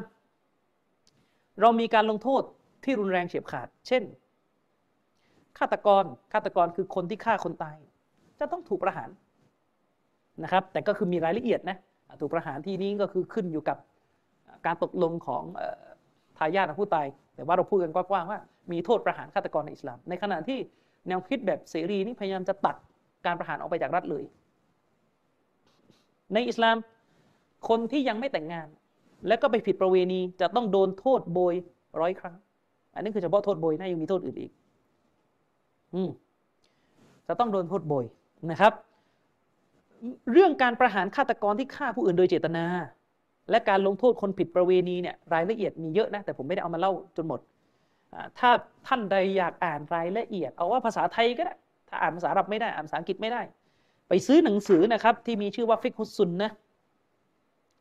[1.61, 2.43] เรามีการลงโทษ
[2.83, 4.03] ที่รุนแรงเฉียบขาด เช่น
[5.57, 6.03] ฆาตกร
[6.33, 7.77] ฆาตกรคือคนที่ฆ่าคนตาย
[8.39, 9.09] จะต้องถูกประหาร
[10.43, 11.77] นะครับ แต่ก็คือมีรายละเอียดนะ
[12.21, 13.77] ถูกประหารที่นี้ก็คือขึ้นอยู่กับ
[14.65, 15.43] การตกลงของ
[16.37, 18.39] ทายาทของผู้ตาย แต่ว่าเราพูดกันกว้างๆว่า
[18.71, 20.59] มีโทษประหารฆาตกรในอิสลาม ในขณะที่
[21.07, 22.75] แนวคิดแบบเสรีนี่พยายามจะตัด
[23.25, 24.23] การประหารออกไปจากรัฐเลย
[26.33, 26.75] ในอิสลาม
[27.69, 28.67] คนที่ยังไม่แต่งงาน
[29.27, 31.53] และก็ไปผิดประเวณีจะต้องโดนโทษโบย
[31.99, 32.37] ร้อยครั้ง
[32.95, 34.51] อันนี้คือเฉพาะโทษโบยนะยังมีโทษอื่นอีก
[35.93, 36.09] อืม
[37.27, 38.05] จะต้องโดนโทษโบย
[38.51, 38.73] นะครับ
[40.31, 42.65] เรื่องการประหารฆาตกรที่ฆ่าผู้อื่นโดยเจตนา
[43.49, 47.39] และการลงโทษคนผิดประเวณีเนี่ยรายละเอียดมีเยอะนะแต่ผมไม่ได้เอามาเล่าจนหมด
[48.39, 48.49] ถ้า
[48.87, 51.55] ท่านใดอยากอ่านรายละเอียด เอาว่าภาษาไทยก็ได้
[51.89, 53.41] ถ้าอ่านภาษาอับไม่ได้อ่านภาษาอังกฤษไม่ได้
[54.09, 56.51] ไปซื้อหนังสือนะครับที่มีชื่อว่าฟิกฮุสซุนนะ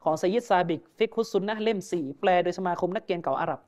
[0.09, 3.61] ของไซยิดซาบิก ฟิกฮุสซุนนะเล่มสี่แปลโดยสมาคมนักเรียนเก่าอาหรับ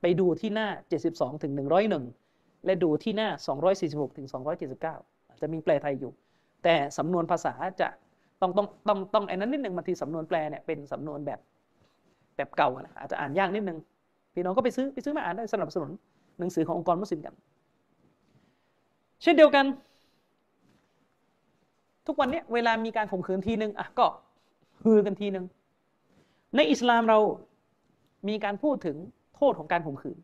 [0.00, 0.68] ไปดูที่หน้า
[1.04, 1.52] 72ถึง
[2.08, 3.28] 101 และดูที่หน้า
[3.72, 4.26] 246ถึง
[4.82, 6.12] 279 จะมีแปลไทยอยู่
[6.64, 7.88] แต่สำนวนภาษาจะ
[8.40, 11.40] ต้องต้องต้องต้องไอ้นั้นนิดหนึ่งบางทีสำนวนแปลเนี่ยเป็นสำนวนแบบ
[12.36, 13.78] แบบเก่านะอาจจะอ่านยากนิดนึง
[14.34, 15.90] พี่น้องก็ไปซื้อไปซื้อมาอ่านได้สนับสนุน
[16.38, 17.34] หนังสือขององค์กรมุสลิมกัน
[19.22, 19.66] เช่นเดียวกัน
[22.06, 24.06] ทุกวันนี้เวลามีการข่มขืนทีหนึ่งอะก็
[24.84, 25.44] ฮือกันทีนึง
[26.56, 27.18] ในอิสลามเรา
[28.28, 28.96] มีการพูดถึง
[29.36, 30.18] โทษของการข่มขืน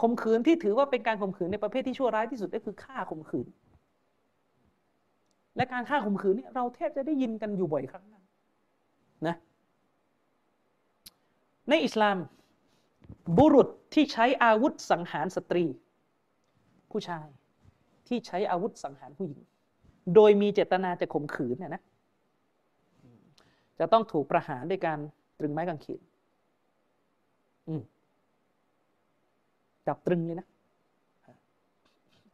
[0.00, 3.46] ข่มขืนที่ถือว่าเป็นการข่มขืนในประเภทที่ชั่วร้ายที่สุดก็คือฆ่าข่มขืน
[5.56, 8.04] และการฆ่าข่มขืนนี่เราแทบจะได้ยินกันอยู่บ่อยครั้ง
[9.26, 9.36] นะ
[11.70, 12.16] ในอิสลาม
[13.38, 15.64] บุรุษที่ใช้อาวุธสังหารสตรี
[16.90, 17.26] ผู้ชาย
[18.08, 19.40] ที่ใช้อาวุธสังหารผู้หญิง
[20.14, 21.82] โดยมีเจตนาจะข่มขืนเนี่ยนะ
[23.78, 24.98] จะต้องถูกประหารด้วยการ
[25.38, 26.00] ตรึงไม้กางเขน
[29.86, 30.46] จับตรึงเลยนะ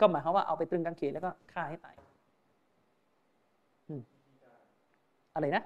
[0.00, 1.96] ก็หมายความว่าเอาไปตรึงกางเขนแล้วก็ฆ่าให้ตาย
[5.34, 5.64] อะไรนะ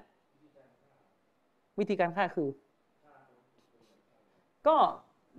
[1.79, 2.49] วิธีการฆ่าคือ
[4.67, 4.75] ก็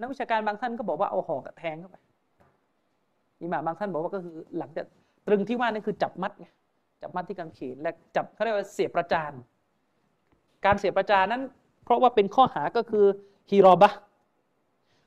[0.00, 1.96] นักวิชาการบางท่านก็บอกว่าเอาหอกแทงเข้าไป
[3.40, 4.86] อิหม่าบางท่านบอกว่าก็คือหลังจาก
[5.26, 6.46] ตรึงที่ว่านี่นคือจับมัดไง
[7.02, 9.32] จับมัดที่กางเขนและจับเขาเรียกว่าเสียประจาน
[10.64, 11.42] การเสียประจานนั้น
[11.84, 13.04] เพราะว่าเป็นข้อหาก็คือ
[13.50, 13.90] ฮีรอบะ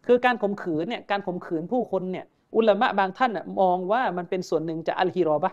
[0.05, 5.51] คือการข่มขืนเนี่ยการข่มขืนผู้คนเนี่ยอุลามะบางท่านมองว่ามันเป็นส่วนหนึ่งจากอัลฮีรอบะ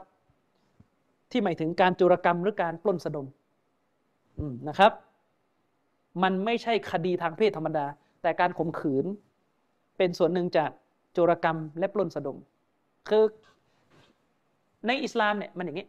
[1.31, 3.27] ที่หมายถึงการจุรกรรมหรือการปล้นสะดม
[4.69, 4.93] นะครับ
[6.23, 7.87] มันไม่ใช่คดีทางเพศธรรมดา
[8.23, 9.05] แต่การข่มขืน
[9.99, 10.71] เป็นส่วนหนึ่งจาก
[11.13, 12.37] โจรกรรมและปล้นสะดม
[13.09, 13.25] คือ
[14.87, 15.89] ในอิสลามเนี่ยมันอย่างนี้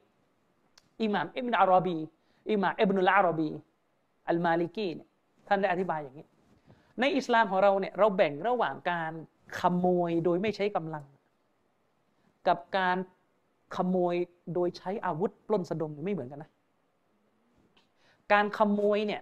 [1.01, 1.97] อิหม่ามอิบนาอารอบี
[2.51, 3.49] อิหม่ามอิบนุลอารอบี
[4.27, 5.09] อัลมาลิกีเนี่ย
[5.47, 6.27] ท่านได้อธิบายอย่างนี้
[6.99, 9.13] ในอิสลามของเราเนี่ยเราแบ่งระหว่างการ
[9.59, 11.03] ขโมยโดยไม่ใช้กำลัง
[12.47, 12.97] กับการ
[13.75, 14.15] ขโมย
[14.53, 16.51] โดยใช้อาวุธปล้นสะดมไม่เหมือนกันนะ
[18.33, 19.21] การขโมยเนี่ย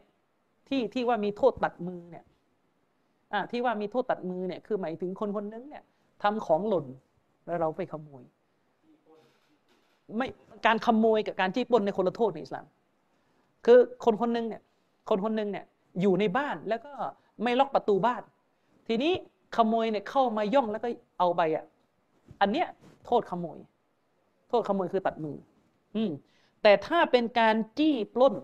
[0.68, 2.26] ที่ที่ว่ามีโทษตัดมือเนี่ย
[3.52, 5.84] ที่ว่ามีโทษตัดมือเนี่ยคือหมายถึงคนคนนึงเนี่ย
[6.24, 6.86] ทำของหล่น
[7.46, 8.24] แล้วเราไปขโมย
[10.18, 10.28] ไม่
[10.66, 12.66] การขโมยกับการจี้ปล้นในคนละโทษในอิสลาม
[13.66, 14.62] คือคนคนนึงเนี่ย
[15.10, 15.66] คนคนหนึ่งเนี่ย
[16.02, 16.92] อยู่ในบ้านแล้วก็
[17.44, 18.22] ไม่ล็อกประตูบ้าน
[18.88, 19.14] ทีนี้
[19.56, 20.88] ขโมยเนี่ยเข้ามาย่องแล้วก็
[21.20, 21.66] เอาไปอะ
[22.42, 22.68] อันเนี้ย
[23.06, 23.58] โทษขโมย
[24.50, 25.38] โทษขโมยคือตัดมือ
[25.96, 26.12] อืม
[26.64, 28.36] แต่ถ้าเป็นการจี้ปล้น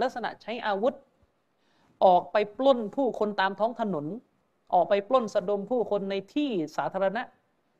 [0.00, 0.94] ลักษณะใช้อาวุธ
[2.04, 4.06] ออกไปปล้นผู้คนตามท้องถนน
[4.74, 7.22] ออกไปปล้นสะดมผู้คนในที่สาธารณะ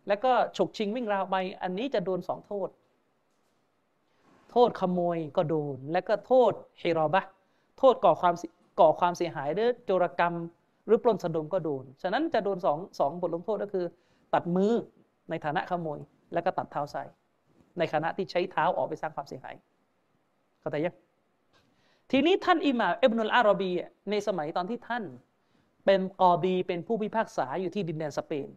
[0.08, 2.68] แล้วก็ฉกชิงวิ่งราวไป อันนี้จะโดนสองโทษ
[4.50, 7.24] โทษขโมยก็โดน และก็โทษเฮรอบะ
[7.78, 8.34] โทษก่อความ
[8.80, 10.34] ก่อความเสียหายหรือโจรกรรม
[10.86, 13.86] หรือปล้นสะดมก็โดน ฉะนั้นจะโดนสองสองบทลงโทษก็คือ
[14.34, 14.72] ตัดมือ
[15.30, 15.98] ในฐานะขโมย
[16.32, 17.02] แล้วก็ตัดเท้าใส่
[17.78, 19.54] ในขณะที่ใช้เท้าออกไปสร้างความเสียหาย
[20.60, 20.94] เข้าใจยัง
[22.10, 23.70] ทีนี้ท่านอิหม่าอิบนุลอารบี
[24.10, 25.04] ในสมัยตอนที่ท่าน
[25.84, 28.48] เป็นกอบีเป็นผู้พิพากษาอยู่ที่ดินแดนสเปน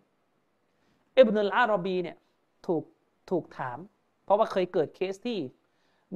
[1.17, 2.17] อิบนุลอารบีเนี่ย
[2.67, 2.83] ถูก
[3.29, 3.77] ถูกถาม
[4.25, 5.39] เพราะว่าเคยเกิดเคสที่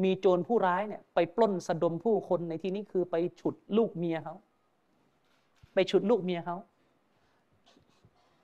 [0.03, 4.35] มีโจรผู้ร้ายเนี่ยไปปล้นสะดมผู้คนในที่นี้คือไปฉุดลูกเมียเขา
[5.73, 6.57] ไปฉุดลูกเมียเขา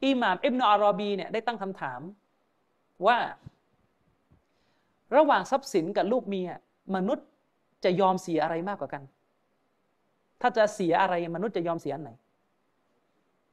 [0.04, 2.02] อิหม่ามอิบนาอารอบีเนี่ยได้ตั้งคำถาม
[3.08, 3.18] ว่า
[5.16, 6.50] ระหว่างทรัพย์สินกับลูกเมีย
[6.96, 7.28] มนุษย์
[7.84, 9.04] จะยอมเสียอะไรมากกว่ากัน
[10.42, 12.12] ถ้าจะเสียอะไรมนุษย์จะยอมเสียอันไหน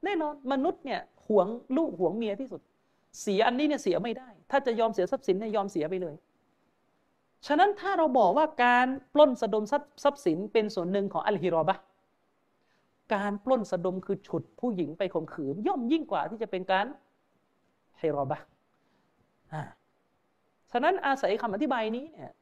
[0.04, 1.46] แน่นอนมนุษย์เนี่ยหวง
[1.76, 2.60] ลูกหวงเมียที่สุด
[3.22, 6.14] เสียอันนี้เนี่ยเสียไม่ได้ ถ้าจะยอมเสียทรัพย์สินเนี่ยยอมเสียไปเลย
[7.46, 9.64] ฉะนั้นถ้าเราบอกว่าการปล้นสะดม
[10.02, 11.76] ทรัพย์สินเป็นส่วนหนึ่งของอัลฮิรอบะ
[13.14, 16.86] การปล้นสะดมคือฉุดผู้หญิงไปข่มขืนย่อมยิ่งกว่าที่จะเป็นการ
[18.00, 18.38] ฮิรอบะ
[20.72, 22.32] ฉะนั้นอาศัยคำอธิบายนี้เนี่ย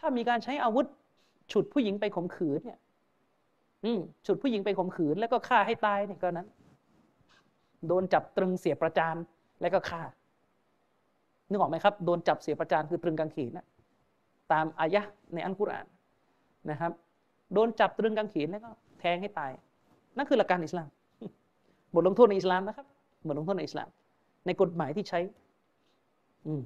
[0.00, 0.86] ถ้ามีการใช้อาวุธ
[1.52, 2.78] ฉุดผู้หญิงไปข่มขืนเนี่ย
[3.84, 3.90] อื
[4.26, 6.48] ฉุดผู้หญิงไปข่มขืน แล้วก็ฆ่าให้ตายเนี่ยก็นั้น
[7.88, 9.16] โดนจับตรึงเสียประจาน
[9.60, 10.02] แล้วก็ฆ่า
[11.48, 13.66] นึกออกไหมครับ โดนจับเสียประจานคือตรึงกางเขนนะ
[14.54, 15.02] ตามอายะ
[15.34, 15.86] ในอัลกุรอาน
[16.70, 16.92] นะครับ
[17.52, 18.70] โดนจับตรึงกางเขนแล้วก็
[19.00, 19.52] แทงให้ตาย
[20.16, 20.88] นั่นคือหลักการอิสลาม
[21.94, 22.86] บทลงโทษในอิสลามนะครับ
[23.26, 23.88] บทลงโทษในอิสลาม
[24.46, 25.20] ในกฎหมายที่ใช้
[26.46, 26.62] อืม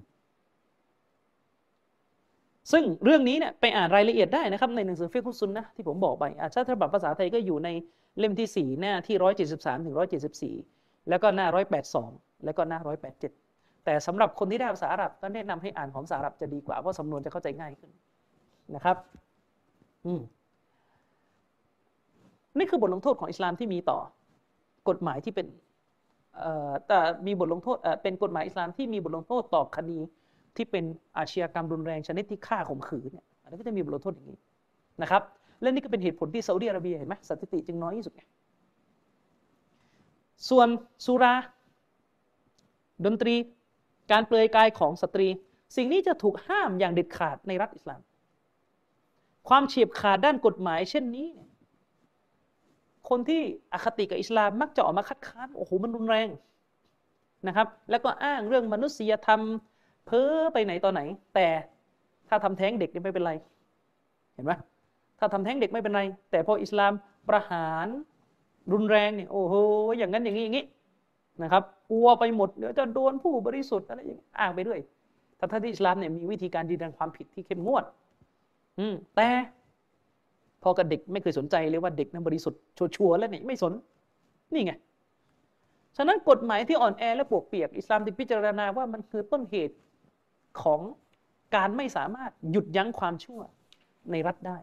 [2.72, 7.68] ซึ่งเรื่องนี้เนี่ยไปอ่านรายละเอียดได้นะครับ ในหนังสือฟิกุซุนนะที่ผมบอกไปอาชาติฉบับภาษาไทยก็อยู่ใน
[8.18, 10.54] เล่มที่สี่หน้าที่ร้อยเจ็ดสิบสามถึงร้อยเจ็ดสิบสี่
[11.08, 12.10] แล้วก็หน้าร้อยแปดสอง
[12.44, 12.96] แล้วก็หน้าร้อย
[13.88, 17.90] แต่สำหรับคนที่ได้ภาษาอาหรับก็แนะนำให้อ่านของภาษาอาหรับจะดีกว่าเพราะสำนวนจะเข้าใจง่ายขึ้น
[18.74, 18.96] นะครับ
[20.06, 20.20] อืม
[22.58, 23.98] นี่คือบทลงโทษของอิสลามที่มีต่อ
[24.88, 25.46] กฎหมายที่เป็น
[26.86, 29.98] แต่มีบทลงโทษเป็นกฎหมายอิสลามที่มีบทลงโทษต่อคดี
[30.56, 30.84] ที่เป็น
[31.16, 34.38] อาชญากรรมรุนแรงชนิดที่ฆ่าข่มขืนเนี่ยอันนี้ก็จะมีบทลงโทษอย่างนี้
[35.02, 35.22] นะครับ
[35.60, 38.22] และนี่ก็เป็นเหตุผลที่ซาอุดิอาระเบียเห็นไหมสถิติจึงน้อยที่สุดไง
[40.48, 40.68] ส่วน
[41.06, 41.34] สุรา
[43.06, 43.34] ดนตรี
[44.12, 45.28] การเปลือยกายของสตรี
[45.76, 48.00] สิ่งนี้จะถูกห้ามอย่างเด็ดขาดในรัฐอิสลาม
[49.48, 51.28] ความเฉียบขาดด้านกฎหมาย เช่นนี้
[53.08, 56.28] คนที่อคติกับอิสลามมักจะออกมาคัดค้านโอ้โหมันรุนแรง
[57.46, 59.40] นะครับ แล้วก็อ้างเรื่องมนุษยธรรม
[60.06, 61.00] เพ้อไปไหนต่อไหน
[61.34, 61.46] แต่
[62.28, 63.32] ถ้าทำแท้งเด็กนี่ไม่เป็นไร
[64.34, 64.52] เห็นไหม
[65.18, 66.92] ถ้าทำแท้งเด็กไม่เป็นไร แต่พออิสลาม
[67.28, 67.86] ประหาร
[68.72, 69.54] รุนแรงเนี่ยโอ้โห
[69.98, 70.64] อย่างนั้นอย่างนี้อย่างนี้
[71.43, 74.79] นะครับกลัวไปหมดเดี๋ยวจะโดนผู้บริสุทธิ์อะไรอย่างอ้างไปด้วย
[75.37, 77.83] แต่ถ้าที่อิสลามเนี่ยมีวิธีการยืนยันความผิดที่เข้มงวด
[78.79, 79.29] อืมแต่
[80.63, 83.73] พอกับเด็กไม่เคยสนใจเลยว่าเด็กนั้นบริสุทธิ์ชัวร์แล้วนี่ไม่สน
[84.53, 84.73] นี่ไง
[85.97, 89.75] ฉะนั้นกฎหมายที่อ่อนแอและปวกเปียกอิสลามที่พิจารณาว่ามันคือต้นเหตุ
[90.61, 90.79] ของ
[91.55, 93.41] การไม่สามารถหยุดยั้งความชั่ว
[94.11, 94.57] ในรัฐได้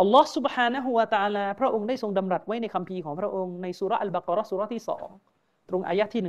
[0.00, 5.06] อัลลอฮ์ سبحانه และ تعالى พระองค์ได้ทรงดำรัสไว้ในคัมภีร์ของพระองค์ในสุรอัลบากรอสุรที่สอง
[5.69, 6.21] ตรงอายะที่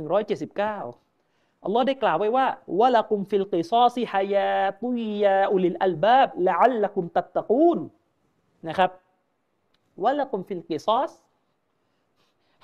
[0.99, 2.45] 179 อัลลอฮ์ได้กล่าวไว้ว่า
[2.79, 7.79] ولكم في القصاص حياة يا أولي الألباب لعلكم تتقون
[8.67, 8.91] นะครับ
[10.03, 11.11] ولكم في القصاص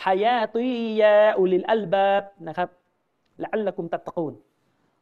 [0.06, 2.70] حياة يا أولي الألباب นะครับ
[3.44, 4.34] ละอัลละกุมตัตตะกูน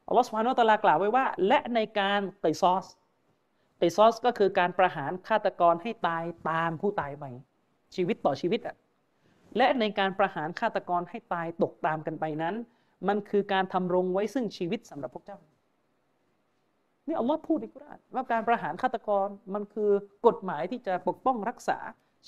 [0.08, 2.86] อัลลอฮ์สุบฮานุตะลากล่าวไว้ว่า และในการกิซอส
[3.82, 7.26] กิซอสก็คือการประหารฆาตกรให้ตายตามผู้ตายไป
[7.96, 8.76] ชีวิตต่อชีวิตอะ
[9.57, 12.56] และในการประหารฆาตกรให้ตายตกตามกันไปนั้น
[13.07, 15.38] มันคือการทำรงไว้ซึ่งชีวิตสำหรับพวกเจ้า
[17.07, 19.90] นี่อัลลอฮ์พูดในกุรอานว่าการประหารฆาตกรมันคือ
[20.27, 21.77] กฎหมายที่จะปกป้องรักษา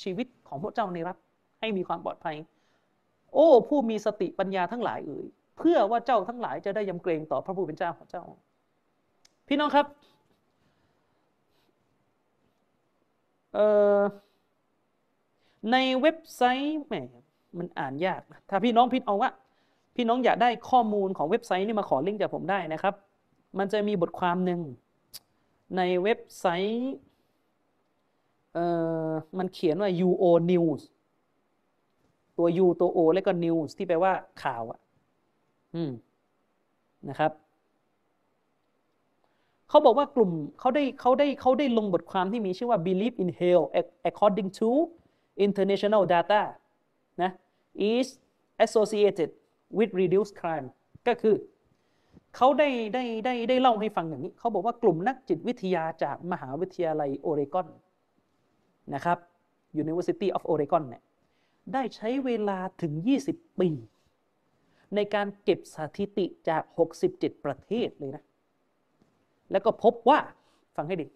[0.01, 1.17] ชีวิตของพวกเจ้าในรัฐ
[1.59, 2.35] ให้มีความปลอดภัย
[3.33, 5.27] โอ้ ผู้มีสติปัญญาทั้งหลายเอ่ย
[5.57, 8.23] เพื่อว่าเจ้าทั้งหลายจะได้ยำเกรงต่อพระผู้เป็นเจ้าของเจ้า
[9.47, 9.85] พี่น้องครับ
[15.71, 16.93] ในเว็บไซต์แหม
[17.59, 19.29] มันอ่านยาก ถ้าพี่น้องพิดเอาว่า
[19.95, 22.93] พี่น้องอยากได้ข้อมูลของเว็บไซต์นี่มาขอลิงก์จากผมได้นะครับ
[23.59, 24.61] มันจะมีบทความหนึ่ง
[25.77, 26.95] ในเว็บไซต์
[28.53, 28.65] เอ่
[29.07, 30.81] อมันเขียนว่า UO News
[32.37, 34.13] ตัว U ตัว O แล้วก็ News ที่แปลว่า
[34.43, 34.79] ข่าวอะ
[35.75, 35.91] อืม
[37.09, 37.31] นะครับ
[39.69, 43.63] เขาบอกว่ากลุ่มเขาได้เขาได้เขาได้ลงบทความที่มีชื่อว่า belief in hell
[44.09, 44.69] according to
[45.45, 46.41] international data
[47.23, 47.31] นะ
[47.77, 48.07] is
[48.65, 49.29] associated
[49.77, 50.67] with reduced crime
[51.07, 51.35] ก็คือ
[52.35, 57.67] เขาได้ได้ได้ได้เล่าให้ฟังอย่างนี้ เขาบอกว่ากลุ่มนักจิตวิทยาจากมหาวิทยาลัยโอเรกอน
[58.93, 59.17] นะครับ
[59.81, 61.03] University of Oregon เนี่ย
[61.73, 62.93] ได้ใช้เวลาถึง
[63.27, 63.69] 20 ปี
[64.95, 66.63] ในการเก็บสถิติจาก
[67.03, 68.23] 67 ประเทศเลยนะ
[69.51, 70.19] แล้วก็พบว่า
[70.75, 71.07] ฟังให้ดี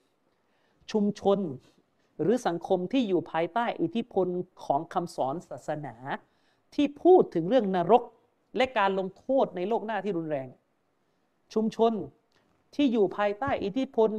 [0.92, 1.40] ชุมชน
[2.22, 4.28] หรือสังคมที่อยู่ภายใต้อิทธิพล
[4.66, 5.96] ของคำสอนศาสนา
[6.76, 8.04] ที่พูดถึงเรื่องนรก
[8.58, 10.48] และการลงโทษในโลกหน้าที่รุนแรง
[11.54, 11.94] ชุมชน
[12.76, 14.10] ที่อยู่ภายใต้อิทธิพล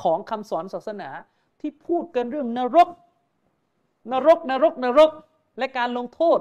[0.00, 1.08] ของคำสอนศาสนา
[1.60, 2.88] ที่พูดกันเรื่องนรก
[4.12, 5.10] นรกนรกนรก
[5.58, 6.38] และการลงโทษ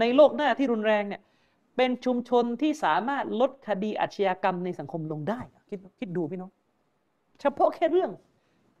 [0.00, 1.22] ในโลกหน้าที่รุนแรงเนี่ย
[1.76, 6.50] เป็นชุมชนที่สามารถลดคดีอาชญากรรมในสังคมลงได้คิดคิดดูพี่น้อง
[7.40, 8.10] เฉพาะแค่เรื่อง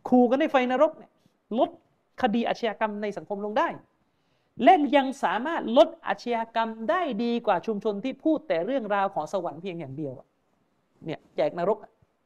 [0.08, 1.10] ขู่กันในไฟนรกเนี่ย
[1.58, 1.70] ลด
[2.22, 3.68] คดีอาชญากรรมในสังคมลงได้
[4.62, 10.14] และยังสามารถลดอาชญากรรมได้ดีกว่าชุมชนที่พูดแต่เรื่องราวของสวรรค์เพียงอย่างเดียว
[11.04, 11.78] เนี่ยแจกนรก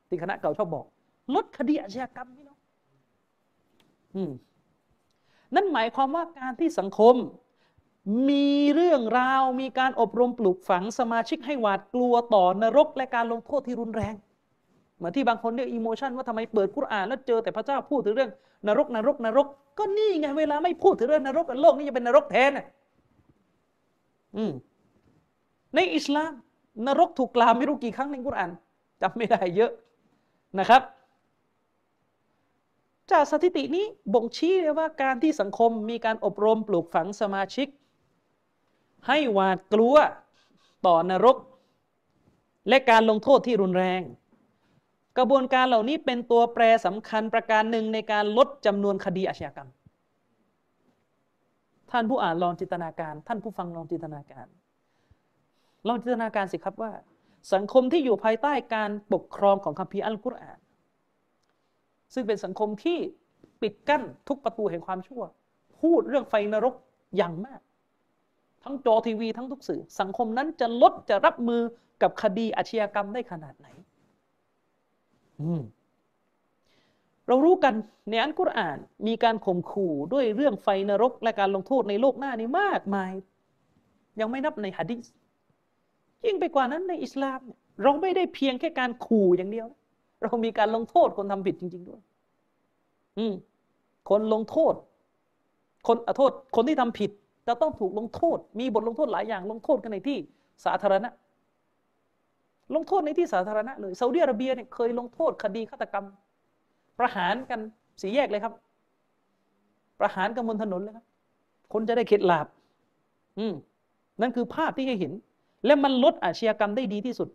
[0.09, 0.87] ที่คณะเก่าชอบบอก
[1.35, 2.59] ลดคดีอาชญากรรมพี่น้อง
[4.15, 4.33] อืม
[5.55, 7.17] นั่นหมายความว่าการที่สังคม
[8.29, 14.15] มีเรื่องราวมีการอบรมปลูกฝังสมาชิกให้หวาดกลัวต่อนรกและการลงโทษที่รุนแรง
[15.03, 18.31] เหมือนที่บางคนเรียกอิโมชันว่าทำไมเปิดกุรอานแล้วเจอแต่พระเจ้าพูดถึงเรื่อง
[18.67, 19.47] นรกนรกนรก
[19.79, 22.51] ก็นี่ไงเวลาไม่พูดถึงเรื่องนรกโลกนี้จะเป็นนรกแทน
[24.37, 24.53] อืม
[25.75, 26.33] ในอิสลาม
[26.87, 28.51] นรกถูกกล่าวไม่รู้กี่ครั้งในกุรอาน
[29.03, 29.73] จำไม่ได้เยอะ
[30.59, 30.83] นะครับ
[33.11, 33.85] จากสถิตินี้
[34.15, 37.69] บ่งชี้เลยว่าการที่สังคมมีการอบรมปลูกฝังสมาชิก
[39.09, 39.97] ให้หวาดกลัว
[40.87, 41.37] ต่อนรก
[42.69, 44.03] และการลงโทษที่รุนแรง
[45.19, 49.69] กระบวนการเหล่านี้เป็นตัวแปรสำคัญประการหนึ่งในการลดจำนวนคดีอาชญากรรม
[51.91, 54.47] ท่านผู้อ่านลองจินตนาการ ท่านผู้ฟังลองจินตนาการ
[55.89, 56.93] ลองจินตนาการสิครับว่า
[57.55, 60.59] สังคมที่อยู่ภายใต้การปกครองของคัมภีร์อัลกุรอาน
[62.15, 62.99] ซึ่งเป็นสังคมที่
[63.63, 65.23] ปิดกั้นทุกประตูแห่งความชั่ว
[65.81, 66.75] พูดเรื่องไฟนรก
[67.17, 67.61] อย่างมาก
[68.65, 71.63] ทั้งจอทีวีทั้งทุกสื่อ สังคมนั้นจะลดจะรับมือ
[72.03, 73.69] กับคดีอาชญากรรมได้ขนาดไหน
[77.29, 77.75] เรารู้กัน
[78.11, 83.13] ในอันกุรอาน มีการข่มขู่ด้วยเรื่องไฟนรก และการลงโทษในโลกหน้านี้มากมาย
[84.21, 85.05] ยังไม่นับในฮะดิษ
[86.25, 87.41] ยิ่งไปกว่านั้นในอิสลาม
[87.83, 89.69] เราไม่ได้เพียงแค่การขู่อย่างเดียว
[90.23, 92.01] เรามีการลงโทษคนทำผิดจริง ๆด้วย
[93.19, 93.35] อืม
[94.09, 94.75] คนลงโทษ
[95.87, 97.11] คนอโทษ คนที่ทำผิด
[97.47, 100.19] จะต้องถูกลงโทษ มีบทลงโทษหลายอย่างลงโทษกันในที่
[100.65, 101.09] สาธารณะ
[102.75, 106.07] ลงโทษในที่สาธารณะเลยซาอุดิอาระเบียเนี่ยเคยลงโทษคดีฆาตกรรม
[106.99, 107.61] ประหารกัน
[108.03, 108.53] สีแยกเลยครับ
[110.01, 111.05] ประหารกันบนถนนเลยครับ
[111.73, 112.47] คนจะได้เข็ดหลาบ
[113.39, 113.55] อืม
[114.21, 115.13] นั่นคือภาพที่ให้เห็น
[115.67, 117.29] และมันลดอาชญากรรมได้ดีที่สุด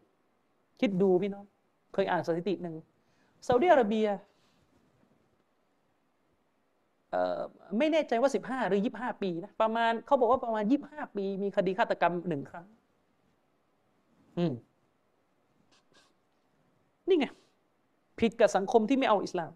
[0.81, 1.45] คิดดูพี่น้อง
[1.93, 2.75] เคยอ่านสถิติหนึ่ง
[3.47, 4.07] ซาอุดิอาระเบีย
[7.77, 12.65] ไม่แน่ใจว่าสิบห้าหรือยี่บห้าปีนะประมาณเขาบอกว่าประมาณยี่บห้าปี มีคดีฆาตกรรมหนึ่งครั้ง
[14.37, 14.53] อืม
[17.09, 17.27] นี่ไง
[18.19, 19.51] ผิดกับสังคมที่ไม่เอาอิสลาม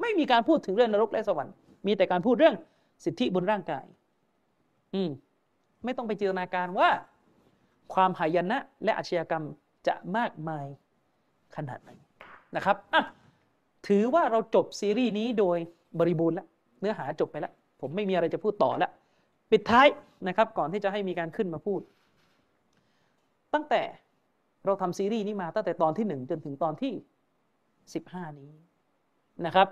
[0.00, 1.54] ไม่มีการพูดถึงเรื่องนรกและสวรรค์
[1.86, 2.56] มีแต่การพูดเรื่อง
[3.04, 3.84] สิทธิบนร่างกาย
[4.94, 5.10] อืม
[5.84, 6.90] ไม่ต้องไปจินตนาการว่า
[7.94, 9.44] ความหายนะและอาชญากรรม
[9.86, 10.66] จะมากมาย
[11.56, 11.90] ขนาดไหน
[12.56, 13.02] นะครับอะ
[13.88, 15.58] ถือว่าเราจบซีรีส์นี้โดย
[15.98, 16.46] บริบูรณ์แล้ว
[16.80, 18.90] เนื้อหาจบไปแล้ว ผมไม่มีอะไรจะพูดต่อแล้ว
[19.50, 19.86] ปิดท้าย
[20.28, 21.80] นะครับ ก่อนที่จะให้มีการขึ้นมาพูด
[23.54, 23.82] ตั้งแต่
[24.66, 26.92] เราทำซีรีส์นี้มาตั้งแต่ตอนที่หนึ่งจนถึงตอนที่
[27.94, 28.50] สิบห้านี้
[29.46, 29.68] นะครับ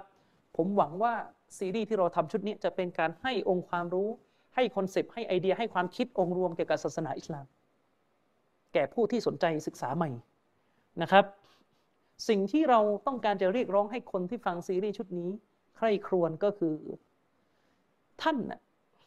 [0.56, 1.14] ผมหวังว่า
[1.58, 4.08] ซีรีส์ที่เราทำชุดนี้จะเป็นการให้องค์ความรู้
[4.54, 7.46] ให้คอนเซปต์ให้ไอเดียให้ความคิดองค์รวมเกี่ยวกับศาสนาอิสลาม
[8.74, 10.10] แก่ผู้ที่สนใจศึกษาใหม่
[11.02, 11.24] นะครับ
[12.28, 15.30] สิ่งที่เราต้องการจะเรียกร้องให้คนที่ฟังซีรีส์ชุดนี้
[15.76, 16.76] ใคร่ครวญก็คือ
[18.22, 18.36] ท่าน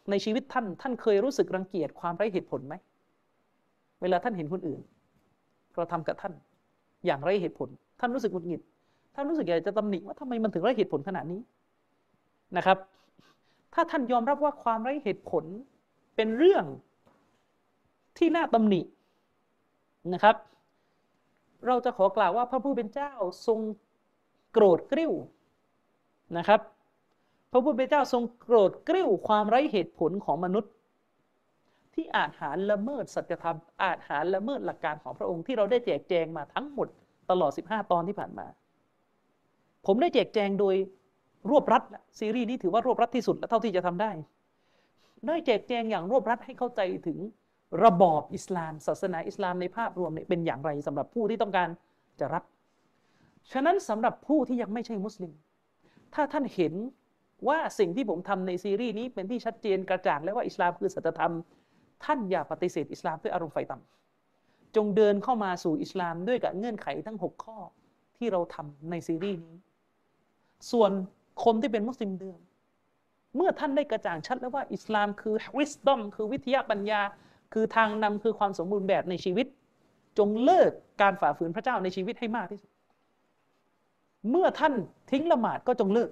[0.09, 2.75] ในชีวิตท่าน ท่านเคยรู้สึกรังเกียจความไร้เหตุผลไหม
[4.01, 4.81] เวลาท่านเห็นคนอื่น
[5.75, 6.33] กระทำกับท่าน
[7.05, 7.69] อย่างไรเหตุผล
[7.99, 8.61] ท่านรู้สึกหงุดหงิด
[9.15, 11.41] ท่านรู้สึกอยากจะตำหนิว่าทำไมมันถึงไรเหตุผลขนาดนี้
[12.57, 12.77] นะครับ
[13.73, 15.43] ถ้าท่านยอมรับว่าความไรเหตุผล
[16.15, 16.65] เป็นเรื่อง
[18.17, 18.81] ที่น่าตำหนิ
[20.13, 20.35] นะครับ
[21.67, 23.11] เราจะขอกล่าวว่าพระผู้เป็นเจ้า
[23.47, 23.59] ทรง
[24.53, 25.13] โกรธกริ้ว
[26.37, 26.61] นะครับ
[27.51, 30.71] พระผู้เป็นเจ้าทรงโกรธกริ้วความไร้เหตุผลของมนุษย์
[31.95, 36.87] ที่อาจหารละเมิดสัจธรรมอาจหารละเมิดหลักการของพระองค์ที่เราได้แจกแจงมาทั้งหมด
[37.29, 38.47] ตลอด 15 ตอนที่ผ่านมา
[39.85, 40.75] ผมได้แจกแจงโดย
[41.49, 41.83] รวบรัด
[42.19, 44.11] ซีรีส์นี้ถือว่ารวบรัดที่สุดและเท่าที่จะทำได้
[45.27, 47.17] ได้แจกแจงอย่างรวบรัดให้เข้าใจถึง
[47.83, 51.69] ระบอบอิสลาม ศาสนาอิสลามในภาพรวมเนี่ยเป็นอย่างไรสำหรับผู้ที่ต้องการ
[52.19, 52.43] จะรับ
[53.51, 55.33] ฉะนั้นสำหรับผู้ที่ยังไม่ใช่มุสลิม
[56.13, 56.73] ถ้าท่านเห็น
[57.47, 61.33] ว่าสิ่งที่ผมทำในซีรีส์นี้เป็นที่ชัดเจนกระจ่างแล้วว่าอิสลามคือสัจธรรม
[62.05, 67.57] ท่านอย่าปฏิเสธอิสลามด้วยอารมณ์ไฟต่ำจงเดินเข้ามาสู่อิสลามด้วยกับเงื่อนไขทั้ง 6 ข้อ
[68.17, 69.55] ที่เราทำในซีรีส์นี้
[70.71, 70.91] ส่วน
[71.43, 72.39] คนที่เป็นมุสลิมเดิม
[73.35, 77.01] เมื่อท่านได้กระจ่างชัดแล้วว่าอิสลามคือวิสตอมคือวิทยาปัญญา
[77.53, 79.47] คือทางนำคือความสมบูรณ์แบบในชีวิต
[80.17, 80.71] จงเลิก
[81.01, 82.71] การฝ่าฝืนพระเจ้าในชีวิตให้มากที่สุด
[84.29, 84.73] เมื่อท่าน
[85.11, 86.09] ทิ้งละหมาดก็จงเลิก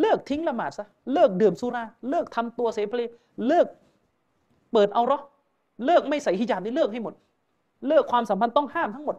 [0.00, 3.00] เลิกทิ้งละหมาดซะ เลิกดื่มสุรา เลิกทำตัวเสเพล
[3.46, 3.66] เลิก
[4.72, 5.18] เปิดเอารอ
[5.86, 7.14] เลิกไม่ใส่ฮิญาบนี่เลิกให้หมด
[7.88, 9.16] เลิกความสัมพันธ์ต้องห้ามทั้งหมด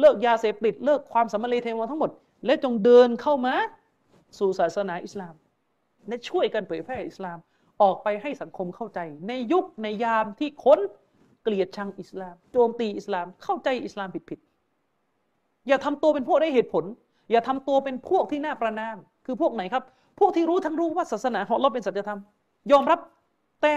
[0.00, 2.10] เลิกยาเสพติด เลิกความสัมมาเลเทวทั้งหมด
[2.46, 3.54] และจงเดินเข้ามา
[4.38, 5.34] สู่ศาสนาอิสลาม
[6.08, 7.38] และช่วยกันเผยแพร่อิสลาม
[7.82, 8.98] ออกไปให้สังคมเข้าใจ
[9.28, 10.80] ในยุคในยามที่คน
[11.42, 16.84] เกลียดชังอิสลาม โจมตีอิสลามเข้าใจอิสลามผิดๆอย่าทำตัวเป็นพวกได้เหตุผล
[17.30, 18.96] อย่าทำตัวเป็นพวกที่น่าประนาม
[19.26, 19.84] คือพวกไหนครับ
[20.18, 22.20] พวกที่รู้ทั้งรู้ว่าศาสนาของเราเป็นสัจธรรม
[22.72, 23.00] ยอมรับ
[23.62, 23.74] แต่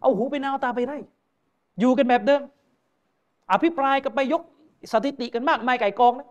[0.00, 0.98] เอาหูไปนาวตาไปไร่
[1.80, 2.42] อยู่กันแบบเดิม
[3.52, 4.42] อภิปรายกันไปยก
[4.92, 6.28] สถิติกันมากมายไก่กองนะ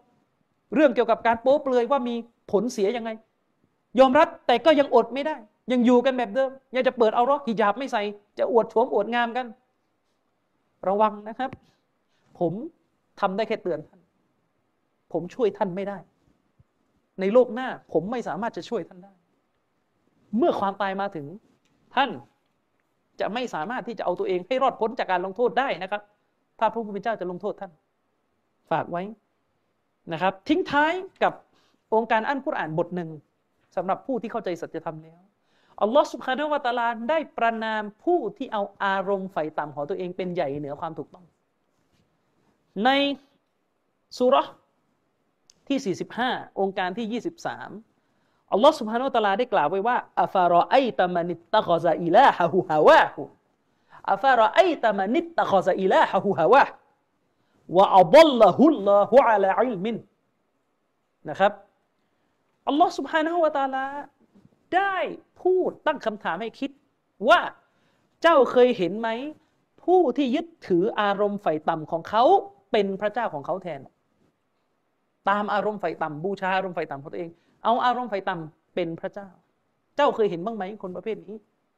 [0.76, 2.16] เรื่องเกี่ยวกับการโป๊เปลือยว่ามี
[2.52, 3.10] ผลเสียยังไง
[4.00, 5.36] ยอมรับแต่ก็ยังอดไม่ได้
[5.72, 8.02] ยังอยู่กันแบบเดิม ยังจะเปิดเอารอกฮิญาบไม่ใส่
[8.40, 9.46] จะอวดโฉมอวดงามกัน
[10.88, 11.50] ระวังนะครับ
[12.40, 12.54] ผม
[13.20, 14.00] ทำได้แค่เตือนท่าน
[15.14, 15.98] ผมช่วยท่านไม่ได้
[17.20, 19.14] ในโลกหน้าผมไม่สามารถจะช่วยท่านได้
[20.38, 21.26] เมื่อความตายมาถึง
[21.96, 22.10] ท่าน
[23.20, 26.02] จะไม่สามารถที่จะเอาตัวเองให้รอดพ้นจากการลงโทษได้นะครับ
[26.60, 27.72] ถ้าพระผู้เป็นเจ้าจะลงโทษท่าน
[28.72, 29.04] ฝากไว้
[30.14, 31.34] นะครับ ทิ้งท้ายกับ
[31.94, 33.10] องค์การอันกุรอานบทหนึ่ง
[33.76, 35.22] สำหรับผู้ที่เข้าใจสัจธรรมแล้ว
[35.82, 41.26] อัลลอฮ์สุบฮานาวะตาลาได้ประนามผู้ที่เอาอารมณ์ไฟต่ำของตัวเองเป็นใหญ่เหนือความถูกต้อง
[42.86, 42.90] ใน
[44.18, 44.36] สุร
[45.68, 47.22] ที่ 45 องค์การที่
[47.52, 47.87] 23
[48.54, 53.22] อัลลอฮ์สุบฮานาตะลาได้กล่าวไว้ว่าอัฟารอไอตามานิตตะกอซาอิลาฮะฮูฮาวาฮู
[54.12, 56.64] อัฟารอไอตามานิตตะกอซาอิลาฮะฮูฮาวา
[57.78, 59.98] วะอัลลอฮุลลอฮุอะลาอิลมิน
[61.30, 61.52] นะครับ
[62.68, 63.86] อัลลอฮ์สุบฮานาหูวะตาลา
[64.76, 64.98] ได้
[65.42, 66.72] พูดตั้งคำถามให้คิด
[67.30, 67.40] ว่า
[68.22, 69.10] เจ้าเคยเห็นไหม
[69.84, 72.24] ผู้ที่ยึดถืออารมณ์ไฟต่ำของเขา
[72.72, 73.82] เป็นพระเจ้าของเขาแทน
[75.30, 77.32] ตามอารมณ์ไฟต่ำบูชาอารมณ์ไฟต่ำของตัวเอง
[77.68, 79.28] เอาอารมณ์ไฟต่ำเป็นพระเจ้า
[79.96, 81.36] เจ้าเคยเห็นบ้างไหมคนประเภทนี้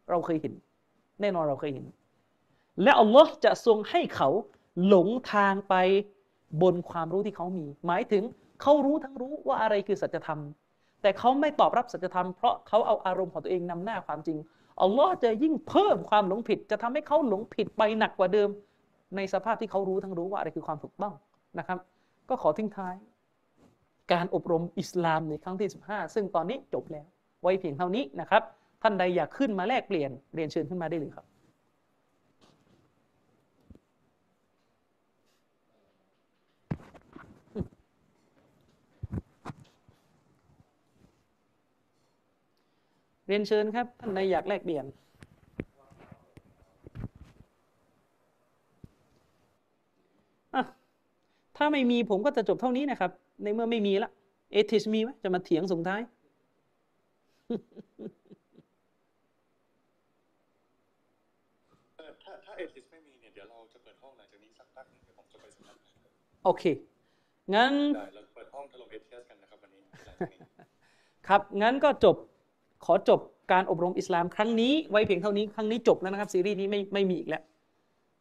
[0.09, 0.53] เราเคยเห็น
[1.21, 1.85] แน่นอนเราเคยเห็น
[2.83, 4.29] และอัลลอฮ์จะทรงให้เขา
[4.87, 5.75] หลงทางไป
[6.61, 8.23] บนความรู้ที่เขามี หมายถึง
[8.61, 10.39] เขารู้ทั้งรู้ว่าอะไรคือสัจธรรม
[11.01, 14.37] แต่เขาไม่ตอบรับสัจธรรมเพราะเขาเอาอารมณ์ของตัวเองนำหน้าความจริง
[14.81, 18.49] อัลลอฮ์จะยิ่งเพิ่มความหลงผิด จะทำให้เขาหลงผิดไปหนักกว่าเดิม
[19.15, 21.13] ในสภาพที่เขารู้ทั้งรู้ว่าอะไรคือความถูกต้อง
[21.59, 21.77] นะครับ
[22.29, 22.95] ก็ขอทิ้งท้าย
[24.14, 27.06] การอบรมอิสลามในครั้งที่ 15 ซึ่งตอนนี้จบแล้ว
[27.41, 28.44] ไว้เพียงเท่านี้นะครับ
[28.81, 31.26] ท่านใดอยากขึ้นมาแลกเปลี่ยนเรียนเชิญขึ้นมาได้เลยครับ
[43.27, 44.86] เรียนเชิญครับ ท่านใดอยากแลกเปลี่ยน
[51.57, 53.11] ถ้าไม่มีผมก็จะจบเท่านี้นะครับ
[53.43, 54.11] ในเมื่อไม่มีละ
[54.51, 56.01] เอทิสมีไหมจะมาเถียงส่งท้าย
[62.23, 65.81] ถ้าถ้าเอทิสไม่มีเนี่ยเดี๋ยวเราจะเปิดห้องหลังจากนี้สักพักนึงเดี๋ยวผมจะไปสัมภาษณ์
[66.45, 66.63] โอเค
[67.55, 67.73] งั้น
[68.13, 69.81] เราเปิดห้องถล่มเอทิสกันนะครับวันนี้
[71.27, 72.15] ครับ งั้นก็จบ
[72.85, 73.19] ขอจบ
[73.51, 77.43] การอบรมอิสลามครั้งนี้ไว้เพียงเท่านี้ครั้งนี้จบแล้วนะครับซีรีส์นี้ไม่ไม่มีอีกแล้ว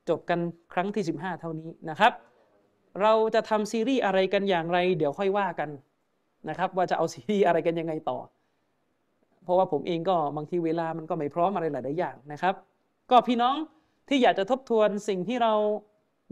[0.08, 0.38] จบกัน
[0.74, 2.12] ครั้งที่ 15 เท่านี้นะครับ
[3.02, 5.70] เราจะทำซีรีส์อะไรกันอย่างไร เดี๋ยวค่อยว่ากัน
[6.48, 8.18] นะครับ ว่าจะเอาซีรีส์อะไรกันยังไงต่อ
[9.44, 12.54] เพราะว่าผมเองก็บางทีเวลามันก็ไม่พร้อมอะไรหลาย ๆ อย่างนะครับ
[13.10, 13.56] ก็พี่น้อง
[14.08, 15.52] ที่อยากจะทบทวนสิ่งที่เรา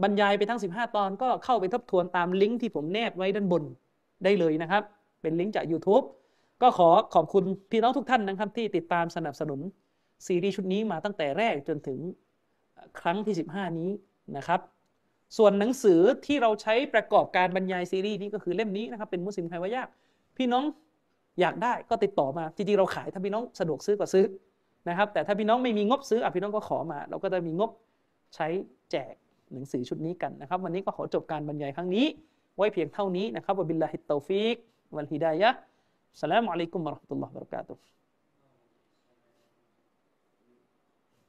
[0.03, 3.63] บรรยายไปทั้ง 15 ตอนก็เข้าไปทบทวนตามลิงก์ที่ผมแนบไว้ด้านบน
[4.23, 4.83] ได้เลยนะครับ
[5.21, 6.05] เป็นลิงก์จาก YouTube
[6.61, 9.59] ก็ขอขอบคุณพี่น้องทุกท่านนะครับที่ติดตามสนับสนุน
[10.25, 11.99] ซีรีส์ชุดนี้มาตั้งแต่แรกจนถึง
[12.99, 13.89] ครั้งที่ 15 นี้
[14.37, 14.59] นะครับ
[15.37, 19.87] ส่วนหนังสือที่เราใช้ประกอบการบรรยายซีรีส์นี้ก็คือเล่มนี้นะครับเป็นมุสลิมใครว่ายาก
[20.37, 20.63] พี่น้อง
[21.41, 24.25] อยากได้ก็ติดต่อมา จริงๆเราขายถ้าพี่น้องสะดวกซื้อก็ซื้อ
[24.89, 27.69] นะครับ แต่ถ้าพี่น้องไม่มีงบซื้ออะพี่น้องก็ขอมา เราก็จะมีงบ
[28.35, 28.47] ใช้
[28.91, 29.13] แจก
[29.53, 32.05] หนังสือชุดนี้กันนะครับ วันนี้ก็ขอจบการบรรยายครั้งนี้
[32.57, 34.55] ไว้เพียงเท่านี้นะครับوبالله التوفيق
[34.95, 35.59] والهداية
[36.13, 37.81] อัสลามุอะลัยกุมวะราะห์มะตุลลอฮ์วะบะเราะกาตุฮ์